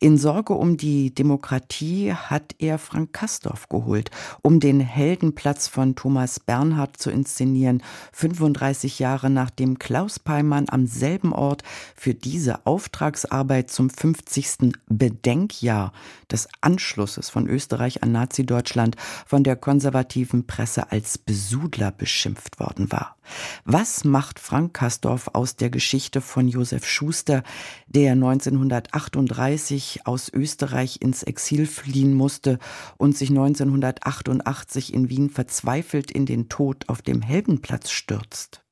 In 0.00 0.18
Sorge 0.18 0.54
um 0.54 0.76
die 0.76 1.14
Demokratie 1.14 2.12
hat 2.12 2.54
er 2.58 2.78
Frank 2.78 3.12
Kastorf 3.12 3.68
geholt, 3.68 4.10
um 4.42 4.60
den 4.60 4.80
Heldenplatz 4.80 5.68
von 5.68 5.94
Thomas 5.94 6.40
Bernhard 6.40 6.96
zu 6.96 7.10
inszenieren, 7.10 7.82
35 8.12 8.98
Jahre 8.98 9.30
nachdem 9.30 9.78
Klaus 9.78 10.18
Peimann 10.18 10.66
am 10.68 10.86
selben 10.86 11.32
Ort 11.32 11.62
für 11.94 12.14
diese 12.14 12.66
Auftragsarbeit 12.66 13.70
zum 13.70 13.90
50. 13.90 14.72
Bedenkjahr 14.88 15.92
des 16.30 16.48
Anschlusses 16.60 17.30
von 17.30 17.48
Österreich 17.48 18.02
an 18.02 18.12
Nazi-Deutschland 18.12 18.96
von 19.26 19.44
der 19.44 19.56
konservativen 19.56 20.46
Presse 20.46 20.90
als 20.90 21.18
Besudler 21.18 21.92
beschimpft 21.92 22.60
worden 22.60 22.90
war. 22.92 23.16
Was 23.64 24.04
macht 24.04 24.38
Frank 24.38 24.74
Kastorf 24.74 25.30
aus 25.32 25.56
der 25.56 25.70
Geschichte 25.70 26.20
von 26.20 26.48
Josef 26.48 26.86
Schuster, 26.86 27.42
der 27.88 28.12
1938 28.12 29.55
aus 30.04 30.30
Österreich 30.32 31.00
ins 31.00 31.22
Exil 31.22 31.66
fliehen 31.66 32.14
musste 32.14 32.58
und 32.98 33.16
sich 33.16 33.30
1988 33.30 34.92
in 34.92 35.08
Wien 35.08 35.30
verzweifelt 35.30 36.10
in 36.10 36.26
den 36.26 36.48
Tod 36.48 36.88
auf 36.88 37.02
dem 37.02 37.22
Heldenplatz 37.22 37.90
stürzt? 37.90 38.62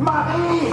Marie! 0.00 0.72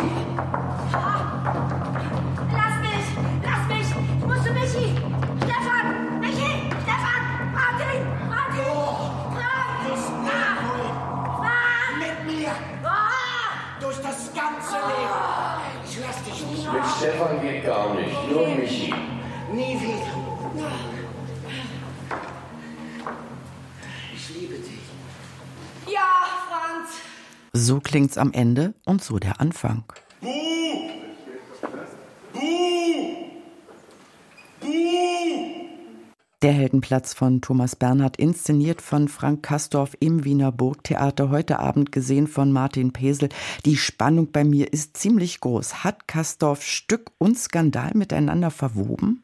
Stefan 17.03 17.41
geht 17.41 17.65
gar 17.65 17.93
nicht, 17.95 18.31
nur 18.31 18.47
Michi. 18.47 18.93
Nie 19.51 19.77
wieder. 19.77 20.13
Ich 24.15 24.29
liebe 24.29 24.53
dich. 24.53 25.93
Ja, 25.93 26.07
Franz. 26.47 26.91
So 27.51 27.81
klingt's 27.81 28.17
am 28.17 28.31
Ende 28.31 28.73
und 28.85 29.03
so 29.03 29.19
der 29.19 29.41
Anfang. 29.41 29.83
Buh! 30.21 30.91
Buh! 32.31 33.17
Buh! 34.61 35.12
Der 36.43 36.51
Heldenplatz 36.51 37.13
von 37.13 37.39
Thomas 37.39 37.77
Bernhard, 37.77 38.17
inszeniert 38.17 38.81
von 38.81 39.07
Frank 39.07 39.43
Kastorf 39.43 39.95
im 40.01 40.25
Wiener 40.25 40.51
Burgtheater, 40.51 41.29
heute 41.29 41.59
Abend 41.59 41.93
gesehen 41.93 42.27
von 42.27 42.51
Martin 42.51 42.91
Pesel. 42.91 43.29
Die 43.65 43.77
Spannung 43.77 44.33
bei 44.33 44.43
mir 44.43 44.73
ist 44.73 44.97
ziemlich 44.97 45.39
groß. 45.39 45.85
Hat 45.85 46.05
Kastorf 46.05 46.61
Stück 46.61 47.11
und 47.17 47.37
Skandal 47.37 47.91
miteinander 47.93 48.51
verwoben? 48.51 49.23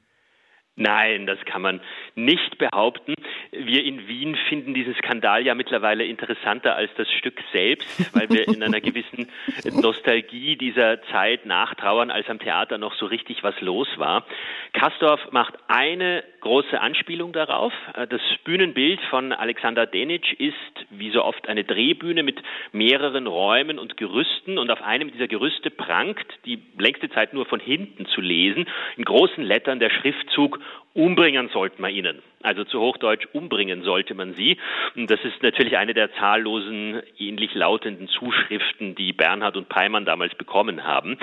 Nein, 0.77 1.27
das 1.27 1.39
kann 1.43 1.61
man 1.61 1.81
nicht 2.15 2.57
behaupten. 2.57 3.15
Wir 3.51 3.83
in 3.83 4.07
Wien 4.07 4.35
finden 4.47 4.75
diesen 4.75 4.93
Skandal 4.95 5.43
ja 5.43 5.55
mittlerweile 5.55 6.05
interessanter 6.05 6.75
als 6.75 6.91
das 6.97 7.09
Stück 7.11 7.41
selbst, 7.51 8.15
weil 8.15 8.29
wir 8.29 8.47
in 8.47 8.61
einer 8.61 8.79
gewissen 8.79 9.27
Nostalgie 9.71 10.55
dieser 10.55 11.01
Zeit 11.03 11.47
nachtrauern, 11.47 12.11
als 12.11 12.29
am 12.29 12.37
Theater 12.37 12.77
noch 12.77 12.93
so 12.93 13.07
richtig 13.07 13.43
was 13.43 13.59
los 13.61 13.87
war. 13.97 14.25
Kastorf 14.73 15.31
macht 15.31 15.55
eine 15.67 16.23
große 16.41 16.79
Anspielung 16.79 17.33
darauf. 17.33 17.73
Das 18.09 18.21
Bühnenbild 18.43 19.01
von 19.09 19.33
Alexander 19.33 19.87
Denic 19.87 20.39
ist 20.39 20.53
wie 20.91 21.09
so 21.09 21.23
oft 21.23 21.49
eine 21.49 21.63
Drehbühne 21.63 22.21
mit 22.21 22.39
mehreren 22.71 23.25
Räumen 23.25 23.79
und 23.79 23.97
Gerüsten 23.97 24.59
und 24.59 24.69
auf 24.69 24.83
einem 24.83 25.11
dieser 25.11 25.27
Gerüste 25.27 25.71
prangt, 25.71 26.25
die 26.45 26.61
längste 26.77 27.09
Zeit 27.09 27.33
nur 27.33 27.47
von 27.47 27.59
hinten 27.59 28.05
zu 28.05 28.21
lesen, 28.21 28.67
in 28.95 29.05
großen 29.05 29.43
Lettern 29.43 29.79
der 29.79 29.89
Schriftzug 29.89 30.59
Umbringen 30.93 31.49
sollte 31.49 31.81
man 31.81 31.93
ihnen. 31.93 32.21
Also 32.41 32.63
zu 32.63 32.79
Hochdeutsch 32.79 33.27
umbringen 33.39 33.83
sollte 33.83 34.13
man 34.13 34.33
sie. 34.33 34.57
Und 34.95 35.09
das 35.09 35.19
ist 35.23 35.41
natürlich 35.41 35.77
eine 35.77 35.93
der 35.93 36.13
zahllosen 36.13 37.01
ähnlich 37.17 37.55
lautenden 37.55 38.07
Zuschriften, 38.09 38.95
die 38.95 39.13
Bernhard 39.13 39.55
und 39.55 39.69
Peimann 39.69 40.05
damals 40.05 40.35
bekommen 40.35 40.83
haben. 40.83 41.17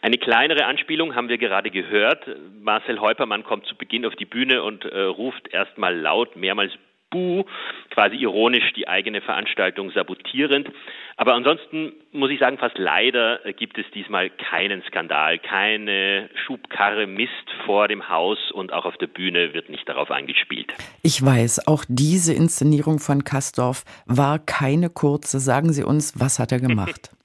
Eine 0.00 0.18
kleinere 0.18 0.66
Anspielung 0.66 1.14
haben 1.14 1.28
wir 1.28 1.38
gerade 1.38 1.70
gehört. 1.70 2.26
Marcel 2.60 3.00
Heupermann 3.00 3.44
kommt 3.44 3.66
zu 3.66 3.74
Beginn 3.76 4.06
auf 4.06 4.14
die 4.14 4.24
Bühne 4.24 4.62
und 4.62 4.84
äh, 4.84 5.00
ruft 5.02 5.48
erstmal 5.52 5.96
laut 5.96 6.36
mehrmals 6.36 6.72
Buh, 7.10 7.44
quasi 7.90 8.16
ironisch 8.16 8.72
die 8.74 8.88
eigene 8.88 9.20
Veranstaltung 9.20 9.90
sabotierend. 9.90 10.68
Aber 11.16 11.34
ansonsten 11.34 11.92
muss 12.12 12.30
ich 12.30 12.38
sagen, 12.38 12.58
fast 12.58 12.76
leider 12.76 13.40
gibt 13.56 13.78
es 13.78 13.86
diesmal 13.94 14.28
keinen 14.30 14.82
Skandal, 14.82 15.38
keine 15.38 16.28
Schubkarre 16.44 17.06
Mist 17.06 17.30
vor 17.64 17.88
dem 17.88 18.08
Haus 18.08 18.38
und 18.52 18.72
auch 18.72 18.84
auf 18.84 18.96
der 18.98 19.06
Bühne 19.06 19.54
wird 19.54 19.70
nicht 19.70 19.88
darauf 19.88 20.10
angespielt. 20.10 20.74
Ich 21.02 21.24
weiß, 21.24 21.66
auch 21.68 21.84
diese 21.88 22.34
Inszenierung 22.34 22.98
von 22.98 23.24
Kastorf 23.24 23.84
war 24.06 24.38
keine 24.38 24.90
kurze. 24.90 25.38
Sagen 25.38 25.72
Sie 25.72 25.84
uns, 25.84 26.18
was 26.18 26.38
hat 26.38 26.52
er 26.52 26.60
gemacht? 26.60 27.10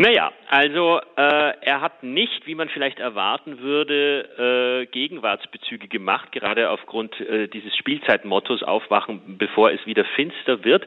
Naja, 0.00 0.32
Also 0.48 0.98
äh, 1.16 1.52
er 1.60 1.80
hat 1.82 2.02
nicht, 2.02 2.44
wie 2.46 2.56
man 2.56 2.68
vielleicht 2.70 2.98
erwarten 2.98 3.60
würde, 3.60 4.82
äh, 4.82 4.86
Gegenwartsbezüge 4.86 5.86
gemacht, 5.86 6.32
gerade 6.32 6.70
aufgrund 6.70 7.20
äh, 7.20 7.46
dieses 7.46 7.76
Spielzeitmottos 7.76 8.64
Aufwachen, 8.64 9.36
bevor 9.38 9.70
es 9.70 9.84
wieder 9.86 10.04
finster 10.16 10.64
wird. 10.64 10.86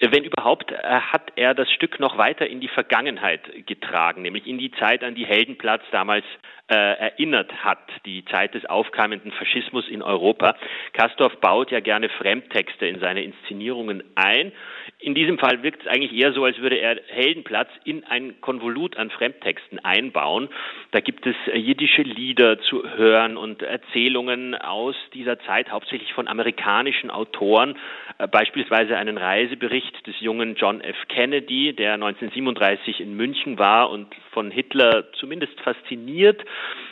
Wenn 0.00 0.24
überhaupt, 0.24 0.72
äh, 0.72 0.76
hat 0.82 1.32
er 1.36 1.52
das 1.54 1.70
Stück 1.72 2.00
noch 2.00 2.16
weiter 2.16 2.46
in 2.46 2.60
die 2.60 2.68
Vergangenheit 2.68 3.66
getragen, 3.66 4.22
nämlich 4.22 4.46
in 4.46 4.58
die 4.58 4.70
Zeit, 4.70 5.04
an 5.04 5.14
die 5.14 5.26
Heldenplatz 5.26 5.82
damals 5.90 6.24
äh, 6.68 6.74
erinnert 6.74 7.52
hat, 7.62 7.78
die 8.06 8.24
Zeit 8.24 8.54
des 8.54 8.64
aufkeimenden 8.64 9.30
Faschismus 9.32 9.88
in 9.88 10.02
Europa. 10.02 10.56
Kastorf 10.94 11.36
baut 11.40 11.70
ja 11.70 11.80
gerne 11.80 12.08
Fremdtexte 12.08 12.86
in 12.86 12.98
seine 12.98 13.22
Inszenierungen 13.22 14.02
ein. 14.14 14.52
In 14.98 15.14
diesem 15.14 15.38
Fall 15.38 15.62
wirkt 15.62 15.82
es 15.82 15.86
eigentlich 15.86 16.12
eher 16.12 16.32
so, 16.32 16.44
als 16.44 16.58
würde 16.58 16.76
er 16.76 16.98
Heldenplatz 17.08 17.68
in 17.84 18.04
ein 18.04 18.35
Konvolut 18.40 18.96
an 18.96 19.10
Fremdtexten 19.10 19.78
einbauen. 19.84 20.48
Da 20.92 21.00
gibt 21.00 21.26
es 21.26 21.36
äh, 21.46 21.58
jiddische 21.58 22.02
Lieder 22.02 22.60
zu 22.60 22.82
hören 22.96 23.36
und 23.36 23.62
Erzählungen 23.62 24.54
aus 24.54 24.94
dieser 25.14 25.38
Zeit, 25.40 25.70
hauptsächlich 25.70 26.12
von 26.12 26.28
amerikanischen 26.28 27.10
Autoren, 27.10 27.76
äh, 28.18 28.28
beispielsweise 28.28 28.96
einen 28.96 29.18
Reisebericht 29.18 30.06
des 30.06 30.20
jungen 30.20 30.54
John 30.56 30.80
F. 30.80 30.96
Kennedy, 31.08 31.72
der 31.72 31.94
1937 31.94 33.00
in 33.00 33.16
München 33.16 33.58
war 33.58 33.90
und 33.90 34.14
von 34.32 34.50
Hitler 34.50 35.12
zumindest 35.12 35.58
fasziniert. 35.60 36.44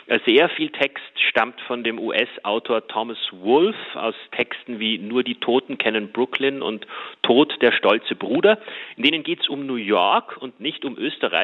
Äh, 0.07 0.19
sehr 0.25 0.49
viel 0.49 0.69
Text 0.69 1.03
stammt 1.29 1.59
von 1.61 1.83
dem 1.83 1.99
US-Autor 1.99 2.87
Thomas 2.87 3.17
Wolfe 3.31 3.77
aus 3.95 4.15
Texten 4.31 4.79
wie 4.79 4.97
Nur 4.97 5.23
die 5.23 5.35
Toten 5.35 5.77
kennen 5.77 6.11
Brooklyn 6.11 6.61
und 6.61 6.85
Tod 7.23 7.55
der 7.61 7.71
stolze 7.71 8.15
Bruder. 8.15 8.59
In 8.97 9.03
denen 9.03 9.23
geht 9.23 9.41
es 9.41 9.49
um 9.49 9.65
New 9.65 9.75
York 9.75 10.37
und 10.39 10.59
nicht 10.59 10.85
um 10.85 10.97
Österreich. 10.97 11.34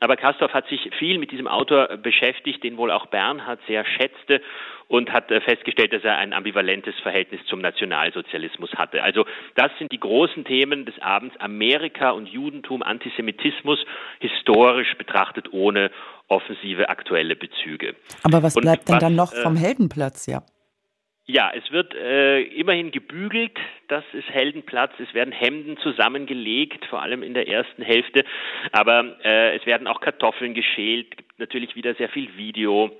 Aber 0.00 0.16
Kastorf 0.16 0.52
hat 0.52 0.68
sich 0.68 0.90
viel 0.98 1.18
mit 1.18 1.30
diesem 1.30 1.46
Autor 1.46 1.96
beschäftigt, 1.96 2.62
den 2.64 2.76
wohl 2.76 2.90
auch 2.90 3.06
Bernhard 3.06 3.60
sehr 3.66 3.84
schätzte 3.84 4.40
und 4.88 5.12
hat 5.12 5.30
äh, 5.30 5.40
festgestellt, 5.40 5.92
dass 5.92 6.04
er 6.04 6.18
ein 6.18 6.32
ambivalentes 6.32 6.94
Verhältnis 7.02 7.40
zum 7.46 7.60
Nationalsozialismus 7.60 8.72
hatte. 8.74 9.02
Also 9.02 9.24
das 9.54 9.70
sind 9.78 9.92
die 9.92 10.00
großen 10.00 10.44
Themen 10.44 10.84
des 10.84 11.00
Abends 11.00 11.36
Amerika 11.38 12.10
und 12.10 12.28
Judentum, 12.28 12.82
Antisemitismus, 12.82 13.78
historisch 14.20 14.94
betrachtet 14.96 15.52
ohne 15.52 15.90
offensive 16.28 16.88
aktuelle 16.88 17.36
Bezüge. 17.36 17.94
Aber 18.22 18.42
was 18.42 18.54
bleibt 18.54 18.88
denn 18.88 18.96
was, 18.96 19.02
dann 19.02 19.14
noch 19.14 19.32
äh, 19.32 19.42
vom 19.42 19.56
Heldenplatz, 19.56 20.26
ja? 20.26 20.42
Ja, 21.26 21.50
es 21.54 21.70
wird 21.72 21.94
äh, 21.94 22.42
immerhin 22.42 22.90
gebügelt, 22.90 23.58
das 23.88 24.04
ist 24.12 24.28
Heldenplatz. 24.28 24.92
Es 24.98 25.14
werden 25.14 25.32
Hemden 25.32 25.78
zusammengelegt, 25.78 26.84
vor 26.86 27.00
allem 27.00 27.22
in 27.22 27.32
der 27.32 27.48
ersten 27.48 27.82
Hälfte. 27.82 28.24
Aber 28.72 29.16
äh, 29.24 29.56
es 29.56 29.64
werden 29.64 29.86
auch 29.86 30.00
Kartoffeln 30.02 30.52
geschält, 30.52 31.16
gibt 31.16 31.38
natürlich 31.38 31.76
wieder 31.76 31.94
sehr 31.94 32.10
viel 32.10 32.36
Video. 32.36 32.90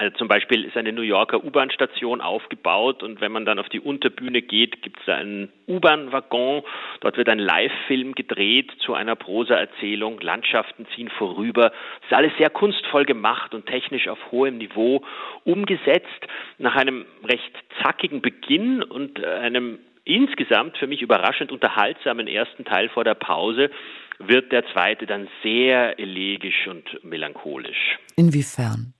Also 0.00 0.16
zum 0.16 0.28
Beispiel 0.28 0.64
ist 0.64 0.78
eine 0.78 0.92
New 0.92 1.02
Yorker 1.02 1.44
U-Bahn-Station 1.44 2.22
aufgebaut 2.22 3.02
und 3.02 3.20
wenn 3.20 3.32
man 3.32 3.44
dann 3.44 3.58
auf 3.58 3.68
die 3.68 3.80
Unterbühne 3.80 4.40
geht, 4.40 4.80
gibt 4.80 4.98
es 4.98 5.04
da 5.04 5.16
einen 5.16 5.52
U-Bahn-Waggon. 5.68 6.62
Dort 7.00 7.18
wird 7.18 7.28
ein 7.28 7.38
Live-Film 7.38 8.14
gedreht 8.14 8.72
zu 8.78 8.94
einer 8.94 9.14
Prosa-Erzählung. 9.14 10.18
Landschaften 10.22 10.86
ziehen 10.94 11.10
vorüber. 11.18 11.70
Es 12.00 12.06
ist 12.06 12.16
alles 12.16 12.32
sehr 12.38 12.48
kunstvoll 12.48 13.04
gemacht 13.04 13.52
und 13.52 13.66
technisch 13.66 14.08
auf 14.08 14.18
hohem 14.32 14.56
Niveau 14.56 15.04
umgesetzt. 15.44 16.26
Nach 16.56 16.76
einem 16.76 17.04
recht 17.22 17.52
zackigen 17.82 18.22
Beginn 18.22 18.82
und 18.82 19.22
einem 19.22 19.80
insgesamt 20.04 20.78
für 20.78 20.86
mich 20.86 21.02
überraschend 21.02 21.52
unterhaltsamen 21.52 22.26
ersten 22.26 22.64
Teil 22.64 22.88
vor 22.88 23.04
der 23.04 23.16
Pause 23.16 23.70
wird 24.18 24.50
der 24.50 24.64
zweite 24.72 25.04
dann 25.04 25.28
sehr 25.42 25.98
elegisch 25.98 26.66
und 26.68 27.04
melancholisch. 27.04 27.98
Inwiefern? 28.16 28.94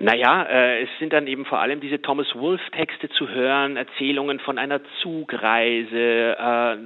Naja, 0.00 0.44
äh, 0.44 0.82
es 0.82 0.88
sind 1.00 1.12
dann 1.12 1.26
eben 1.26 1.44
vor 1.44 1.58
allem 1.58 1.80
diese 1.80 2.00
Thomas 2.00 2.32
Wolfe-Texte 2.34 3.08
zu 3.08 3.28
hören, 3.28 3.76
Erzählungen 3.76 4.38
von 4.38 4.56
einer 4.56 4.80
Zugreise, 5.02 6.36
äh, 6.38 6.76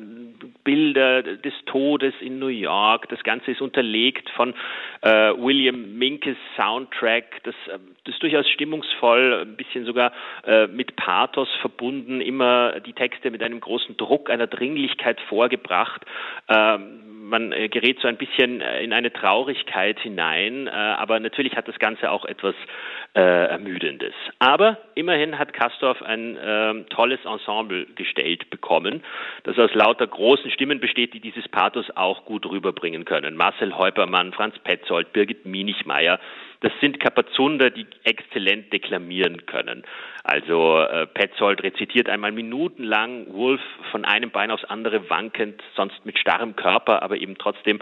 Bilder 0.65 1.23
des 1.23 1.53
Todes 1.67 2.15
in 2.21 2.39
New 2.39 2.47
York. 2.47 3.09
Das 3.11 3.23
Ganze 3.23 3.51
ist 3.51 3.61
unterlegt 3.61 4.31
von 4.31 4.55
äh, 5.03 5.09
William 5.37 5.99
Minkes 5.99 6.37
Soundtrack. 6.57 7.43
Das, 7.43 7.55
äh, 7.67 7.79
das 8.05 8.15
ist 8.15 8.23
durchaus 8.23 8.49
stimmungsvoll, 8.49 9.43
ein 9.43 9.57
bisschen 9.57 9.85
sogar 9.85 10.13
äh, 10.47 10.67
mit 10.69 10.97
Pathos 10.97 11.49
verbunden, 11.61 12.23
immer 12.23 12.81
die 12.81 12.95
Texte 12.95 13.31
mit 13.31 13.43
einem 13.43 13.61
großen 13.61 13.97
Druck, 13.99 14.31
einer 14.31 14.47
Dringlichkeit 14.47 15.21
vorgebracht. 15.29 16.03
Ähm, 16.49 17.29
man 17.29 17.53
äh, 17.53 17.69
gerät 17.69 17.99
so 18.01 18.09
ein 18.09 18.17
bisschen 18.17 18.61
äh, 18.61 18.83
in 18.83 18.93
eine 18.93 19.13
Traurigkeit 19.13 19.99
hinein, 20.01 20.69
aber 20.69 21.21
natürlich 21.21 21.57
hat 21.57 21.69
das 21.69 21.79
Ganze 21.79 22.11
auch 22.11 22.25
etwas 22.25 22.55
äh, 23.15 23.21
Ermüdendes. 23.21 24.15
Aber 24.39 24.79
immerhin 24.95 25.39
hat 25.39 25.53
Kastorf 25.53 26.01
ein 26.03 26.37
äh, 26.37 26.85
tolles 26.85 27.21
Ensemble 27.25 27.87
gestellt 27.95 28.49
bekommen, 28.51 29.05
das 29.45 29.59
aus 29.59 29.75
lauter 29.75 30.07
großen 30.07 30.51
Stimmen 30.51 30.81
besteht, 30.81 31.13
die 31.13 31.21
dieses 31.21 31.47
Pathos 31.49 31.87
auch 31.95 32.25
gut 32.25 32.47
rüberbringen 32.47 33.05
können. 33.05 33.37
Marcel 33.37 33.77
Heupermann, 33.77 34.33
Franz 34.33 34.59
Petzold, 34.61 35.13
Birgit 35.13 35.45
Mienichmeier, 35.45 36.19
das 36.61 36.73
sind 36.81 37.01
Kapazunder, 37.01 37.71
die 37.71 37.87
exzellent 38.05 38.73
deklamieren 38.73 39.47
können. 39.47 39.83
Also 40.23 40.79
äh, 40.79 41.07
Petzold 41.09 41.63
rezitiert 41.63 42.09
einmal 42.09 42.31
minutenlang, 42.31 43.27
Wolf 43.35 43.61
von 43.91 44.05
einem 44.05 44.31
Bein 44.31 44.53
aufs 44.53 44.65
andere 44.65 45.11
wankend, 45.11 45.61
sonst 45.75 46.07
mit 46.07 46.19
starrem 46.19 46.55
Körper, 46.55 47.03
aber 47.03 47.17
eben 47.17 47.37
trotzdem 47.37 47.81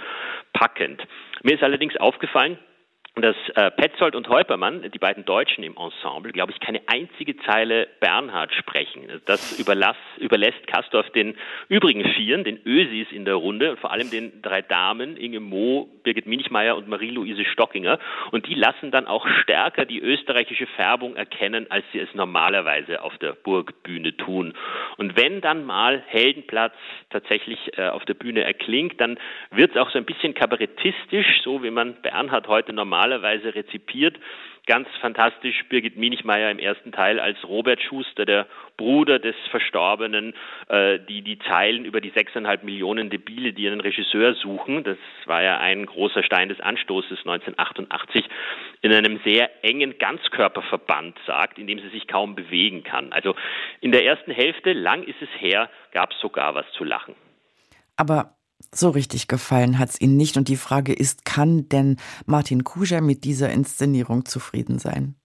packend. 0.54 1.06
Mir 1.42 1.54
ist 1.54 1.62
allerdings 1.62 1.96
aufgefallen, 1.98 2.58
dass 3.16 3.36
äh, 3.56 3.70
Petzold 3.72 4.14
und 4.14 4.28
Heupermann, 4.28 4.88
die 4.90 4.98
beiden 4.98 5.24
Deutschen 5.24 5.64
im 5.64 5.76
Ensemble, 5.76 6.32
glaube 6.32 6.52
ich, 6.52 6.60
keine 6.60 6.80
einzige 6.86 7.36
Zeile 7.38 7.88
Bernhard 8.00 8.52
sprechen. 8.54 9.20
Das 9.26 9.58
überlass, 9.58 9.96
überlässt 10.18 10.66
Kastorf 10.68 11.10
den 11.10 11.36
übrigen 11.68 12.04
Vieren, 12.14 12.44
den 12.44 12.60
Ösis 12.64 13.10
in 13.12 13.24
der 13.24 13.34
Runde 13.34 13.72
und 13.72 13.80
vor 13.80 13.90
allem 13.90 14.10
den 14.10 14.40
drei 14.42 14.62
Damen, 14.62 15.16
Inge 15.16 15.40
Mo, 15.40 15.88
Birgit 16.04 16.26
Minichmeier 16.26 16.76
und 16.76 16.88
Marie-Louise 16.88 17.44
Stockinger. 17.44 17.98
Und 18.30 18.46
die 18.46 18.54
lassen 18.54 18.90
dann 18.90 19.06
auch 19.06 19.26
stärker 19.42 19.84
die 19.84 20.00
österreichische 20.00 20.66
Färbung 20.66 21.16
erkennen, 21.16 21.66
als 21.70 21.84
sie 21.92 21.98
es 21.98 22.14
normalerweise 22.14 23.02
auf 23.02 23.18
der 23.18 23.32
Burgbühne 23.32 24.16
tun. 24.16 24.54
Und 24.96 25.16
wenn 25.16 25.40
dann 25.40 25.64
mal 25.66 26.02
Heldenplatz 26.06 26.74
tatsächlich 27.10 27.76
äh, 27.76 27.88
auf 27.88 28.04
der 28.04 28.14
Bühne 28.14 28.44
erklingt, 28.44 29.00
dann 29.00 29.18
wird 29.50 29.72
es 29.72 29.76
auch 29.76 29.90
so 29.90 29.98
ein 29.98 30.04
bisschen 30.04 30.34
kabarettistisch, 30.34 31.42
so 31.42 31.62
wie 31.62 31.70
man 31.70 32.00
Bernhard 32.02 32.46
heute 32.46 32.72
normal 32.72 32.99
normalerweise 33.00 33.54
rezipiert. 33.54 34.18
Ganz 34.66 34.86
fantastisch 35.00 35.64
Birgit 35.68 35.96
Mienichmeier 35.96 36.50
im 36.50 36.58
ersten 36.58 36.92
Teil 36.92 37.18
als 37.18 37.38
Robert 37.44 37.80
Schuster, 37.80 38.26
der 38.26 38.46
Bruder 38.76 39.18
des 39.18 39.34
Verstorbenen, 39.50 40.34
äh, 40.68 40.98
die 41.08 41.22
die 41.22 41.38
Zeilen 41.38 41.86
über 41.86 42.00
die 42.02 42.10
sechseinhalb 42.10 42.62
Millionen 42.62 43.08
Debile, 43.08 43.54
die 43.54 43.66
einen 43.66 43.80
Regisseur 43.80 44.34
suchen, 44.34 44.84
das 44.84 44.98
war 45.24 45.42
ja 45.42 45.58
ein 45.58 45.86
großer 45.86 46.22
Stein 46.22 46.50
des 46.50 46.60
Anstoßes 46.60 47.20
1988, 47.20 48.28
in 48.82 48.92
einem 48.92 49.18
sehr 49.24 49.64
engen 49.64 49.98
Ganzkörperverband 49.98 51.18
sagt, 51.26 51.58
in 51.58 51.66
dem 51.66 51.78
sie 51.78 51.88
sich 51.88 52.06
kaum 52.06 52.34
bewegen 52.34 52.84
kann. 52.84 53.12
Also 53.12 53.34
in 53.80 53.92
der 53.92 54.04
ersten 54.04 54.30
Hälfte, 54.30 54.74
lang 54.74 55.02
ist 55.02 55.22
es 55.22 55.40
her, 55.40 55.70
gab 55.92 56.12
es 56.12 56.20
sogar 56.20 56.54
was 56.54 56.70
zu 56.72 56.84
lachen. 56.84 57.14
Aber 57.96 58.34
so 58.74 58.90
richtig 58.90 59.28
gefallen 59.28 59.78
hat 59.78 59.90
es 59.90 60.00
Ihnen 60.00 60.16
nicht. 60.16 60.36
Und 60.36 60.48
die 60.48 60.56
Frage 60.56 60.92
ist, 60.92 61.24
kann 61.24 61.68
denn 61.68 61.96
Martin 62.26 62.64
Kuja 62.64 63.00
mit 63.00 63.24
dieser 63.24 63.50
Inszenierung 63.50 64.24
zufrieden 64.24 64.78
sein? 64.78 65.16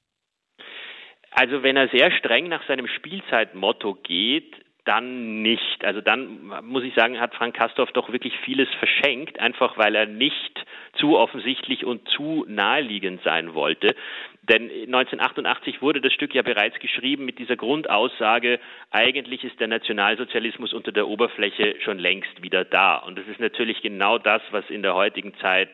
Also 1.32 1.64
wenn 1.64 1.76
er 1.76 1.90
sehr 1.90 2.12
streng 2.12 2.48
nach 2.48 2.66
seinem 2.68 2.88
Spielzeitmotto 2.88 3.96
geht, 3.96 4.65
dann 4.86 5.42
nicht. 5.42 5.84
Also 5.84 6.00
dann 6.00 6.52
muss 6.64 6.84
ich 6.84 6.94
sagen, 6.94 7.20
hat 7.20 7.36
Frank 7.36 7.56
Kastorf 7.56 7.92
doch 7.92 8.12
wirklich 8.12 8.38
vieles 8.46 8.70
verschenkt, 8.80 9.40
einfach 9.40 9.78
weil 9.78 9.96
er 9.96 10.06
nicht 10.06 10.66
zu 10.94 11.18
offensichtlich 11.18 11.86
und 11.86 12.08
zu 12.10 12.46
naheliegend 12.48 13.22
sein 13.24 13.54
wollte. 13.54 13.96
Denn 14.44 14.64
1988 14.70 15.82
wurde 15.82 16.02
das 16.02 16.14
Stück 16.14 16.36
ja 16.36 16.44
bereits 16.44 16.80
geschrieben 16.80 17.26
mit 17.26 17.40
dieser 17.40 17.56
Grundaussage, 17.56 18.60
eigentlich 18.92 19.44
ist 19.44 19.60
der 19.60 19.68
Nationalsozialismus 19.68 20.72
unter 20.72 20.92
der 20.92 21.08
Oberfläche 21.08 21.76
schon 21.84 21.98
längst 21.98 22.44
wieder 22.44 22.64
da. 22.64 22.98
Und 22.98 23.18
das 23.18 23.28
ist 23.28 23.40
natürlich 23.40 23.82
genau 23.82 24.20
das, 24.20 24.44
was 24.52 24.70
in 24.70 24.84
der 24.84 24.94
heutigen 24.94 25.34
Zeit 25.40 25.70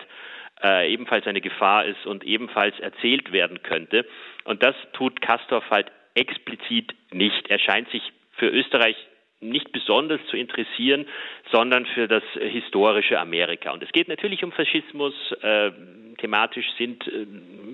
äh, 0.63 0.91
ebenfalls 0.91 1.27
eine 1.27 1.41
Gefahr 1.41 1.85
ist 1.85 2.05
und 2.05 2.23
ebenfalls 2.23 2.79
erzählt 2.79 3.33
werden 3.33 3.61
könnte. 3.61 4.05
Und 4.45 4.63
das 4.63 4.75
tut 4.93 5.21
Kastorf 5.21 5.69
halt 5.69 5.91
explizit 6.15 6.93
nicht. 7.11 7.49
Er 7.49 7.59
scheint 7.59 7.89
sich 7.89 8.01
für 8.41 8.47
Österreich 8.47 8.95
nicht 9.39 9.71
besonders 9.71 10.19
zu 10.29 10.37
interessieren, 10.37 11.05
sondern 11.51 11.85
für 11.85 12.07
das 12.07 12.23
historische 12.39 13.19
Amerika. 13.19 13.71
Und 13.71 13.83
es 13.83 13.91
geht 13.91 14.07
natürlich 14.07 14.43
um 14.43 14.51
Faschismus. 14.51 15.13
Äh, 15.41 15.71
thematisch 16.17 16.65
sind 16.77 17.07
äh, 17.07 17.25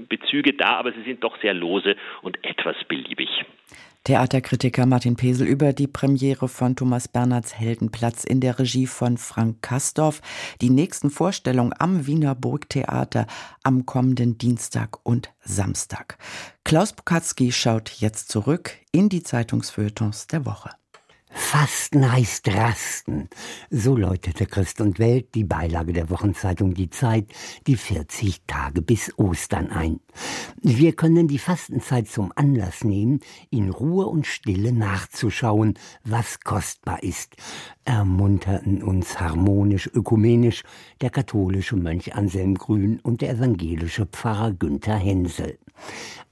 Bezüge 0.08 0.54
da, 0.54 0.78
aber 0.78 0.92
sie 0.92 1.04
sind 1.04 1.24
doch 1.24 1.40
sehr 1.42 1.54
lose 1.54 1.96
und 2.22 2.44
etwas 2.44 2.76
beliebig. 2.88 3.30
Theaterkritiker 4.04 4.86
Martin 4.86 5.16
Pesel 5.16 5.48
über 5.48 5.74
die 5.74 5.88
Premiere 5.88 6.48
von 6.48 6.76
Thomas 6.76 7.08
Bernhards 7.08 7.54
Heldenplatz 7.56 8.24
in 8.24 8.40
der 8.40 8.60
Regie 8.60 8.88
von 8.88 9.18
Frank 9.18 9.62
Kastorf. 9.62 10.22
Die 10.62 10.70
nächsten 10.70 11.10
Vorstellungen 11.10 11.74
am 11.78 12.08
Wiener 12.08 12.36
Burgtheater 12.36 13.28
am 13.64 13.86
kommenden 13.86 14.38
Dienstag 14.38 15.00
und 15.04 15.34
Samstag. 15.44 16.18
Klaus 16.64 16.94
Bukatzki 16.94 17.52
schaut 17.52 17.90
jetzt 17.90 18.30
zurück 18.30 18.72
in 18.92 19.10
die 19.10 19.24
Zeitungsfeuilletons 19.24 20.28
der 20.28 20.46
Woche. 20.46 20.70
Fasten 21.38 22.12
heißt 22.12 22.50
Rasten. 22.50 23.30
So 23.70 23.96
läutete 23.96 24.48
Christ 24.48 24.82
und 24.82 24.98
Welt, 24.98 25.36
die 25.36 25.44
Beilage 25.44 25.94
der 25.94 26.10
Wochenzeitung 26.10 26.74
Die 26.74 26.90
Zeit, 26.90 27.28
die 27.68 27.78
40 27.78 28.42
Tage 28.48 28.82
bis 28.82 29.18
Ostern 29.18 29.70
ein. 29.70 30.00
Wir 30.62 30.94
können 30.94 31.28
die 31.28 31.38
Fastenzeit 31.38 32.08
zum 32.08 32.34
Anlass 32.36 32.84
nehmen, 32.84 33.22
in 33.52 33.70
Ruhe 33.70 34.08
und 34.08 34.26
Stille 34.26 34.74
nachzuschauen, 34.74 35.76
was 36.04 36.40
kostbar 36.42 37.04
ist, 37.04 37.38
ermunterten 37.86 38.84
uns 38.84 39.20
harmonisch 39.20 39.90
ökumenisch 39.94 40.64
der 41.02 41.12
katholische 41.12 41.78
Mönch 41.78 42.16
Anselm 42.16 42.56
Grün 42.56 43.00
und 43.02 43.22
der 43.22 43.30
evangelische 43.30 44.08
Pfarrer 44.08 44.52
Günther 44.52 44.98
Hensel. 44.98 45.60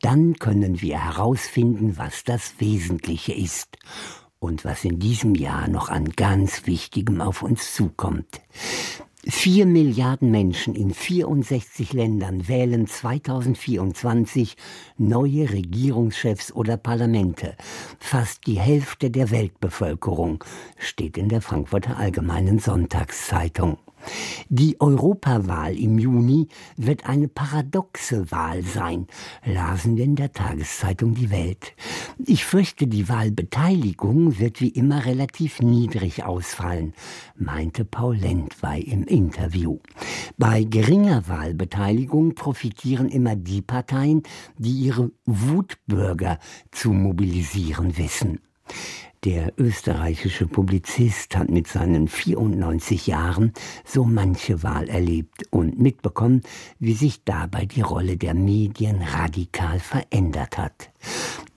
Dann 0.02 0.34
können 0.34 0.82
wir 0.82 1.02
herausfinden, 1.06 1.98
was 1.98 2.24
das 2.24 2.60
Wesentliche 2.60 3.34
ist 3.34 3.78
und 4.46 4.64
was 4.64 4.86
in 4.86 5.00
diesem 5.00 5.34
Jahr 5.34 5.68
noch 5.68 5.90
an 5.90 6.10
ganz 6.12 6.68
Wichtigem 6.68 7.20
auf 7.20 7.42
uns 7.42 7.74
zukommt. 7.74 8.42
Vier 9.28 9.66
Milliarden 9.66 10.30
Menschen 10.30 10.76
in 10.76 10.94
64 10.94 11.94
Ländern 11.94 12.48
wählen 12.48 12.86
2024 12.86 14.56
neue 15.00 15.50
Regierungschefs 15.50 16.52
oder 16.52 16.78
Parlamente. 16.78 17.56
Fast 18.00 18.46
die 18.46 18.60
Hälfte 18.60 19.10
der 19.10 19.32
Weltbevölkerung 19.32 20.44
steht 20.78 21.18
in 21.18 21.28
der 21.30 21.42
Frankfurter 21.42 21.98
Allgemeinen 21.98 22.60
Sonntagszeitung. 22.60 23.80
Die 24.50 24.80
Europawahl 24.80 25.78
im 25.78 25.98
Juni 26.00 26.48
wird 26.78 27.08
eine 27.08 27.28
paradoxe 27.28 28.32
Wahl 28.32 28.64
sein, 28.64 29.08
lasen 29.46 29.98
wir 29.98 30.04
in 30.04 30.16
der 30.16 30.32
Tageszeitung 30.32 31.14
Die 31.16 31.30
Welt. 31.30 31.74
Ich 32.26 32.46
fürchte, 32.46 32.88
die 32.88 33.10
Wahlbeteiligung 33.10 34.40
wird 34.40 34.62
wie 34.62 34.70
immer 34.70 35.06
relativ 35.06 35.62
niedrig 35.62 36.24
ausfallen, 36.24 36.94
meinte 37.36 37.86
Paul 37.86 38.18
Lendwey 38.18 38.82
im 38.82 39.04
Interview. 39.04 39.80
Bei 40.38 40.64
geringer 40.64 41.28
Wahlbeteiligung 41.28 42.36
profitieren 42.36 43.10
immer 43.10 43.36
die 43.36 43.62
Parteien, 43.62 44.24
die 44.58 44.72
ihre 44.72 45.12
Wutbürger 45.26 46.40
zu 46.72 46.92
mobilisieren 46.92 47.98
wissen. 47.98 48.40
Der 49.26 49.54
österreichische 49.58 50.46
Publizist 50.46 51.36
hat 51.36 51.50
mit 51.50 51.66
seinen 51.66 52.08
94 52.08 53.08
Jahren 53.08 53.54
so 53.84 54.04
manche 54.04 54.62
Wahl 54.62 54.88
erlebt 54.88 55.46
und 55.50 55.80
mitbekommen, 55.80 56.44
wie 56.78 56.94
sich 56.94 57.24
dabei 57.24 57.66
die 57.66 57.82
Rolle 57.82 58.18
der 58.18 58.36
Medien 58.36 59.02
radikal 59.02 59.80
verändert 59.80 60.60
hat. 60.60 60.92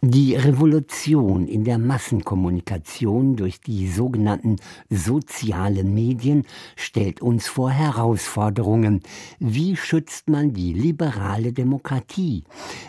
Die 0.00 0.36
Revolution 0.36 1.48
in 1.48 1.64
der 1.64 1.76
Massenkommunikation 1.76 3.34
durch 3.34 3.60
die 3.60 3.88
sogenannten 3.88 4.54
sozialen 4.88 5.92
Medien 5.92 6.44
stellt 6.76 7.20
uns 7.20 7.48
vor 7.48 7.72
Herausforderungen. 7.72 9.02
Wie 9.40 9.74
schützt 9.74 10.30
man 10.30 10.52
die 10.52 10.72
liberale 10.72 11.52
Demokratie? 11.52 12.44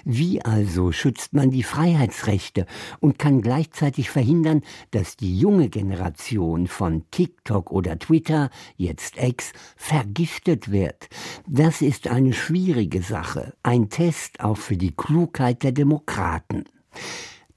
Wie 0.05 0.43
also 0.43 0.91
schützt 0.91 1.33
man 1.33 1.49
die 1.49 1.63
Freiheitsrechte 1.63 2.67
und 2.99 3.17
kann 3.17 3.41
gleichzeitig 3.41 4.11
verhindern, 4.11 4.61
dass 4.91 5.17
die 5.17 5.35
junge 5.35 5.69
Generation 5.69 6.67
von 6.67 7.05
TikTok 7.09 7.71
oder 7.71 7.97
Twitter, 7.97 8.51
jetzt 8.77 9.17
Ex, 9.17 9.51
vergiftet 9.75 10.71
wird? 10.71 11.09
Das 11.47 11.81
ist 11.81 12.07
eine 12.07 12.33
schwierige 12.33 13.01
Sache, 13.01 13.53
ein 13.63 13.89
Test 13.89 14.41
auch 14.41 14.57
für 14.57 14.77
die 14.77 14.91
Klugheit 14.91 15.63
der 15.63 15.71
Demokraten. 15.71 16.48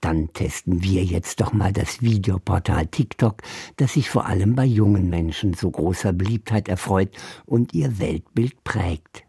Dann 0.00 0.32
testen 0.32 0.82
wir 0.82 1.04
jetzt 1.04 1.40
doch 1.40 1.52
mal 1.52 1.72
das 1.72 2.02
Videoportal 2.02 2.88
TikTok, 2.88 3.40
das 3.76 3.92
sich 3.92 4.10
vor 4.10 4.26
allem 4.26 4.56
bei 4.56 4.64
jungen 4.64 5.08
Menschen 5.08 5.54
so 5.54 5.70
großer 5.70 6.12
Beliebtheit 6.12 6.68
erfreut 6.68 7.10
und 7.46 7.72
ihr 7.72 8.00
Weltbild 8.00 8.64
prägt. 8.64 9.24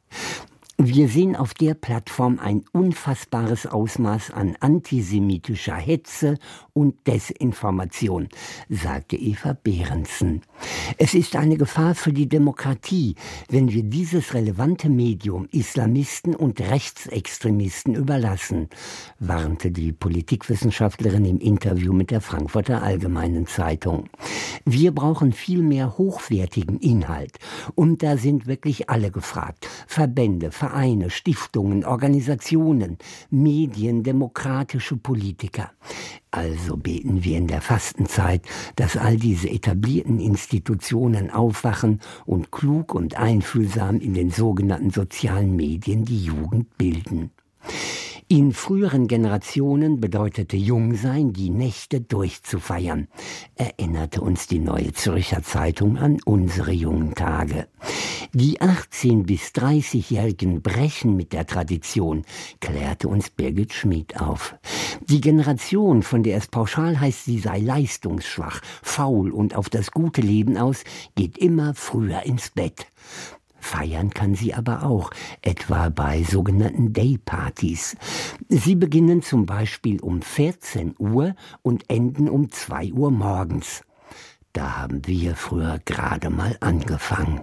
Wir 0.77 1.07
sehen 1.07 1.35
auf 1.35 1.53
der 1.53 1.75
Plattform 1.75 2.39
ein 2.39 2.65
unfassbares 2.71 3.67
Ausmaß 3.67 4.31
an 4.31 4.57
antisemitischer 4.59 5.75
Hetze 5.75 6.39
und 6.73 7.05
Desinformation, 7.05 8.27
sagte 8.69 9.15
Eva 9.15 9.53
Behrensen. 9.53 10.41
Es 10.97 11.13
ist 11.13 11.35
eine 11.35 11.57
Gefahr 11.57 11.95
für 11.95 12.13
die 12.13 12.27
Demokratie, 12.27 13.15
wenn 13.49 13.71
wir 13.71 13.83
dieses 13.83 14.33
relevante 14.33 14.89
Medium 14.89 15.47
Islamisten 15.51 16.35
und 16.35 16.59
Rechtsextremisten 16.59 17.95
überlassen, 17.95 18.69
warnte 19.19 19.71
die 19.71 19.91
Politikwissenschaftlerin 19.91 21.25
im 21.25 21.39
Interview 21.39 21.93
mit 21.93 22.11
der 22.11 22.21
Frankfurter 22.21 22.83
Allgemeinen 22.83 23.47
Zeitung. 23.47 24.09
Wir 24.65 24.93
brauchen 24.93 25.33
viel 25.33 25.61
mehr 25.61 25.97
hochwertigen 25.97 26.79
Inhalt. 26.79 27.37
Und 27.75 28.03
da 28.03 28.17
sind 28.17 28.47
wirklich 28.47 28.89
alle 28.89 29.11
gefragt. 29.11 29.67
Verbände, 29.87 30.51
Vereine, 30.51 31.09
Stiftungen, 31.09 31.85
Organisationen, 31.85 32.97
Medien, 33.29 34.03
demokratische 34.03 34.97
Politiker. 34.97 35.71
Also 36.33 36.77
beten 36.77 37.23
wir 37.23 37.37
in 37.37 37.45
der 37.45 37.61
Fastenzeit, 37.61 38.41
dass 38.75 38.97
all 38.97 39.17
diese 39.17 39.47
etablierten 39.51 40.19
Institutionen 40.19 41.29
aufwachen 41.29 42.01
und 42.25 42.51
klug 42.51 42.95
und 42.95 43.15
einfühlsam 43.15 43.99
in 43.99 44.15
den 44.15 44.31
sogenannten 44.31 44.89
sozialen 44.89 45.55
Medien 45.55 46.05
die 46.05 46.23
Jugend 46.23 46.75
bilden. 46.75 47.29
In 48.27 48.53
früheren 48.53 49.07
Generationen 49.07 49.99
bedeutete 49.99 50.55
Jungsein, 50.55 51.33
die 51.33 51.49
Nächte 51.49 51.99
durchzufeiern, 51.99 53.07
erinnerte 53.55 54.21
uns 54.21 54.47
die 54.47 54.59
Neue 54.59 54.93
Zürcher 54.93 55.43
Zeitung 55.43 55.97
an 55.97 56.19
unsere 56.25 56.71
jungen 56.71 57.15
Tage. 57.15 57.67
Die 58.33 58.59
18- 58.59 59.23
bis 59.23 59.49
30-Jährigen 59.49 60.61
brechen 60.61 61.15
mit 61.15 61.33
der 61.33 61.45
Tradition, 61.45 62.23
klärte 62.61 63.07
uns 63.07 63.29
Birgit 63.29 63.73
Schmid 63.73 64.19
auf. 64.19 64.55
Die 65.09 65.21
Generation, 65.21 66.01
von 66.01 66.23
der 66.23 66.37
es 66.37 66.47
pauschal 66.47 66.99
heißt, 66.99 67.25
sie 67.25 67.39
sei 67.39 67.59
leistungsschwach, 67.59 68.61
faul 68.81 69.31
und 69.31 69.55
auf 69.55 69.69
das 69.69 69.91
gute 69.91 70.21
Leben 70.21 70.57
aus, 70.57 70.83
geht 71.15 71.37
immer 71.37 71.73
früher 71.75 72.23
ins 72.23 72.49
Bett. 72.49 72.87
Feiern 73.63 74.11
kann 74.11 74.35
sie 74.35 74.53
aber 74.53 74.83
auch, 74.83 75.09
etwa 75.41 75.89
bei 75.89 76.23
sogenannten 76.23 76.93
Daypartys. 76.93 77.95
Sie 78.49 78.75
beginnen 78.75 79.23
zum 79.23 79.45
Beispiel 79.45 79.99
um 80.01 80.21
14 80.21 80.95
Uhr 80.99 81.35
und 81.61 81.89
enden 81.89 82.29
um 82.29 82.51
2 82.51 82.93
Uhr 82.93 83.09
morgens. 83.09 83.83
Da 84.51 84.77
haben 84.77 85.07
wir 85.07 85.35
früher 85.35 85.79
gerade 85.85 86.29
mal 86.29 86.55
angefangen. 86.59 87.41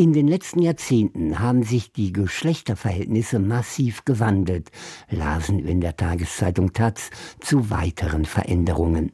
In 0.00 0.12
den 0.12 0.28
letzten 0.28 0.62
Jahrzehnten 0.62 1.40
haben 1.40 1.64
sich 1.64 1.90
die 1.90 2.12
Geschlechterverhältnisse 2.12 3.40
massiv 3.40 4.04
gewandelt, 4.04 4.70
lasen 5.10 5.64
wir 5.64 5.72
in 5.72 5.80
der 5.80 5.96
Tageszeitung 5.96 6.72
Taz 6.72 7.10
zu 7.40 7.68
weiteren 7.68 8.24
Veränderungen. 8.24 9.10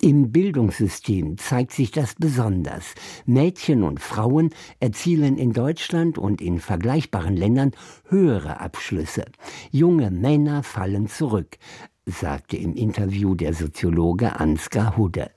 Im 0.00 0.30
Bildungssystem 0.30 1.38
zeigt 1.38 1.72
sich 1.72 1.90
das 1.90 2.14
besonders. 2.14 2.94
Mädchen 3.26 3.82
und 3.82 3.98
Frauen 3.98 4.50
erzielen 4.78 5.38
in 5.38 5.52
Deutschland 5.52 6.18
und 6.18 6.40
in 6.40 6.60
vergleichbaren 6.60 7.36
Ländern 7.36 7.72
höhere 8.08 8.60
Abschlüsse. 8.60 9.24
Junge 9.72 10.12
Männer 10.12 10.62
fallen 10.62 11.08
zurück 11.08 11.58
sagte 12.06 12.56
im 12.56 12.74
Interview 12.74 13.34
der 13.36 13.54
Soziologe 13.54 14.40
Ansgar 14.40 14.96
Hudde. 14.96 15.30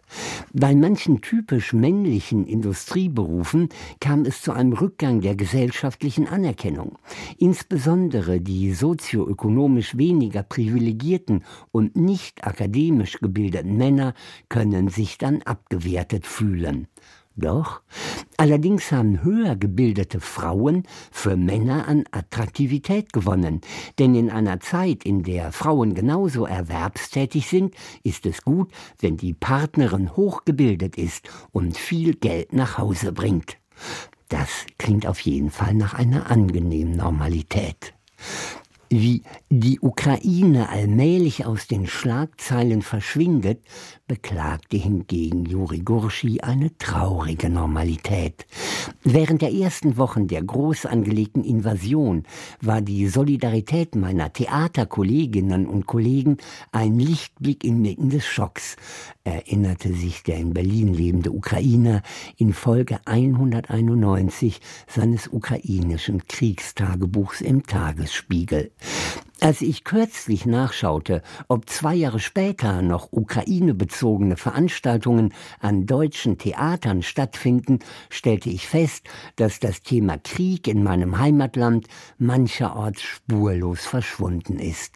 Bei 0.51 0.73
manchen 0.73 1.21
typisch 1.21 1.73
männlichen 1.73 2.47
Industrieberufen 2.47 3.69
kam 3.99 4.25
es 4.25 4.41
zu 4.41 4.51
einem 4.51 4.73
Rückgang 4.73 5.21
der 5.21 5.35
gesellschaftlichen 5.35 6.27
Anerkennung. 6.27 6.97
Insbesondere 7.37 8.41
die 8.41 8.73
sozioökonomisch 8.73 9.97
weniger 9.97 10.41
privilegierten 10.41 11.43
und 11.71 11.95
nicht 11.95 12.45
akademisch 12.47 13.19
gebildeten 13.19 13.77
Männer 13.77 14.15
können 14.49 14.87
sich 14.87 15.19
dann 15.19 15.43
abgewertet 15.43 16.25
fühlen. 16.25 16.87
Doch, 17.37 17.81
allerdings 18.37 18.93
haben 18.93 19.21
höher 19.21 19.57
gebildete 19.57 20.21
Frauen 20.21 20.83
für 21.11 21.35
Männer 21.35 21.85
an 21.85 22.05
Attraktivität 22.11 23.11
gewonnen, 23.11 23.59
denn 23.99 24.15
in 24.15 24.29
einer 24.29 24.61
Zeit, 24.61 25.03
in 25.03 25.23
der 25.23 25.51
Frauen 25.51 25.95
genauso 25.95 26.45
erwerbstätig 26.45 27.47
sind, 27.49 27.75
ist 28.03 28.25
es 28.25 28.41
gut, 28.43 28.71
wenn 28.99 29.17
die 29.17 29.33
Partnerin 29.33 30.15
hochgebildet 30.15 30.97
ist 30.97 31.29
und 31.51 31.77
viel 31.77 32.15
Geld 32.15 32.53
nach 32.53 32.77
Hause 32.77 33.11
bringt. 33.11 33.57
Das 34.29 34.65
klingt 34.77 35.05
auf 35.05 35.19
jeden 35.19 35.51
Fall 35.51 35.73
nach 35.73 35.93
einer 35.93 36.31
angenehmen 36.31 36.95
Normalität. 36.95 37.93
Wie 38.89 39.23
die 39.49 39.79
Ukraine 39.81 40.69
allmählich 40.69 41.45
aus 41.45 41.67
den 41.67 41.87
Schlagzeilen 41.87 42.81
verschwindet, 42.81 43.61
beklagte 44.07 44.77
hingegen 44.77 45.45
Juri 45.45 45.79
Gurschi 45.79 46.39
eine 46.41 46.77
traurige 46.77 47.49
Normalität. 47.49 48.45
Während 49.03 49.41
der 49.41 49.51
ersten 49.51 49.97
Wochen 49.97 50.27
der 50.27 50.43
groß 50.43 50.85
angelegten 50.85 51.43
Invasion 51.43 52.23
war 52.61 52.81
die 52.81 53.07
Solidarität 53.07 53.95
meiner 53.95 54.31
Theaterkolleginnen 54.31 55.65
und 55.65 55.87
Kollegen 55.87 56.37
ein 56.71 56.99
Lichtblick 56.99 57.63
inmitten 57.63 58.11
des 58.11 58.25
Schocks, 58.25 58.75
erinnerte 59.23 59.91
sich 59.91 60.21
der 60.21 60.37
in 60.37 60.53
Berlin 60.53 60.93
lebende 60.93 61.31
Ukrainer 61.31 62.03
in 62.37 62.53
Folge 62.53 62.99
191 63.05 64.61
seines 64.87 65.27
ukrainischen 65.27 66.27
Kriegstagebuchs 66.27 67.41
im 67.41 67.63
Tagesspiegel. 67.63 68.71
Als 69.41 69.61
ich 69.61 69.83
kürzlich 69.83 70.45
nachschaute, 70.45 71.21
ob 71.49 71.69
zwei 71.69 71.93
Jahre 71.93 72.19
später 72.19 72.81
noch 72.81 73.09
ukrainebezogene 73.11 74.37
Veranstaltungen 74.37 75.33
an 75.59 75.85
deutschen 75.85 76.37
Theatern 76.37 77.01
stattfinden, 77.01 77.79
stellte 78.09 78.49
ich 78.49 78.65
fest, 78.65 79.07
dass 79.35 79.59
das 79.59 79.81
Thema 79.81 80.17
Krieg 80.17 80.69
in 80.69 80.83
meinem 80.83 81.19
Heimatland 81.19 81.87
mancherorts 82.17 83.01
spurlos 83.01 83.85
verschwunden 83.85 84.57
ist. 84.57 84.93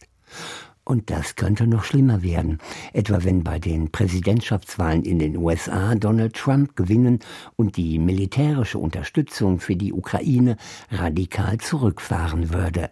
Und 0.86 1.12
das 1.12 1.36
könnte 1.36 1.68
noch 1.68 1.84
schlimmer 1.84 2.24
werden, 2.24 2.60
etwa 2.94 3.24
wenn 3.24 3.44
bei 3.44 3.60
den 3.60 3.92
Präsidentschaftswahlen 3.92 5.04
in 5.04 5.20
den 5.20 5.38
USA 5.38 5.94
Donald 5.96 6.34
Trump 6.36 6.76
gewinnen 6.78 7.20
und 7.58 7.76
die 7.76 8.00
militärische 8.00 8.80
Unterstützung 8.80 9.60
für 9.60 9.76
die 9.76 9.94
Ukraine 9.94 10.56
radikal 10.90 11.58
zurückfahren 11.60 12.52
würde. 12.52 12.90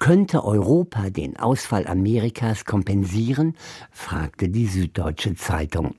Könnte 0.00 0.44
Europa 0.44 1.10
den 1.10 1.36
Ausfall 1.36 1.86
Amerikas 1.86 2.64
kompensieren? 2.64 3.54
fragte 3.90 4.48
die 4.48 4.66
Süddeutsche 4.66 5.34
Zeitung. 5.34 5.94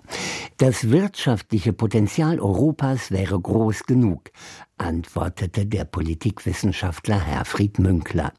Das 0.58 0.90
wirtschaftliche 0.90 1.72
Potenzial 1.72 2.40
Europas 2.40 3.12
wäre 3.12 3.40
groß 3.40 3.84
genug, 3.84 4.32
antwortete 4.80 5.68
der 5.68 5.86
Politikwissenschaftler 5.86 7.20
Herfried 7.20 7.78
Münkler. 7.78 8.34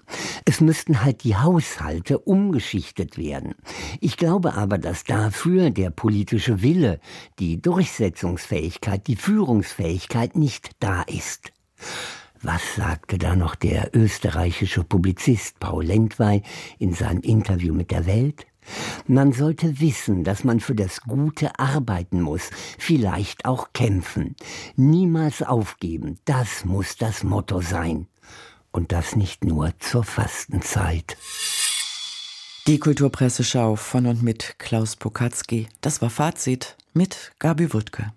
Es 0.44 0.60
müssten 0.60 1.04
halt 1.04 1.22
die 1.22 1.36
Haushalte 1.36 2.18
umgeschichtet 2.18 3.16
werden. 3.16 3.54
Ich 4.00 4.16
glaube 4.16 4.54
aber, 4.54 4.78
dass 4.78 5.04
dafür 5.04 5.70
der 5.70 5.90
politische 5.90 6.62
Wille, 6.62 6.98
die 7.38 7.62
Durchsetzungsfähigkeit, 7.62 9.06
die 9.06 9.16
Führungsfähigkeit 9.16 10.34
nicht 10.34 10.72
da 10.80 11.02
ist. 11.02 11.52
Was 12.44 12.74
sagte 12.74 13.18
da 13.18 13.36
noch 13.36 13.54
der 13.54 13.94
österreichische 13.94 14.82
Publizist 14.82 15.60
Paul 15.60 15.84
Lentwey 15.84 16.42
in 16.80 16.92
seinem 16.92 17.20
Interview 17.20 17.72
mit 17.72 17.92
der 17.92 18.04
Welt? 18.06 18.46
Man 19.06 19.32
sollte 19.32 19.78
wissen, 19.78 20.24
dass 20.24 20.42
man 20.42 20.58
für 20.58 20.74
das 20.74 21.02
Gute 21.02 21.56
arbeiten 21.60 22.20
muss, 22.20 22.50
vielleicht 22.78 23.44
auch 23.44 23.72
kämpfen. 23.72 24.34
Niemals 24.74 25.42
aufgeben, 25.42 26.18
das 26.24 26.64
muss 26.64 26.96
das 26.96 27.22
Motto 27.22 27.60
sein. 27.60 28.08
Und 28.72 28.90
das 28.90 29.14
nicht 29.14 29.44
nur 29.44 29.78
zur 29.78 30.02
Fastenzeit. 30.02 31.16
Die 32.66 32.78
Kulturpresseschau 32.78 33.76
von 33.76 34.06
und 34.06 34.22
mit 34.22 34.56
Klaus 34.58 34.96
Pokatzki. 34.96 35.68
Das 35.80 36.02
war 36.02 36.10
Fazit 36.10 36.76
mit 36.92 37.32
Gabi 37.38 37.72
Wuttke. 37.72 38.12